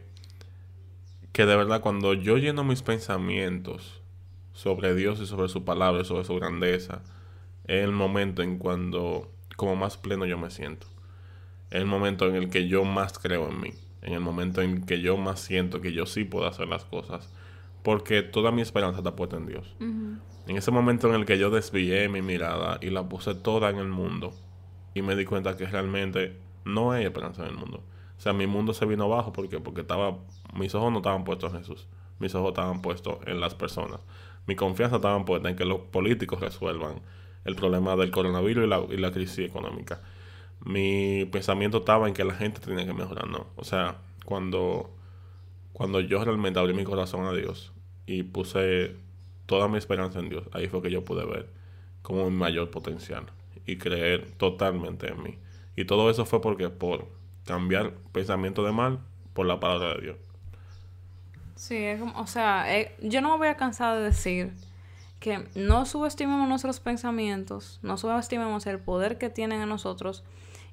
que 1.34 1.46
de 1.46 1.58
verdad 1.58 1.82
cuando 1.82 2.14
yo 2.14 2.38
lleno 2.38 2.64
mis 2.64 2.82
pensamientos 2.82 4.02
sobre 4.54 4.96
Dios 4.96 5.20
y 5.20 5.26
sobre 5.26 5.50
su 5.50 5.66
palabra 5.66 6.02
y 6.02 6.06
sobre 6.06 6.24
su 6.24 6.36
grandeza, 6.36 7.02
es 7.66 7.84
el 7.84 7.92
momento 7.92 8.42
en 8.42 8.58
cuando 8.58 9.30
como 9.58 9.76
más 9.76 9.98
pleno 9.98 10.26
yo 10.26 10.38
me 10.38 10.50
siento 10.50 10.88
es 11.74 11.82
el 11.82 11.88
momento 11.88 12.28
en 12.28 12.36
el 12.36 12.52
que 12.52 12.68
yo 12.68 12.86
más 12.86 13.18
creo 13.18 13.50
en 13.50 13.60
mí, 13.60 13.74
en 14.04 14.14
el 14.14 14.20
momento 14.20 14.62
en 14.62 14.86
que 14.86 15.02
yo 15.02 15.18
más 15.18 15.40
siento 15.40 15.82
que 15.82 15.92
yo 15.92 16.06
sí 16.06 16.24
puedo 16.24 16.46
hacer 16.46 16.68
las 16.68 16.86
cosas, 16.86 17.34
porque 17.82 18.22
toda 18.22 18.52
mi 18.52 18.62
esperanza 18.62 19.00
está 19.00 19.16
puesta 19.16 19.38
en 19.38 19.48
Dios. 19.48 19.76
En 19.80 20.56
ese 20.56 20.70
momento 20.70 21.10
en 21.10 21.16
el 21.16 21.26
que 21.26 21.40
yo 21.40 21.50
desvié 21.50 22.10
mi 22.10 22.22
mirada 22.22 22.78
y 22.80 22.92
la 22.92 23.10
puse 23.10 23.34
toda 23.34 23.72
en 23.72 23.78
el 23.78 23.88
mundo 23.88 24.36
y 24.94 25.02
me 25.02 25.16
di 25.16 25.26
cuenta 25.26 25.58
que 25.58 25.66
realmente 25.66 26.38
no 26.64 26.92
hay 26.92 27.06
esperanza 27.06 27.42
en 27.42 27.50
el 27.50 27.56
mundo. 27.56 27.84
O 28.24 28.28
sea, 28.30 28.34
mi 28.34 28.48
mundo 28.48 28.74
se 28.74 28.86
vino 28.86 29.04
abajo 29.04 29.34
porque 29.34 29.60
porque 29.60 29.82
estaba 29.82 30.18
mis 30.54 30.74
ojos 30.76 30.92
no 30.92 31.00
estaban 31.00 31.26
puestos 31.26 31.52
en 31.54 31.60
Jesús. 31.60 31.88
Mis 32.20 32.34
ojos 32.36 32.50
estaban 32.50 32.82
puestos 32.82 33.18
en 33.26 33.42
las 33.42 33.54
personas. 33.54 34.00
Mi 34.48 34.56
confianza 34.56 34.98
estaba 34.98 35.24
puesta 35.26 35.50
en 35.50 35.56
que 35.56 35.66
los 35.66 35.80
políticos 35.82 36.40
resuelvan 36.40 37.02
el 37.44 37.56
problema 37.56 37.96
del 37.98 38.12
coronavirus 38.12 38.66
y 38.66 38.68
la, 38.68 38.82
y 38.90 38.98
la 38.98 39.12
crisis 39.12 39.40
económica 39.40 40.00
mi 40.66 41.26
pensamiento 41.26 41.80
estaba 41.80 42.08
en 42.08 42.14
que 42.14 42.24
la 42.24 42.36
gente 42.36 42.62
tenía 42.62 42.86
que 42.86 42.94
mejorar, 42.94 43.28
no. 43.28 43.48
O 43.56 43.64
sea, 43.64 43.98
cuando, 44.26 44.96
cuando 45.74 46.00
yo 46.00 46.24
realmente 46.24 46.60
abrí 46.60 46.74
mi 46.74 46.84
corazón 46.84 47.26
a 47.26 47.34
Dios 47.34 47.74
y 48.06 48.24
puse 48.24 48.96
toda 49.46 49.68
mi 49.68 49.78
esperanza 49.78 50.20
en 50.20 50.30
Dios, 50.30 50.46
ahí 50.54 50.68
fue 50.68 50.82
que 50.82 50.92
yo 50.92 51.04
pude 51.04 51.26
ver 51.26 51.50
como 52.02 52.30
mi 52.30 52.36
mayor 52.36 52.70
potencial 52.70 53.26
y 53.66 53.78
creer 53.78 54.32
totalmente 54.38 55.08
en 55.12 55.24
mí. 55.24 55.38
Y 55.76 55.86
todo 55.86 56.10
eso 56.10 56.26
fue 56.26 56.42
porque 56.42 56.70
por 56.70 57.08
cambiar 57.46 57.94
pensamiento 58.12 58.64
de 58.64 58.72
mal 58.72 59.00
por 59.34 59.46
la 59.46 59.60
palabra 59.60 59.96
de 59.96 60.02
Dios. 60.02 60.18
Sí, 61.56 61.78
es 61.78 62.00
como, 62.00 62.20
o 62.20 62.28
sea, 62.28 62.78
eh, 62.78 62.96
yo 63.02 63.22
no 63.22 63.32
me 63.32 63.38
voy 63.38 63.48
a 63.48 63.58
cansar 63.58 63.98
de 63.98 64.04
decir 64.04 64.54
que 65.20 65.48
no 65.56 65.86
subestimemos 65.86 66.48
nuestros 66.50 66.80
pensamientos, 66.80 67.80
no 67.82 67.98
subestimemos 67.98 68.66
el 68.68 68.80
poder 68.80 69.18
que 69.18 69.30
tienen 69.30 69.62
en 69.62 69.70
nosotros 69.70 70.24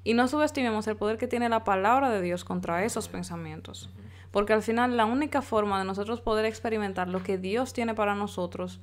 y 0.03 0.13
no 0.13 0.27
subestimemos 0.27 0.87
el 0.87 0.97
poder 0.97 1.17
que 1.17 1.27
tiene 1.27 1.47
la 1.47 1.63
palabra 1.63 2.09
de 2.09 2.21
Dios 2.21 2.43
contra 2.43 2.83
esos 2.83 3.07
pensamientos. 3.07 3.89
Porque 4.31 4.53
al 4.53 4.63
final 4.63 4.97
la 4.97 5.05
única 5.05 5.41
forma 5.41 5.79
de 5.79 5.85
nosotros 5.85 6.21
poder 6.21 6.45
experimentar 6.45 7.07
lo 7.07 7.23
que 7.23 7.37
Dios 7.37 7.73
tiene 7.73 7.93
para 7.93 8.15
nosotros 8.15 8.79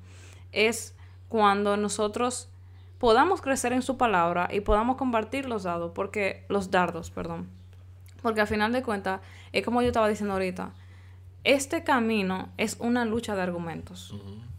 es 0.52 0.94
cuando 1.28 1.76
nosotros 1.76 2.48
podamos 2.98 3.42
crecer 3.42 3.72
en 3.72 3.82
su 3.82 3.96
palabra 3.96 4.48
y 4.52 4.60
podamos 4.60 4.96
compartir 4.96 5.46
los 5.46 5.64
dados, 5.64 5.92
porque 5.94 6.44
los 6.48 6.70
dardos, 6.70 7.10
perdón. 7.10 7.48
Porque 8.22 8.40
al 8.40 8.46
final 8.46 8.72
de 8.72 8.82
cuentas, 8.82 9.20
es 9.52 9.64
como 9.64 9.82
yo 9.82 9.88
estaba 9.88 10.08
diciendo 10.08 10.34
ahorita, 10.34 10.72
este 11.44 11.84
camino 11.84 12.48
es 12.56 12.76
una 12.80 13.04
lucha 13.04 13.34
de 13.34 13.42
argumentos. 13.42 14.14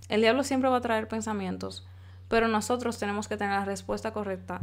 El 0.08 0.22
diablo 0.22 0.44
siempre 0.44 0.70
va 0.70 0.78
a 0.78 0.82
traer 0.82 1.08
pensamientos, 1.08 1.86
pero 2.28 2.48
nosotros 2.48 2.98
tenemos 2.98 3.28
que 3.28 3.38
tener 3.38 3.60
la 3.60 3.66
respuesta 3.66 4.12
correcta 4.12 4.62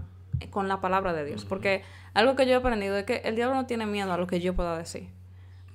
con 0.50 0.68
la 0.68 0.80
palabra 0.80 1.12
de 1.12 1.24
Dios. 1.24 1.44
Porque 1.44 1.82
algo 2.14 2.36
que 2.36 2.46
yo 2.46 2.52
he 2.52 2.56
aprendido 2.56 2.96
es 2.96 3.04
que 3.04 3.22
el 3.24 3.36
diablo 3.36 3.54
no 3.54 3.66
tiene 3.66 3.86
miedo 3.86 4.12
a 4.12 4.18
lo 4.18 4.26
que 4.26 4.40
yo 4.40 4.54
pueda 4.54 4.76
decir. 4.76 5.08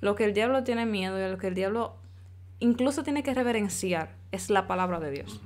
Lo 0.00 0.14
que 0.14 0.24
el 0.24 0.34
diablo 0.34 0.64
tiene 0.64 0.84
miedo 0.84 1.18
y 1.18 1.22
a 1.22 1.28
lo 1.28 1.38
que 1.38 1.46
el 1.46 1.54
diablo 1.54 1.94
incluso 2.58 3.02
tiene 3.02 3.22
que 3.22 3.34
reverenciar 3.34 4.10
es 4.30 4.50
la 4.50 4.66
palabra 4.66 5.00
de 5.00 5.10
Dios. 5.10 5.40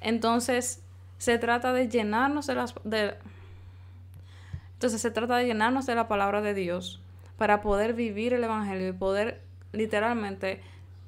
Entonces, 0.00 0.82
se 1.18 1.38
trata 1.38 1.72
de 1.72 1.88
llenarnos 1.88 2.46
de 2.46 2.54
las... 2.54 2.74
De, 2.84 3.14
entonces, 4.80 5.02
se 5.02 5.10
trata 5.10 5.36
de 5.36 5.44
llenarnos 5.44 5.84
de 5.84 5.94
la 5.94 6.08
palabra 6.08 6.40
de 6.40 6.54
Dios 6.54 7.02
para 7.36 7.60
poder 7.60 7.92
vivir 7.92 8.32
el 8.32 8.42
Evangelio 8.42 8.88
y 8.88 8.92
poder 8.94 9.42
literalmente 9.72 10.62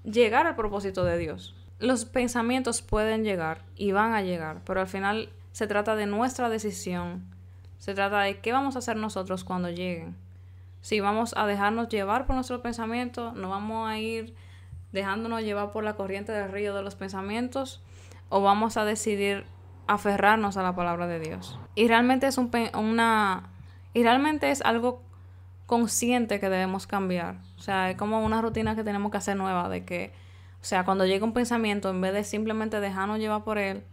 llegar 0.05 0.47
al 0.47 0.57
propósito 0.57 1.05
de 1.05 1.17
Dios. 1.17 1.55
Los 1.79 2.05
pensamientos 2.05 2.83
pueden 2.83 3.25
llegar 3.25 3.63
y 3.75 3.93
van 3.93 4.13
a 4.13 4.21
llegar, 4.21 4.61
pero 4.67 4.83
al 4.83 4.89
final 4.89 5.31
se 5.53 5.67
trata 5.67 5.97
de 5.97 6.05
nuestra 6.05 6.51
decisión. 6.51 7.25
Se 7.79 7.95
trata 7.95 8.21
de 8.21 8.41
qué 8.41 8.53
vamos 8.53 8.77
a 8.77 8.81
hacer 8.81 8.99
nosotros 8.99 9.43
cuando 9.43 9.71
lleguen. 9.71 10.17
Si 10.83 11.01
vamos 11.01 11.33
a 11.35 11.47
dejarnos 11.47 11.89
llevar 11.89 12.27
por 12.27 12.35
nuestros 12.35 12.61
pensamientos, 12.61 13.33
no 13.33 13.49
vamos 13.49 13.89
a 13.89 13.99
ir 13.99 14.35
dejándonos 14.93 15.45
llevar 15.45 15.71
por 15.71 15.83
la 15.83 15.95
corriente 15.95 16.31
del 16.33 16.53
río 16.53 16.75
de 16.75 16.83
los 16.83 16.95
pensamientos, 16.95 17.83
o 18.29 18.43
vamos 18.43 18.77
a 18.77 18.85
decidir 18.85 19.47
aferrarnos 19.87 20.59
a 20.59 20.63
la 20.63 20.75
palabra 20.75 21.07
de 21.07 21.21
Dios. 21.21 21.59
Y 21.75 21.89
realmente 21.89 22.27
es 22.27 22.37
un, 22.37 22.51
una 22.75 23.49
y 23.95 24.03
realmente 24.03 24.51
es 24.51 24.63
algo 24.63 25.03
consciente 25.67 26.41
que 26.41 26.49
debemos 26.49 26.87
cambiar. 26.87 27.37
O 27.59 27.63
sea, 27.63 27.91
es 27.91 27.97
como 27.97 28.25
una 28.25 28.43
rutina 28.43 28.75
que 28.75 28.85
tenemos 28.85 29.11
que 29.11 29.19
hacer 29.19 29.37
nueva 29.37 29.69
de 29.69 29.85
que, 29.85 30.13
o 30.61 30.65
sea, 30.65 30.85
cuando 30.85 31.07
llega 31.07 31.25
un 31.25 31.33
pensamiento, 31.33 31.91
en 31.91 32.01
vez 32.01 32.13
de 32.13 32.25
simplemente 32.25 32.81
dejarnos 32.81 33.19
llevar 33.19 33.45
por 33.45 33.59
él, 33.59 33.85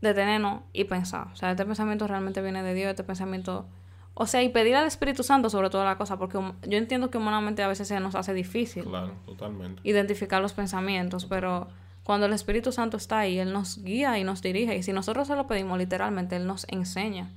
detenernos 0.00 0.62
y 0.72 0.84
pensar. 0.84 1.28
O 1.32 1.36
sea, 1.36 1.52
este 1.52 1.64
pensamiento 1.64 2.06
realmente 2.06 2.42
viene 2.42 2.62
de 2.62 2.74
Dios, 2.74 2.90
este 2.90 3.04
pensamiento 3.04 3.66
O 4.14 4.26
sea, 4.26 4.42
y 4.42 4.50
pedir 4.50 4.76
al 4.76 4.86
Espíritu 4.86 5.22
Santo 5.22 5.48
sobre 5.48 5.70
toda 5.70 5.84
la 5.84 5.96
cosa, 5.96 6.18
porque 6.18 6.38
yo 6.38 6.78
entiendo 6.78 7.10
que 7.10 7.18
humanamente 7.18 7.62
a 7.62 7.68
veces 7.68 7.88
se 7.88 7.98
nos 8.00 8.14
hace 8.14 8.34
difícil. 8.34 8.84
Claro, 8.84 9.14
totalmente. 9.24 9.80
Identificar 9.84 10.42
los 10.42 10.52
pensamientos, 10.52 11.24
pero 11.24 11.68
cuando 12.02 12.26
el 12.26 12.32
Espíritu 12.32 12.72
Santo 12.72 12.96
está 12.96 13.20
ahí, 13.20 13.38
Él 13.38 13.52
nos 13.52 13.82
guía 13.82 14.18
y 14.18 14.24
nos 14.24 14.42
dirige. 14.42 14.76
Y 14.76 14.82
si 14.82 14.92
nosotros 14.92 15.28
se 15.28 15.36
lo 15.36 15.46
pedimos, 15.46 15.78
literalmente, 15.78 16.36
Él 16.36 16.46
nos 16.46 16.66
enseña. 16.68 17.30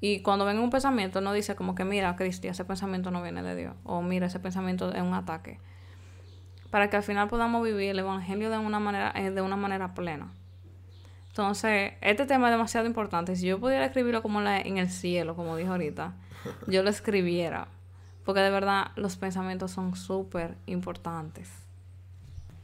Y 0.00 0.20
cuando 0.20 0.44
venga 0.44 0.60
un 0.60 0.70
pensamiento, 0.70 1.20
no 1.20 1.32
dice 1.32 1.56
como 1.56 1.74
que, 1.74 1.84
mira, 1.84 2.16
Cristi, 2.16 2.48
ese 2.48 2.64
pensamiento 2.64 3.10
no 3.10 3.22
viene 3.22 3.42
de 3.42 3.56
Dios. 3.56 3.74
O 3.84 4.02
mira, 4.02 4.26
ese 4.26 4.40
pensamiento 4.40 4.92
es 4.92 5.02
un 5.02 5.14
ataque. 5.14 5.58
Para 6.70 6.90
que 6.90 6.96
al 6.96 7.02
final 7.02 7.28
podamos 7.28 7.64
vivir 7.64 7.90
el 7.90 7.98
Evangelio 7.98 8.50
de 8.50 8.58
una 8.58 8.78
manera, 8.78 9.12
eh, 9.14 9.30
de 9.30 9.40
una 9.40 9.56
manera 9.56 9.94
plena. 9.94 10.32
Entonces, 11.28 11.94
este 12.00 12.26
tema 12.26 12.48
es 12.48 12.52
demasiado 12.52 12.86
importante. 12.86 13.36
Si 13.36 13.46
yo 13.46 13.58
pudiera 13.58 13.84
escribirlo 13.84 14.22
como 14.22 14.40
en 14.40 14.78
el 14.78 14.90
cielo, 14.90 15.36
como 15.36 15.56
dijo 15.56 15.72
ahorita, 15.72 16.14
yo 16.66 16.82
lo 16.82 16.90
escribiera. 16.90 17.68
Porque 18.24 18.40
de 18.40 18.50
verdad 18.50 18.92
los 18.96 19.16
pensamientos 19.16 19.70
son 19.70 19.96
súper 19.96 20.56
importantes. 20.66 21.50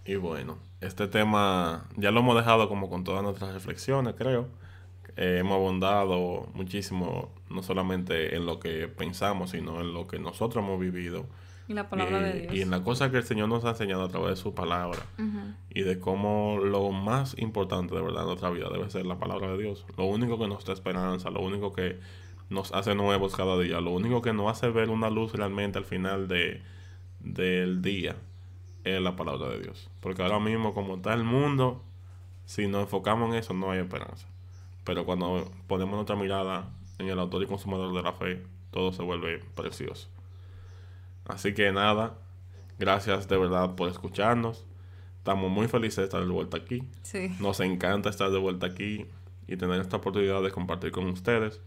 Y 0.05 0.16
bueno, 0.16 0.59
este 0.80 1.07
tema 1.07 1.85
ya 1.97 2.11
lo 2.11 2.20
hemos 2.20 2.35
dejado 2.35 2.68
como 2.68 2.91
con 2.91 3.05
todas 3.05 3.22
nuestras 3.22 3.55
reflexiones, 3.55 4.14
creo. 4.16 4.49
Eh, 5.16 5.38
hemos 5.40 5.56
abundado 5.56 6.48
muchísimo, 6.54 7.30
no 7.50 7.62
solamente 7.62 8.34
en 8.34 8.46
lo 8.46 8.60
que 8.60 8.88
pensamos, 8.88 9.50
sino 9.50 9.80
en 9.80 9.92
lo 9.92 10.06
que 10.06 10.18
nosotros 10.18 10.64
hemos 10.64 10.80
vivido. 10.80 11.26
Y 11.68 11.74
la 11.74 11.88
palabra 11.88 12.20
de 12.20 12.40
Dios. 12.40 12.54
Y 12.54 12.62
en 12.62 12.70
la 12.70 12.82
cosa 12.82 13.10
que 13.10 13.18
el 13.18 13.24
Señor 13.24 13.48
nos 13.48 13.64
ha 13.64 13.70
enseñado 13.70 14.02
a 14.02 14.08
través 14.08 14.30
de 14.30 14.36
su 14.36 14.54
palabra. 14.54 15.00
Y 15.70 15.82
de 15.82 15.98
cómo 15.98 16.58
lo 16.58 16.90
más 16.90 17.38
importante 17.38 17.94
de 17.94 18.02
verdad 18.02 18.22
en 18.22 18.28
nuestra 18.28 18.50
vida 18.50 18.68
debe 18.70 18.90
ser 18.90 19.06
la 19.06 19.18
palabra 19.18 19.52
de 19.52 19.58
Dios. 19.62 19.86
Lo 19.96 20.04
único 20.04 20.38
que 20.38 20.48
nos 20.48 20.64
da 20.64 20.72
esperanza, 20.72 21.30
lo 21.30 21.40
único 21.40 21.72
que 21.72 21.98
nos 22.50 22.72
hace 22.72 22.94
nuevos 22.94 23.36
cada 23.36 23.58
día, 23.58 23.80
lo 23.80 23.92
único 23.92 24.22
que 24.22 24.32
nos 24.32 24.50
hace 24.50 24.68
ver 24.70 24.90
una 24.90 25.08
luz 25.10 25.32
realmente 25.32 25.78
al 25.78 25.84
final 25.84 26.28
de, 26.28 26.62
del 27.20 27.80
día 27.80 28.16
es 28.84 29.00
la 29.00 29.16
palabra 29.16 29.48
de 29.50 29.60
Dios. 29.60 29.90
Porque 30.00 30.22
ahora 30.22 30.40
mismo, 30.40 30.74
como 30.74 30.96
está 30.96 31.14
el 31.14 31.24
mundo, 31.24 31.82
si 32.44 32.66
nos 32.66 32.82
enfocamos 32.82 33.30
en 33.30 33.36
eso, 33.36 33.54
no 33.54 33.70
hay 33.70 33.78
esperanza. 33.80 34.26
Pero 34.85 35.05
cuando 35.05 35.51
ponemos 35.66 35.95
nuestra 35.95 36.16
mirada 36.16 36.70
en 36.99 37.09
el 37.09 37.18
autor 37.18 37.43
y 37.43 37.47
consumador 37.47 37.95
de 37.95 38.03
la 38.03 38.12
fe, 38.12 38.43
todo 38.70 38.93
se 38.93 39.03
vuelve 39.03 39.41
precioso. 39.55 40.09
Así 41.24 41.55
que 41.55 41.70
nada, 41.72 42.18
gracias 42.78 43.28
de 43.28 43.37
verdad 43.37 43.74
por 43.74 43.89
escucharnos. 43.89 44.64
Estamos 45.18 45.51
muy 45.51 45.68
felices 45.68 45.99
de 45.99 46.05
estar 46.05 46.24
de 46.24 46.30
vuelta 46.30 46.57
aquí. 46.57 46.83
Nos 47.39 47.61
encanta 47.61 48.11
estar 48.11 48.30
de 48.30 48.39
vuelta 48.39 48.66
aquí 48.66 49.07
y 49.47 49.57
tener 49.57 49.80
esta 49.80 49.99
oportunidad 49.99 50.43
de 50.43 50.51
compartir 50.51 50.91
con 50.91 51.07
ustedes. 51.07 51.61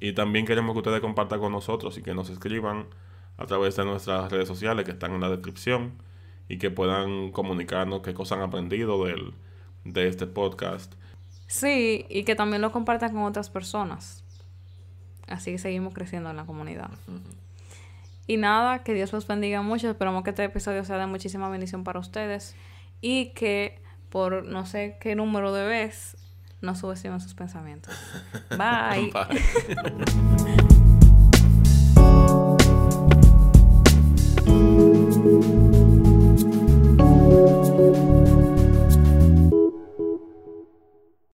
Y 0.00 0.12
también 0.12 0.46
queremos 0.46 0.72
que 0.72 0.78
ustedes 0.78 1.00
compartan 1.00 1.40
con 1.40 1.52
nosotros 1.52 1.98
y 1.98 2.02
que 2.02 2.14
nos 2.14 2.30
escriban 2.30 2.86
a 3.36 3.46
través 3.46 3.76
de 3.76 3.84
nuestras 3.84 4.30
redes 4.30 4.48
sociales 4.48 4.84
que 4.84 4.92
están 4.92 5.12
en 5.12 5.20
la 5.20 5.28
descripción 5.28 5.92
y 6.48 6.58
que 6.58 6.70
puedan 6.70 7.32
comunicarnos 7.32 8.00
qué 8.00 8.14
cosas 8.14 8.38
han 8.38 8.44
aprendido 8.44 9.04
del, 9.04 9.34
de 9.84 10.08
este 10.08 10.26
podcast. 10.26 10.94
Sí, 11.46 12.06
y 12.08 12.24
que 12.24 12.34
también 12.34 12.62
lo 12.62 12.72
compartan 12.72 13.12
con 13.12 13.22
otras 13.22 13.50
personas. 13.50 14.24
Así 15.28 15.52
que 15.52 15.58
seguimos 15.58 15.94
creciendo 15.94 16.30
en 16.30 16.36
la 16.36 16.44
comunidad. 16.44 16.90
Y 18.26 18.36
nada, 18.36 18.82
que 18.82 18.94
Dios 18.94 19.12
los 19.12 19.26
bendiga 19.26 19.62
mucho. 19.62 19.90
Esperamos 19.90 20.24
que 20.24 20.30
este 20.30 20.44
episodio 20.44 20.84
sea 20.84 20.98
de 20.98 21.06
muchísima 21.06 21.48
bendición 21.48 21.84
para 21.84 22.00
ustedes. 22.00 22.54
Y 23.00 23.30
que 23.30 23.80
por 24.10 24.44
no 24.44 24.66
sé 24.66 24.96
qué 25.00 25.14
número 25.14 25.52
de 25.52 25.64
vez 25.64 26.16
no 26.60 26.74
subestimen 26.74 27.20
sus 27.20 27.34
pensamientos. 27.34 27.94
Bye. 28.56 29.12